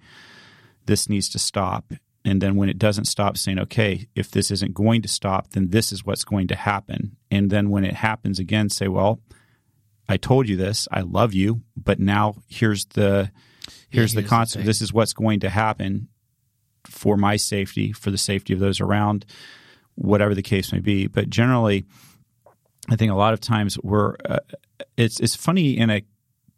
this 0.85 1.09
needs 1.09 1.29
to 1.29 1.39
stop. 1.39 1.93
And 2.23 2.41
then 2.41 2.55
when 2.55 2.69
it 2.69 2.79
doesn't 2.79 3.05
stop, 3.05 3.37
saying, 3.37 3.59
okay, 3.59 4.07
if 4.15 4.29
this 4.31 4.51
isn't 4.51 4.73
going 4.73 5.01
to 5.03 5.07
stop, 5.07 5.51
then 5.51 5.69
this 5.69 5.91
is 5.91 6.05
what's 6.05 6.23
going 6.23 6.47
to 6.47 6.55
happen. 6.55 7.15
And 7.31 7.49
then 7.49 7.69
when 7.69 7.85
it 7.85 7.93
happens 7.93 8.39
again, 8.39 8.69
say, 8.69 8.87
well, 8.87 9.21
I 10.09 10.17
told 10.17 10.49
you 10.49 10.55
this, 10.55 10.87
I 10.91 11.01
love 11.01 11.33
you, 11.33 11.61
but 11.75 11.99
now 11.99 12.35
here's 12.47 12.85
the 12.85 13.31
here's, 13.61 13.69
the 13.69 13.89
here's 13.89 14.13
the 14.13 14.23
concept. 14.23 14.65
this 14.65 14.81
is 14.81 14.93
what's 14.93 15.13
going 15.13 15.39
to 15.41 15.49
happen 15.49 16.09
for 16.85 17.17
my 17.17 17.35
safety, 17.35 17.91
for 17.91 18.11
the 18.11 18.17
safety 18.17 18.53
of 18.53 18.59
those 18.59 18.79
around, 18.79 19.25
whatever 19.95 20.35
the 20.35 20.43
case 20.43 20.71
may 20.71 20.79
be. 20.79 21.07
But 21.07 21.29
generally, 21.29 21.85
I 22.89 22.95
think 22.95 23.11
a 23.11 23.15
lot 23.15 23.33
of 23.33 23.39
times 23.39 23.79
we're 23.81 24.15
uh, 24.29 24.39
it's 24.97 25.19
it's 25.19 25.35
funny 25.35 25.77
in 25.77 25.89
a 25.89 26.03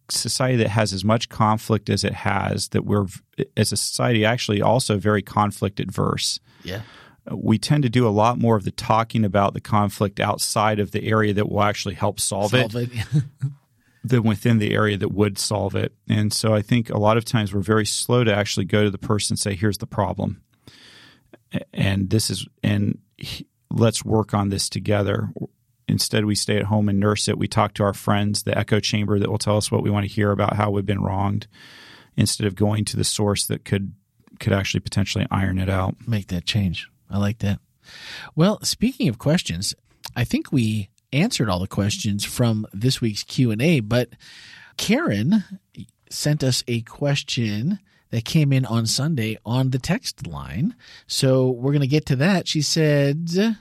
society 0.10 0.58
that 0.58 0.70
has 0.70 0.94
as 0.94 1.04
much 1.04 1.30
conflict 1.30 1.90
as 1.90 2.04
it 2.04 2.14
has, 2.14 2.70
that 2.70 2.86
we're 2.86 3.08
as 3.56 3.72
a 3.72 3.78
society 3.78 4.26
actually 4.26 4.62
also 4.62 4.98
very 4.98 5.22
conflict 5.22 5.80
adverse. 5.80 6.40
Yeah. 6.64 6.82
We 7.30 7.58
tend 7.58 7.84
to 7.84 7.90
do 7.90 8.08
a 8.08 8.10
lot 8.10 8.40
more 8.40 8.56
of 8.56 8.64
the 8.64 8.72
talking 8.72 9.26
about 9.26 9.54
the 9.54 9.60
conflict 9.60 10.20
outside 10.20 10.80
of 10.80 10.92
the 10.92 11.08
area 11.10 11.34
that 11.34 11.50
will 11.50 11.62
actually 11.62 11.96
help 11.96 12.20
solve, 12.20 12.52
Solve 12.52 12.76
it, 12.76 12.90
it. 12.94 13.24
than 14.04 14.24
within 14.24 14.60
the 14.60 14.74
area 14.74 14.98
that 14.98 15.12
would 15.12 15.38
solve 15.38 15.76
it. 15.76 15.94
And 16.08 16.32
so 16.32 16.54
I 16.54 16.62
think 16.62 16.90
a 16.90 16.98
lot 16.98 17.18
of 17.18 17.26
times 17.26 17.54
we're 17.54 17.62
very 17.62 17.86
slow 17.86 18.24
to 18.24 18.34
actually 18.34 18.66
go 18.66 18.84
to 18.84 18.90
the 18.90 18.98
person 18.98 19.34
and 19.34 19.40
say, 19.40 19.56
"Here's 19.56 19.80
the 19.80 19.88
problem," 19.88 20.42
and 21.74 22.10
this 22.10 22.30
is 22.30 22.48
and 22.64 23.00
let's 23.70 24.06
work 24.06 24.34
on 24.34 24.50
this 24.50 24.70
together. 24.70 25.30
Instead, 25.88 26.26
we 26.26 26.36
stay 26.36 26.58
at 26.58 26.66
home 26.66 26.90
and 26.90 27.00
nurse 27.00 27.28
it. 27.28 27.38
We 27.38 27.48
talk 27.48 27.74
to 27.76 27.84
our 27.84 27.94
friends, 27.94 28.44
the 28.44 28.58
echo 28.58 28.80
chamber 28.80 29.20
that 29.20 29.30
will 29.30 29.38
tell 29.38 29.58
us 29.58 29.72
what 29.72 29.84
we 29.84 29.90
want 29.90 30.06
to 30.06 30.12
hear 30.12 30.32
about 30.32 30.56
how 30.56 30.70
we've 30.70 30.86
been 30.86 31.02
wronged, 31.02 31.48
instead 32.16 32.48
of 32.48 32.56
going 32.56 32.84
to 32.86 32.98
the 32.98 33.04
source 33.04 33.46
that 33.46 33.64
could 33.64 33.94
could 34.40 34.54
actually 34.54 34.80
potentially 34.80 35.26
iron 35.32 35.60
it 35.60 35.70
out. 35.70 35.96
Make 36.08 36.28
that 36.28 36.46
change. 36.46 36.88
I 37.10 37.18
like 37.18 37.40
that. 37.40 37.60
Well, 38.36 38.60
speaking 38.64 39.08
of 39.08 39.18
questions, 39.18 39.74
I 40.16 40.24
think 40.24 40.52
we 40.52 40.90
answered 41.14 41.50
all 41.50 41.60
the 41.60 41.68
questions 41.68 42.26
from 42.26 42.68
this 42.74 43.00
week's 43.02 43.24
Q&A, 43.24 43.80
but 43.80 44.10
Karen 44.76 45.44
sent 46.10 46.44
us 46.44 46.64
a 46.68 46.82
question 46.82 47.80
that 48.10 48.26
came 48.26 48.54
in 48.54 48.66
on 48.66 48.86
Sunday 48.86 49.38
on 49.46 49.72
the 49.72 49.80
text 49.80 50.28
line. 50.28 50.76
So 51.08 51.50
we're 51.50 51.72
going 51.72 51.82
to 51.82 51.88
get 51.88 52.06
to 52.08 52.16
that. 52.18 52.48
She 52.48 52.62
said 52.62 53.58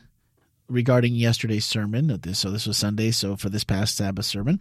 regarding 0.68 1.14
yesterday's 1.14 1.64
sermon. 1.64 2.20
So 2.34 2.50
this 2.50 2.66
was 2.66 2.76
Sunday. 2.76 3.10
So 3.10 3.36
for 3.36 3.48
this 3.48 3.64
past 3.64 3.96
Sabbath 3.96 4.24
sermon, 4.24 4.60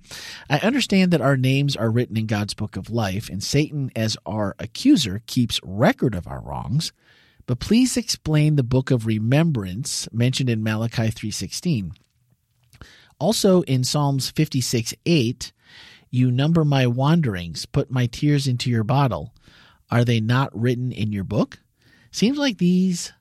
I 0.49 0.59
understand 0.59 1.11
that 1.11 1.21
our 1.21 1.37
names 1.37 1.75
are 1.75 1.89
written 1.89 2.17
in 2.17 2.27
God's 2.27 2.53
book 2.53 2.77
of 2.77 2.89
life, 2.89 3.29
and 3.29 3.43
Satan, 3.43 3.91
as 3.95 4.17
our 4.25 4.55
accuser, 4.59 5.21
keeps 5.25 5.59
record 5.63 6.15
of 6.15 6.27
our 6.27 6.41
wrongs. 6.41 6.93
But 7.47 7.59
please 7.59 7.95
explain 7.97 8.55
the 8.55 8.63
book 8.63 8.91
of 8.91 9.05
remembrance 9.05 10.07
mentioned 10.11 10.49
in 10.49 10.63
Malachi 10.63 11.11
three 11.11 11.31
sixteen. 11.31 11.93
Also 13.19 13.61
in 13.61 13.83
Psalms 13.83 14.29
fifty 14.29 14.61
six 14.61 14.93
eight, 15.05 15.51
you 16.09 16.31
number 16.31 16.65
my 16.65 16.87
wanderings, 16.87 17.65
put 17.65 17.91
my 17.91 18.07
tears 18.07 18.47
into 18.47 18.69
your 18.69 18.83
bottle. 18.83 19.33
Are 19.91 20.03
they 20.03 20.19
not 20.19 20.59
written 20.59 20.91
in 20.91 21.11
your 21.11 21.23
book? 21.23 21.59
Seems 22.09 22.37
like 22.37 22.57
these 22.57 23.13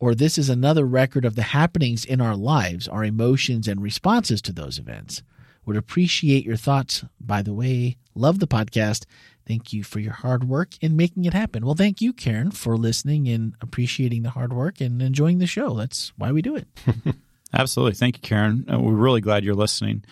or 0.00 0.14
this 0.14 0.38
is 0.38 0.48
another 0.48 0.84
record 0.84 1.24
of 1.24 1.36
the 1.36 1.42
happenings 1.42 2.04
in 2.04 2.20
our 2.20 2.34
lives, 2.34 2.88
our 2.88 3.04
emotions 3.04 3.68
and 3.68 3.80
responses 3.82 4.42
to 4.42 4.52
those 4.52 4.78
events. 4.78 5.22
Would 5.66 5.76
appreciate 5.76 6.44
your 6.44 6.56
thoughts. 6.56 7.04
By 7.20 7.42
the 7.42 7.52
way, 7.52 7.96
love 8.14 8.40
the 8.40 8.48
podcast. 8.48 9.04
Thank 9.46 9.72
you 9.72 9.84
for 9.84 10.00
your 10.00 10.12
hard 10.14 10.44
work 10.44 10.70
in 10.80 10.96
making 10.96 11.26
it 11.26 11.34
happen. 11.34 11.64
Well, 11.66 11.74
thank 11.74 12.00
you, 12.00 12.12
Karen, 12.12 12.50
for 12.50 12.76
listening 12.76 13.28
and 13.28 13.54
appreciating 13.60 14.22
the 14.22 14.30
hard 14.30 14.52
work 14.52 14.80
and 14.80 15.02
enjoying 15.02 15.38
the 15.38 15.46
show. 15.46 15.74
That's 15.74 16.12
why 16.16 16.32
we 16.32 16.40
do 16.40 16.56
it. 16.56 16.66
Absolutely. 17.52 17.94
Thank 17.94 18.16
you, 18.16 18.22
Karen. 18.22 18.64
Uh, 18.72 18.78
We're 18.78 18.92
really 18.92 19.20
glad 19.20 19.44
you're 19.44 19.54
listening. 19.54 20.04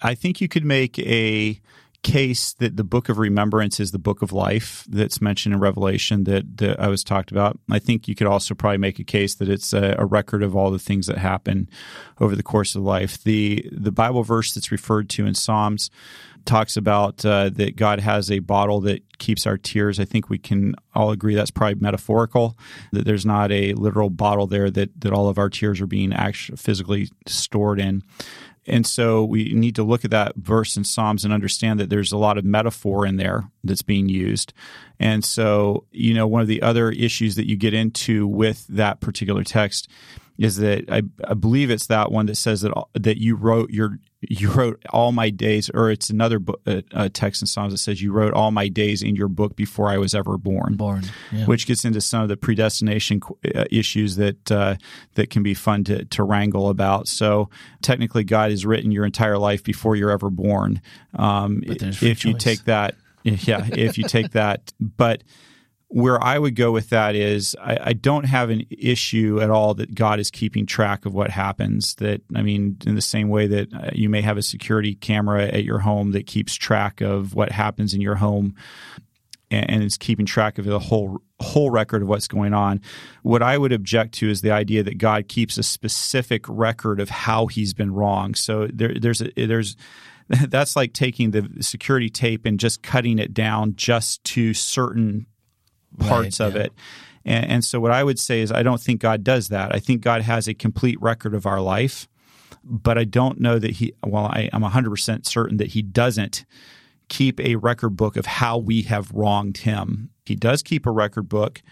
I 0.00 0.14
think 0.14 0.40
you 0.40 0.48
could 0.48 0.64
make 0.64 0.98
a 0.98 1.60
case 2.02 2.54
that 2.54 2.76
the 2.76 2.84
book 2.84 3.08
of 3.08 3.18
remembrance 3.18 3.78
is 3.78 3.92
the 3.92 3.98
book 3.98 4.22
of 4.22 4.32
life 4.32 4.84
that's 4.88 5.20
mentioned 5.20 5.54
in 5.54 5.60
Revelation 5.60 6.24
that, 6.24 6.56
that 6.58 6.80
I 6.80 6.88
was 6.88 7.04
talked 7.04 7.30
about. 7.30 7.58
I 7.70 7.78
think 7.78 8.08
you 8.08 8.14
could 8.14 8.26
also 8.26 8.54
probably 8.54 8.78
make 8.78 8.98
a 8.98 9.04
case 9.04 9.36
that 9.36 9.48
it's 9.48 9.72
a, 9.72 9.94
a 9.98 10.04
record 10.04 10.42
of 10.42 10.56
all 10.56 10.70
the 10.70 10.78
things 10.78 11.06
that 11.06 11.18
happen 11.18 11.68
over 12.20 12.34
the 12.34 12.42
course 12.42 12.74
of 12.74 12.82
life. 12.82 13.22
The 13.22 13.68
the 13.70 13.92
Bible 13.92 14.24
verse 14.24 14.52
that's 14.52 14.72
referred 14.72 15.08
to 15.10 15.26
in 15.26 15.34
Psalms 15.34 15.90
talks 16.44 16.76
about 16.76 17.24
uh, 17.24 17.50
that 17.50 17.76
God 17.76 18.00
has 18.00 18.30
a 18.30 18.40
bottle 18.40 18.80
that 18.80 19.18
keeps 19.18 19.46
our 19.46 19.56
tears. 19.56 20.00
I 20.00 20.04
think 20.04 20.28
we 20.28 20.38
can 20.38 20.74
all 20.94 21.12
agree 21.12 21.36
that's 21.36 21.52
probably 21.52 21.76
metaphorical. 21.76 22.58
That 22.92 23.04
there's 23.04 23.24
not 23.24 23.52
a 23.52 23.74
literal 23.74 24.10
bottle 24.10 24.46
there 24.46 24.70
that 24.70 25.00
that 25.00 25.12
all 25.12 25.28
of 25.28 25.38
our 25.38 25.50
tears 25.50 25.80
are 25.80 25.86
being 25.86 26.12
actually 26.12 26.56
physically 26.56 27.10
stored 27.26 27.80
in. 27.80 28.02
And 28.66 28.86
so 28.86 29.24
we 29.24 29.52
need 29.52 29.74
to 29.76 29.82
look 29.82 30.04
at 30.04 30.12
that 30.12 30.36
verse 30.36 30.76
in 30.76 30.84
Psalms 30.84 31.24
and 31.24 31.34
understand 31.34 31.80
that 31.80 31.90
there's 31.90 32.12
a 32.12 32.16
lot 32.16 32.38
of 32.38 32.44
metaphor 32.44 33.04
in 33.04 33.16
there 33.16 33.50
that's 33.64 33.82
being 33.82 34.08
used. 34.08 34.52
And 35.00 35.24
so, 35.24 35.84
you 35.90 36.14
know, 36.14 36.28
one 36.28 36.42
of 36.42 36.46
the 36.46 36.62
other 36.62 36.90
issues 36.90 37.34
that 37.34 37.48
you 37.48 37.56
get 37.56 37.74
into 37.74 38.26
with 38.26 38.66
that 38.68 39.00
particular 39.00 39.42
text 39.42 39.88
is 40.38 40.56
that 40.56 40.84
I, 40.90 41.02
I 41.26 41.34
believe 41.34 41.70
it's 41.70 41.88
that 41.88 42.12
one 42.12 42.26
that 42.26 42.36
says 42.36 42.62
that 42.62 42.72
that 42.94 43.18
you 43.18 43.34
wrote 43.34 43.70
your 43.70 43.98
you 44.28 44.50
wrote 44.50 44.82
all 44.90 45.10
my 45.12 45.30
days, 45.30 45.68
or 45.74 45.90
it's 45.90 46.08
another 46.08 46.38
book, 46.38 46.60
uh, 46.66 46.82
uh, 46.92 47.08
text 47.12 47.42
in 47.42 47.46
Psalms 47.46 47.72
that 47.72 47.78
says 47.78 48.00
you 48.00 48.12
wrote 48.12 48.32
all 48.34 48.50
my 48.52 48.68
days 48.68 49.02
in 49.02 49.16
your 49.16 49.28
book 49.28 49.56
before 49.56 49.88
I 49.88 49.98
was 49.98 50.14
ever 50.14 50.38
born 50.38 50.76
Born. 50.76 51.02
Yeah. 51.32 51.46
which 51.46 51.66
gets 51.66 51.84
into 51.84 52.00
some 52.00 52.22
of 52.22 52.28
the 52.28 52.36
predestination 52.36 53.20
uh, 53.54 53.64
issues 53.70 54.16
that 54.16 54.50
uh, 54.50 54.76
that 55.14 55.30
can 55.30 55.42
be 55.42 55.54
fun 55.54 55.84
to, 55.84 56.04
to 56.04 56.22
wrangle 56.22 56.68
about. 56.68 57.08
So 57.08 57.50
technically, 57.80 58.24
God 58.24 58.50
has 58.50 58.64
written 58.64 58.92
your 58.92 59.04
entire 59.04 59.38
life 59.38 59.64
before 59.64 59.96
you're 59.96 60.10
ever 60.10 60.30
born. 60.30 60.80
Um, 61.14 61.62
But 61.66 61.80
there's 61.80 61.98
free 61.98 62.10
if 62.10 62.24
you 62.24 62.34
take 62.34 62.64
that, 62.64 62.94
yeah, 63.24 63.66
if 63.72 63.98
you 63.98 64.04
take 64.04 64.32
that, 64.32 64.72
but 64.80 65.22
where 65.92 66.22
I 66.24 66.38
would 66.38 66.56
go 66.56 66.72
with 66.72 66.88
that 66.88 67.14
is 67.14 67.54
I, 67.60 67.78
I 67.82 67.92
don't 67.92 68.24
have 68.24 68.48
an 68.48 68.64
issue 68.70 69.40
at 69.42 69.50
all 69.50 69.74
that 69.74 69.94
God 69.94 70.20
is 70.20 70.30
keeping 70.30 70.64
track 70.64 71.04
of 71.04 71.12
what 71.12 71.28
happens. 71.28 71.96
That 71.96 72.22
I 72.34 72.40
mean, 72.40 72.78
in 72.86 72.94
the 72.94 73.02
same 73.02 73.28
way 73.28 73.46
that 73.48 73.74
uh, 73.74 73.90
you 73.92 74.08
may 74.08 74.22
have 74.22 74.38
a 74.38 74.42
security 74.42 74.94
camera 74.94 75.44
at 75.44 75.64
your 75.64 75.80
home 75.80 76.12
that 76.12 76.26
keeps 76.26 76.54
track 76.54 77.02
of 77.02 77.34
what 77.34 77.52
happens 77.52 77.92
in 77.92 78.00
your 78.00 78.14
home 78.14 78.54
and, 79.50 79.68
and 79.68 79.82
is 79.82 79.98
keeping 79.98 80.24
track 80.24 80.56
of 80.56 80.64
the 80.64 80.78
whole 80.78 81.20
whole 81.40 81.70
record 81.70 82.00
of 82.00 82.08
what's 82.08 82.28
going 82.28 82.54
on. 82.54 82.80
What 83.22 83.42
I 83.42 83.58
would 83.58 83.72
object 83.72 84.14
to 84.14 84.30
is 84.30 84.40
the 84.40 84.52
idea 84.52 84.82
that 84.84 84.96
God 84.96 85.28
keeps 85.28 85.58
a 85.58 85.62
specific 85.62 86.46
record 86.48 87.00
of 87.00 87.10
how 87.10 87.48
He's 87.48 87.74
been 87.74 87.92
wrong. 87.92 88.34
So 88.34 88.66
there, 88.72 88.94
there's 88.98 89.20
a, 89.20 89.30
there's 89.36 89.76
that's 90.48 90.74
like 90.74 90.94
taking 90.94 91.32
the 91.32 91.50
security 91.60 92.08
tape 92.08 92.46
and 92.46 92.58
just 92.58 92.82
cutting 92.82 93.18
it 93.18 93.34
down 93.34 93.74
just 93.76 94.24
to 94.24 94.54
certain 94.54 95.26
parts 95.98 96.40
Right, 96.40 96.46
of 96.46 96.54
yeah. 96.56 96.62
it. 96.62 96.72
And, 97.24 97.50
and 97.50 97.64
so, 97.64 97.80
what 97.80 97.92
I 97.92 98.02
would 98.02 98.18
say 98.18 98.40
is, 98.40 98.50
I 98.50 98.62
don't 98.62 98.80
think 98.80 99.00
God 99.00 99.22
does 99.24 99.48
that. 99.48 99.74
I 99.74 99.78
think 99.78 100.00
God 100.02 100.22
has 100.22 100.48
a 100.48 100.54
complete 100.54 101.00
record 101.00 101.34
of 101.34 101.46
our 101.46 101.60
life, 101.60 102.08
but 102.64 102.98
I 102.98 103.04
don't 103.04 103.40
know 103.40 103.58
that 103.58 103.72
He, 103.72 103.94
well, 104.04 104.26
I, 104.26 104.50
I'm 104.52 104.62
100% 104.62 105.26
certain 105.26 105.56
that 105.58 105.68
He 105.68 105.82
doesn't 105.82 106.44
keep 107.08 107.38
a 107.40 107.56
record 107.56 107.96
book 107.96 108.16
of 108.16 108.26
how 108.26 108.58
we 108.58 108.82
have 108.82 109.10
wronged 109.12 109.58
Him. 109.58 110.10
He 110.24 110.34
does 110.34 110.62
keep 110.62 110.86
a 110.86 110.90
record 110.90 111.28
book 111.28 111.62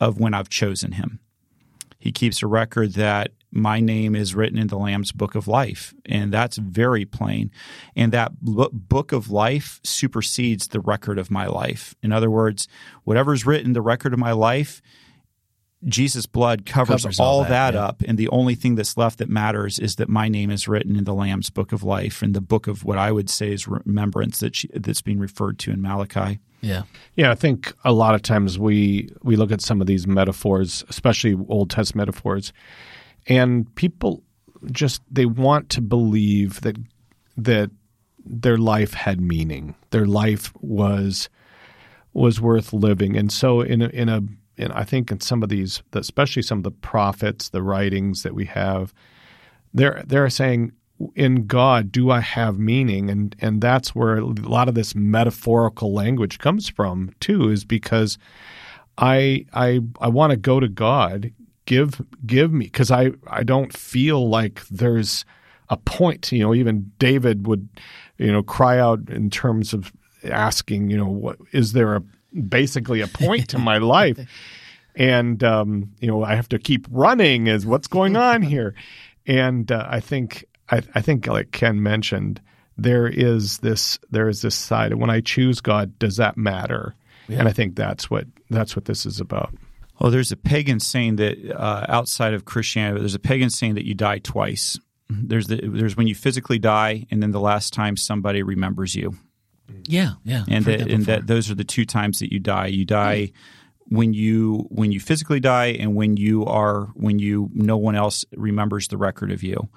of 0.00 0.18
when 0.18 0.34
I've 0.34 0.48
chosen 0.48 0.92
Him. 0.92 1.20
He 1.98 2.12
keeps 2.12 2.42
a 2.42 2.46
record 2.46 2.94
that 2.94 3.32
my 3.56 3.80
name 3.80 4.14
is 4.14 4.34
written 4.34 4.58
in 4.58 4.68
the 4.68 4.78
Lamb's 4.78 5.12
book 5.12 5.34
of 5.34 5.48
life. 5.48 5.94
And 6.04 6.32
that's 6.32 6.58
very 6.58 7.04
plain. 7.04 7.50
And 7.96 8.12
that 8.12 8.32
book 8.40 9.12
of 9.12 9.30
life 9.30 9.80
supersedes 9.82 10.68
the 10.68 10.80
record 10.80 11.18
of 11.18 11.30
my 11.30 11.46
life. 11.46 11.94
In 12.02 12.12
other 12.12 12.30
words, 12.30 12.68
whatever's 13.04 13.46
written, 13.46 13.72
the 13.72 13.82
record 13.82 14.12
of 14.12 14.18
my 14.18 14.32
life, 14.32 14.82
Jesus' 15.84 16.26
blood 16.26 16.66
covers, 16.66 17.02
Covers 17.02 17.20
all 17.20 17.26
all, 17.26 17.42
that, 17.42 17.48
that, 17.48 17.74
yeah. 17.74 17.84
up. 17.84 18.02
And 18.06 18.18
the 18.18 18.28
only 18.28 18.54
thing 18.54 18.74
that's 18.74 18.96
left 18.96 19.18
that 19.18 19.28
matters 19.28 19.78
is 19.78 19.96
that 19.96 20.08
my 20.08 20.28
name 20.28 20.50
is 20.50 20.66
written 20.66 20.96
in 20.96 21.04
the 21.04 21.14
Lamb's 21.14 21.50
book 21.50 21.72
of 21.72 21.82
life 21.82 22.22
and 22.22 22.34
the 22.34 22.40
book 22.40 22.66
of 22.66 22.84
what 22.84 22.98
I 22.98 23.12
would 23.12 23.30
say 23.30 23.52
is 23.52 23.68
remembrance 23.68 24.40
that 24.40 24.56
she, 24.56 24.68
that's 24.74 25.02
being 25.02 25.18
referred 25.18 25.58
to 25.60 25.70
in 25.70 25.82
Malachi. 25.82 26.40
yeah. 26.60 26.82
Yeah, 27.14 27.30
I 27.30 27.34
think 27.34 27.74
a 27.84 27.92
lot 27.92 28.14
of 28.14 28.22
times 28.22 28.58
we 28.58 29.10
we 29.22 29.36
look 29.36 29.52
at 29.52 29.60
some 29.60 29.80
of 29.80 29.86
these 29.86 30.06
metaphors, 30.06 30.84
especially 30.88 31.38
Old 31.48 31.70
Testament 31.70 32.08
metaphors, 32.08 32.52
and 33.26 33.72
people 33.74 34.22
just 34.72 35.02
they 35.10 35.26
want 35.26 35.68
to 35.70 35.80
believe 35.80 36.60
that 36.62 36.76
that 37.36 37.70
their 38.24 38.56
life 38.56 38.94
had 38.94 39.20
meaning, 39.20 39.74
their 39.90 40.06
life 40.06 40.52
was 40.60 41.28
was 42.12 42.40
worth 42.40 42.72
living, 42.72 43.16
and 43.16 43.30
so 43.30 43.60
in 43.60 43.82
a, 43.82 43.88
in 43.88 44.08
a 44.08 44.22
in, 44.56 44.72
I 44.72 44.84
think 44.84 45.10
in 45.10 45.20
some 45.20 45.42
of 45.42 45.48
these, 45.48 45.82
especially 45.92 46.42
some 46.42 46.58
of 46.58 46.64
the 46.64 46.70
prophets, 46.70 47.50
the 47.50 47.62
writings 47.62 48.22
that 48.22 48.34
we 48.34 48.46
have, 48.46 48.92
they're 49.74 50.02
they're 50.06 50.30
saying 50.30 50.72
in 51.14 51.46
God 51.46 51.92
do 51.92 52.10
I 52.10 52.20
have 52.20 52.58
meaning. 52.58 53.10
And 53.10 53.36
and 53.40 53.60
that's 53.60 53.94
where 53.94 54.16
a 54.16 54.24
lot 54.24 54.68
of 54.68 54.74
this 54.74 54.94
metaphorical 54.94 55.92
language 55.92 56.38
comes 56.38 56.68
from 56.68 57.12
too 57.20 57.50
is 57.50 57.64
because 57.64 58.18
I 58.98 59.46
I 59.52 59.80
I 60.00 60.08
want 60.08 60.30
to 60.30 60.36
go 60.36 60.60
to 60.60 60.68
God 60.68 61.32
give 61.66 62.00
give 62.24 62.52
me 62.52 62.68
cuz 62.68 62.90
I 62.90 63.10
I 63.26 63.42
don't 63.42 63.72
feel 63.72 64.28
like 64.28 64.66
there's 64.68 65.24
a 65.68 65.76
point 65.76 66.32
you 66.32 66.40
know 66.40 66.54
even 66.54 66.92
David 66.98 67.46
would 67.46 67.68
you 68.18 68.32
know 68.32 68.42
cry 68.42 68.78
out 68.78 69.10
in 69.10 69.30
terms 69.30 69.72
of 69.72 69.92
asking 70.24 70.90
you 70.90 70.96
know 70.96 71.08
what 71.08 71.38
is 71.52 71.72
there 71.72 71.96
a 71.96 72.02
basically 72.48 73.00
a 73.00 73.06
point 73.06 73.48
to 73.50 73.58
my 73.58 73.78
life 73.78 74.18
and 74.96 75.44
um, 75.44 75.92
you 76.00 76.08
know 76.08 76.24
I 76.24 76.34
have 76.34 76.48
to 76.50 76.58
keep 76.58 76.86
running. 76.90 77.46
Is 77.46 77.66
what's 77.66 77.86
going 77.86 78.16
on 78.16 78.42
here? 78.54 78.74
And 79.26 79.70
uh, 79.70 79.86
I 79.88 80.00
think 80.00 80.44
I, 80.70 80.82
I 80.94 81.00
think 81.00 81.26
like 81.26 81.52
Ken 81.52 81.82
mentioned 81.82 82.40
there 82.76 83.06
is 83.06 83.58
this 83.58 83.98
there 84.10 84.28
is 84.28 84.42
this 84.42 84.54
side. 84.54 84.94
When 84.94 85.10
I 85.10 85.20
choose 85.20 85.60
God, 85.60 85.98
does 85.98 86.16
that 86.16 86.36
matter? 86.36 86.94
Yeah. 87.28 87.40
And 87.40 87.48
I 87.48 87.52
think 87.52 87.76
that's 87.76 88.10
what 88.10 88.26
that's 88.50 88.74
what 88.74 88.86
this 88.86 89.06
is 89.06 89.20
about. 89.20 89.52
Well, 89.98 90.10
there's 90.10 90.32
a 90.32 90.36
pagan 90.36 90.80
saying 90.80 91.16
that 91.16 91.38
uh, 91.52 91.86
outside 91.88 92.34
of 92.34 92.44
Christianity, 92.44 93.00
there's 93.00 93.14
a 93.14 93.18
pagan 93.18 93.50
saying 93.50 93.74
that 93.74 93.86
you 93.86 93.94
die 93.94 94.18
twice. 94.18 94.78
There's 95.08 95.46
the, 95.46 95.60
there's 95.62 95.96
when 95.96 96.08
you 96.08 96.14
physically 96.16 96.58
die, 96.58 97.06
and 97.10 97.22
then 97.22 97.30
the 97.30 97.40
last 97.40 97.72
time 97.72 97.96
somebody 97.96 98.42
remembers 98.42 98.96
you, 98.96 99.16
Yeah, 99.86 100.14
yeah. 100.24 100.44
and 100.48 100.64
that, 100.64 100.78
that 100.80 100.90
and 100.90 101.06
that 101.06 101.26
those 101.28 101.48
are 101.48 101.54
the 101.54 101.64
two 101.64 101.84
times 101.84 102.18
that 102.18 102.32
you 102.32 102.40
die. 102.40 102.66
You 102.66 102.84
die 102.84 103.30
when 103.88 104.12
you 104.12 104.66
when 104.68 104.90
you 104.90 104.98
physically 104.98 105.38
die, 105.38 105.66
and 105.78 105.94
when 105.94 106.16
you 106.16 106.44
are 106.44 106.86
when 106.94 107.20
you 107.20 107.50
no 107.54 107.76
one 107.76 107.94
else 107.94 108.24
remembers 108.36 108.88
the 108.88 108.96
record 108.96 109.30
of 109.30 109.44
you. 109.44 109.68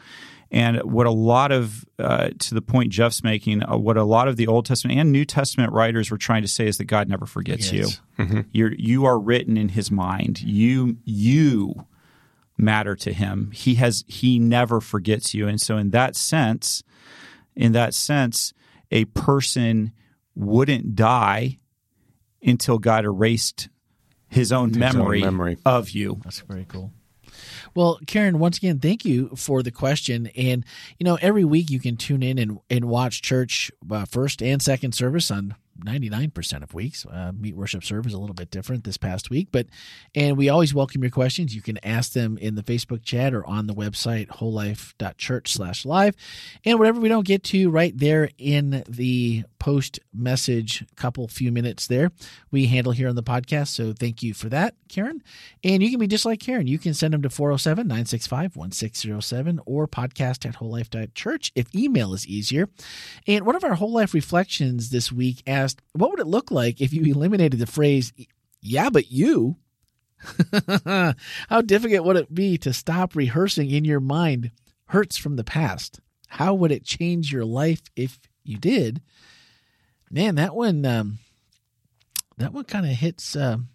And 0.52 0.78
what 0.84 1.06
a 1.06 1.12
lot 1.12 1.52
of, 1.52 1.86
uh, 2.00 2.30
to 2.40 2.56
the 2.56 2.62
point 2.62 2.92
Jeff's 2.92 3.24
making, 3.24 3.64
uh, 3.64 3.78
what 3.78 3.98
a 3.98 4.04
lot 4.04 4.28
of 4.28 4.36
the 4.36 4.48
Old 4.48 4.66
Testament 4.66 4.98
and 5.00 5.12
New 5.12 5.24
Testament 5.24 5.72
writers 5.72 6.10
were 6.10 6.18
trying 6.18 6.42
to 6.42 6.48
say 6.48 6.66
is 6.68 6.78
that 6.80 6.86
God 6.86 7.08
never 7.08 7.28
forgets 7.28 7.72
Yes. 7.72 8.02
you. 8.18 8.46
You're 8.52 8.74
you 8.74 9.06
are 9.06 9.20
written 9.20 9.58
in 9.58 9.70
His 9.70 9.92
mind. 9.92 10.42
You 10.42 10.98
you 11.04 11.86
matter 12.58 12.96
to 12.96 13.14
Him. 13.14 13.52
He 13.54 13.76
has 13.76 14.04
He 14.08 14.40
never 14.40 14.82
forgets 14.82 15.34
you. 15.36 15.48
And 15.48 15.62
so, 15.62 15.78
in 15.78 15.92
that 15.92 16.16
sense, 16.16 16.84
in 17.56 17.74
that 17.74 17.94
sense, 17.94 18.54
a 18.92 19.06
person 19.06 19.92
wouldn't 20.36 20.96
die 20.96 21.60
until 22.42 22.80
God 22.80 23.06
erased 23.06 23.70
His 24.30 24.52
own, 24.52 24.74
own 24.74 24.80
memory, 24.80 25.22
memory. 25.22 25.58
of 25.64 25.92
you. 25.92 26.22
That's 26.24 26.40
very 26.42 26.66
cool. 26.68 26.92
Well, 27.76 28.00
Karen, 28.08 28.40
once 28.40 28.58
again, 28.58 28.80
thank 28.80 29.06
you 29.06 29.30
for 29.36 29.64
the 29.64 29.72
question. 29.72 30.28
And 30.36 30.66
you 30.98 31.04
know, 31.04 31.18
every 31.22 31.44
week 31.44 31.70
you 31.70 31.80
can 31.80 31.98
tune 31.98 32.24
in 32.24 32.38
and, 32.38 32.60
and 32.70 32.86
watch 32.86 33.22
church 33.22 33.72
uh, 33.90 34.06
first 34.06 34.42
and 34.42 34.62
second 34.62 34.94
service 34.94 35.32
on 35.32 35.56
99% 35.86 36.64
of 36.64 36.74
weeks. 36.74 37.06
Uh, 37.06 37.32
meet 37.38 37.56
worship 37.56 37.84
serve 37.84 38.06
is 38.06 38.14
a 38.14 38.20
little 38.20 38.34
bit 38.34 38.52
different 38.52 38.84
this 38.84 38.98
past 38.98 39.30
week, 39.30 39.50
but 39.52 39.68
and 40.16 40.38
we 40.38 40.50
always 40.50 40.74
welcome 40.74 41.04
your 41.04 41.12
questions. 41.12 41.56
You 41.56 41.62
can 41.62 41.78
ask 41.84 42.14
them 42.14 42.38
in 42.38 42.56
the 42.56 42.64
Facebook 42.64 43.04
chat 43.04 43.34
or 43.34 43.46
on 43.46 43.68
the 43.68 43.74
website 43.74 44.28
wholelife.church/live. 44.28 46.16
And 46.66 46.80
whatever 46.80 47.00
we 47.00 47.10
don't 47.10 47.28
get 47.28 47.44
to 47.46 47.70
right 47.70 47.98
there 47.98 48.30
in 48.38 48.84
the 48.88 49.44
post 49.60 50.00
message 50.14 50.86
couple 50.96 51.28
few 51.28 51.52
minutes 51.52 51.88
there, 51.88 52.12
we 52.52 52.68
handle 52.68 52.94
here 52.94 53.10
on 53.10 53.16
the 53.16 53.24
podcast. 53.24 53.68
So 53.68 53.94
thank 53.94 54.24
you 54.24 54.34
for 54.34 54.50
that, 54.50 54.76
Karen. 54.88 55.22
And 55.64 55.84
you 55.84 55.90
can 55.90 56.00
be 56.00 56.08
just 56.08 56.26
like 56.26 56.40
Karen. 56.40 56.68
You 56.68 56.80
can 56.80 56.94
send 56.94 57.14
them 57.14 57.22
to 57.22 57.30
407 57.30 57.88
965 57.88 58.56
1607 58.56 59.60
or 59.66 59.88
podcast 59.88 60.46
at 60.46 60.56
wholelife.church 60.56 61.52
if 61.56 61.74
email 61.76 62.14
is 62.14 62.28
easier. 62.28 62.70
And 63.28 63.46
one 63.46 63.56
of 63.56 63.64
our 63.64 63.76
whole 63.76 63.92
life 63.92 64.14
reflections 64.14 64.90
this 64.90 65.12
week 65.12 65.44
asked, 65.70 65.82
What 65.94 66.12
would 66.12 66.20
it 66.20 66.28
look 66.28 66.52
like 66.52 66.82
if 66.82 66.94
you 66.94 67.04
eliminated 67.04 67.60
the 67.60 67.68
phrase, 67.68 68.12
yeah, 68.62 68.90
but 68.90 69.12
you? 69.12 69.58
How 71.48 71.62
difficult 71.62 72.06
would 72.06 72.18
it 72.18 72.34
be 72.34 72.58
to 72.60 72.74
stop 72.74 73.16
rehearsing 73.16 73.70
in 73.70 73.86
your 73.86 74.00
mind 74.00 74.52
hurts 74.88 75.18
from 75.18 75.36
the 75.36 75.44
past? 75.44 76.00
How 76.28 76.54
would 76.54 76.72
it 76.72 76.84
change 76.84 77.32
your 77.32 77.46
life 77.46 77.82
if 77.96 78.20
you 78.44 78.58
did? 78.58 79.02
Man, 80.12 80.36
that 80.36 80.56
one, 80.56 80.86
um, 80.86 81.20
that 82.38 82.54
one 82.54 82.66
kind 82.66 82.86
of 82.86 82.92
hits 82.92 83.36
um, 83.36 83.70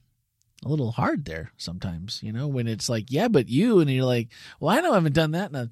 a 0.64 0.68
little 0.68 0.90
hard 0.90 1.24
there 1.24 1.52
sometimes. 1.56 2.20
You 2.22 2.32
know, 2.32 2.48
when 2.48 2.66
it's 2.66 2.88
like, 2.88 3.10
yeah, 3.10 3.28
but 3.28 3.48
you, 3.48 3.80
and 3.80 3.88
you're 3.88 4.04
like, 4.04 4.28
well, 4.60 4.76
I 4.76 4.80
know 4.80 4.92
I 4.92 4.96
haven't 4.96 5.14
done 5.14 5.30
that. 5.32 5.52
And 5.52 5.70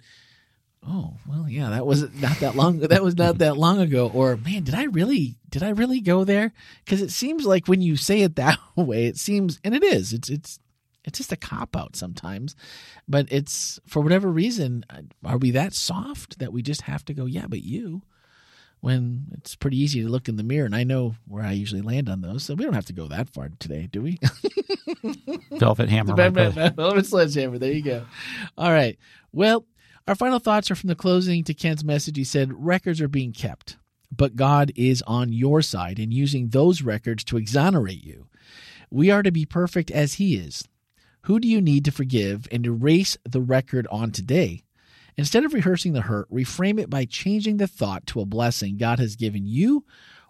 oh, 0.86 1.14
well, 1.26 1.48
yeah, 1.48 1.70
that 1.70 1.86
was 1.86 2.02
not 2.14 2.38
that 2.40 2.56
long. 2.56 2.80
That 2.80 3.02
was 3.02 3.16
not 3.16 3.38
that 3.38 3.56
long 3.56 3.80
ago. 3.80 4.10
Or 4.12 4.36
man, 4.36 4.64
did 4.64 4.74
I 4.74 4.84
really, 4.84 5.36
did 5.48 5.62
I 5.62 5.70
really 5.70 6.00
go 6.00 6.24
there? 6.24 6.52
Because 6.84 7.02
it 7.02 7.10
seems 7.10 7.44
like 7.44 7.68
when 7.68 7.80
you 7.80 7.96
say 7.96 8.22
it 8.22 8.36
that 8.36 8.58
way, 8.76 9.06
it 9.06 9.16
seems, 9.16 9.60
and 9.64 9.74
it 9.74 9.84
is. 9.84 10.12
It's 10.12 10.28
it's 10.28 10.58
it's 11.04 11.18
just 11.18 11.32
a 11.32 11.36
cop 11.36 11.76
out 11.76 11.96
sometimes. 11.96 12.54
But 13.08 13.26
it's 13.30 13.80
for 13.86 14.00
whatever 14.00 14.30
reason, 14.30 14.84
are 15.24 15.38
we 15.38 15.50
that 15.52 15.74
soft 15.74 16.38
that 16.38 16.52
we 16.52 16.62
just 16.62 16.82
have 16.82 17.04
to 17.06 17.14
go? 17.14 17.26
Yeah, 17.26 17.46
but 17.48 17.62
you. 17.62 18.02
When 18.80 19.28
it's 19.34 19.54
pretty 19.54 19.78
easy 19.80 20.02
to 20.02 20.08
look 20.08 20.28
in 20.28 20.34
the 20.34 20.42
mirror, 20.42 20.66
and 20.66 20.74
I 20.74 20.82
know 20.82 21.14
where 21.28 21.44
I 21.44 21.52
usually 21.52 21.82
land 21.82 22.08
on 22.08 22.20
those, 22.20 22.42
so 22.42 22.54
we 22.54 22.64
don't 22.64 22.72
have 22.72 22.86
to 22.86 22.92
go 22.92 23.06
that 23.06 23.30
far 23.30 23.48
today, 23.60 23.88
do 23.90 24.02
we? 24.02 24.18
Velvet 25.52 25.88
Hammer. 25.88 26.16
Velvet 26.76 27.06
Sledgehammer. 27.06 27.58
There 27.58 27.70
you 27.70 27.82
go. 27.82 28.04
All 28.58 28.72
right. 28.72 28.98
Well, 29.32 29.66
our 30.08 30.14
final 30.14 30.38
thoughts 30.38 30.70
are 30.70 30.74
from 30.74 30.88
the 30.88 30.94
closing 30.94 31.44
to 31.44 31.54
Ken's 31.54 31.84
message. 31.84 32.16
He 32.16 32.24
said, 32.24 32.52
Records 32.52 33.00
are 33.00 33.08
being 33.08 33.32
kept, 33.32 33.76
but 34.10 34.36
God 34.36 34.72
is 34.74 35.02
on 35.06 35.32
your 35.32 35.62
side 35.62 35.98
and 35.98 36.12
using 36.12 36.48
those 36.48 36.82
records 36.82 37.24
to 37.24 37.36
exonerate 37.36 38.02
you. 38.02 38.26
We 38.90 39.10
are 39.10 39.22
to 39.22 39.30
be 39.30 39.46
perfect 39.46 39.90
as 39.90 40.14
He 40.14 40.36
is. 40.36 40.68
Who 41.22 41.38
do 41.38 41.46
you 41.46 41.60
need 41.60 41.84
to 41.84 41.92
forgive 41.92 42.48
and 42.50 42.66
erase 42.66 43.16
the 43.24 43.40
record 43.40 43.86
on 43.90 44.10
today? 44.10 44.64
Instead 45.16 45.44
of 45.44 45.54
rehearsing 45.54 45.92
the 45.92 46.02
hurt, 46.02 46.28
reframe 46.30 46.80
it 46.80 46.90
by 46.90 47.04
changing 47.04 47.58
the 47.58 47.66
thought 47.68 48.06
to 48.08 48.20
a 48.20 48.26
blessing 48.26 48.76
God 48.76 48.98
has 48.98 49.14
given 49.14 49.46
you 49.46 49.84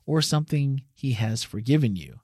or 0.05 0.21
something 0.21 0.83
He 0.93 1.13
has 1.13 1.45
forgiven 1.45 1.97
you. 1.97 2.21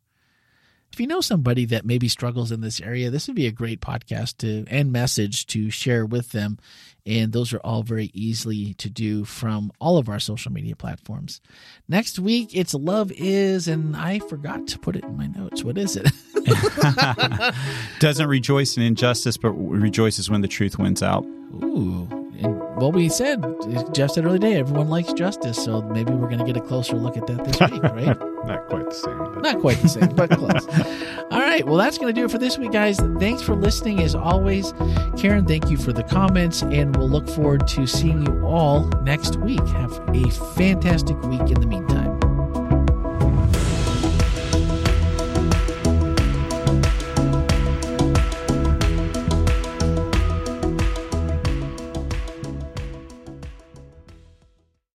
If 0.93 1.01
you 1.01 1.07
know 1.07 1.21
somebody 1.21 1.65
that 1.67 1.85
maybe 1.85 2.09
struggles 2.09 2.51
in 2.51 2.61
this 2.61 2.81
area, 2.81 3.11
this 3.11 3.27
would 3.29 3.37
be 3.37 3.47
a 3.47 3.53
great 3.53 3.81
podcast 3.81 4.39
to 4.39 4.65
and 4.69 4.91
message 4.91 5.47
to 5.49 5.71
share 5.71 6.05
with 6.05 6.33
them. 6.33 6.59
And 7.07 7.33
those 7.33 7.55
are 7.55 7.59
all 7.59 7.83
very 7.83 8.11
easily 8.13 8.75
to 8.75 8.91
do 8.91 9.25
from 9.25 9.73
all 9.81 9.97
of 9.97 10.09
our 10.11 10.19
social 10.19 10.53
media 10.53 10.77
platforms. 10.77 11.41
Next 11.89 12.19
week, 12.19 12.51
it's 12.53 12.75
Love 12.75 13.11
Is, 13.13 13.67
and 13.67 13.97
I 13.97 14.19
forgot 14.19 14.67
to 14.69 14.79
put 14.79 14.95
it 14.95 15.05
in 15.05 15.17
my 15.17 15.27
notes. 15.29 15.65
What 15.65 15.79
is 15.79 15.97
it? 15.97 16.11
Doesn't 18.01 18.27
rejoice 18.27 18.77
in 18.77 18.83
injustice, 18.83 19.39
but 19.39 19.53
rejoices 19.53 20.29
when 20.29 20.43
the 20.43 20.49
truth 20.49 20.79
wins 20.79 21.03
out. 21.03 21.25
Ooh. 21.25 22.28
And 22.39 22.61
what 22.77 22.95
we 22.95 23.09
said, 23.09 23.45
Jeff 23.93 24.11
said 24.11 24.25
earlier 24.25 24.39
today, 24.39 24.61
everyone 24.61 24.89
likes 24.89 25.13
justice. 25.13 25.63
So 25.63 25.83
maybe 25.83 26.13
we're 26.13 26.29
going 26.29 26.39
to 26.39 26.45
get 26.45 26.57
a 26.57 26.61
closer 26.61 26.95
look 26.95 27.17
at 27.17 27.27
that 27.27 27.45
this 27.45 27.61
week, 27.71 27.83
right? 27.83 28.17
Not 28.47 28.67
quite 28.69 28.85
the 28.89 28.95
same. 28.95 29.19
But 29.19 29.43
Not 29.43 29.61
quite 29.61 29.79
the 29.79 29.89
same, 29.89 30.15
but 30.15 30.31
close. 30.31 30.67
All 31.31 31.41
right. 31.41 31.67
Well, 31.67 31.77
that's 31.77 31.99
going 31.99 32.15
to 32.15 32.19
do 32.19 32.25
it 32.25 32.31
for 32.31 32.39
this 32.39 32.57
week, 32.57 32.73
guys. 32.73 32.99
Thanks 33.19 33.43
for 33.43 33.57
listening 33.57 34.01
as 34.03 34.15
always. 34.15 34.73
Karen, 35.17 35.45
thank 35.45 35.69
you 35.69 35.77
for 35.77 35.93
the 35.93 36.05
comments, 36.05 36.63
and 36.63 36.97
we'll 36.97 37.11
look 37.11 37.29
forward 37.29 37.67
to 37.69 37.87
seeing 37.87 38.25
you 38.25 38.47
all 38.47 38.87
next 39.03 39.37
week. 39.37 39.67
Have 39.69 39.93
a 40.15 40.31
fantastic 40.57 41.21
week 41.23 41.41
in 41.41 41.61
the 41.61 41.67
meantime. 41.67 42.18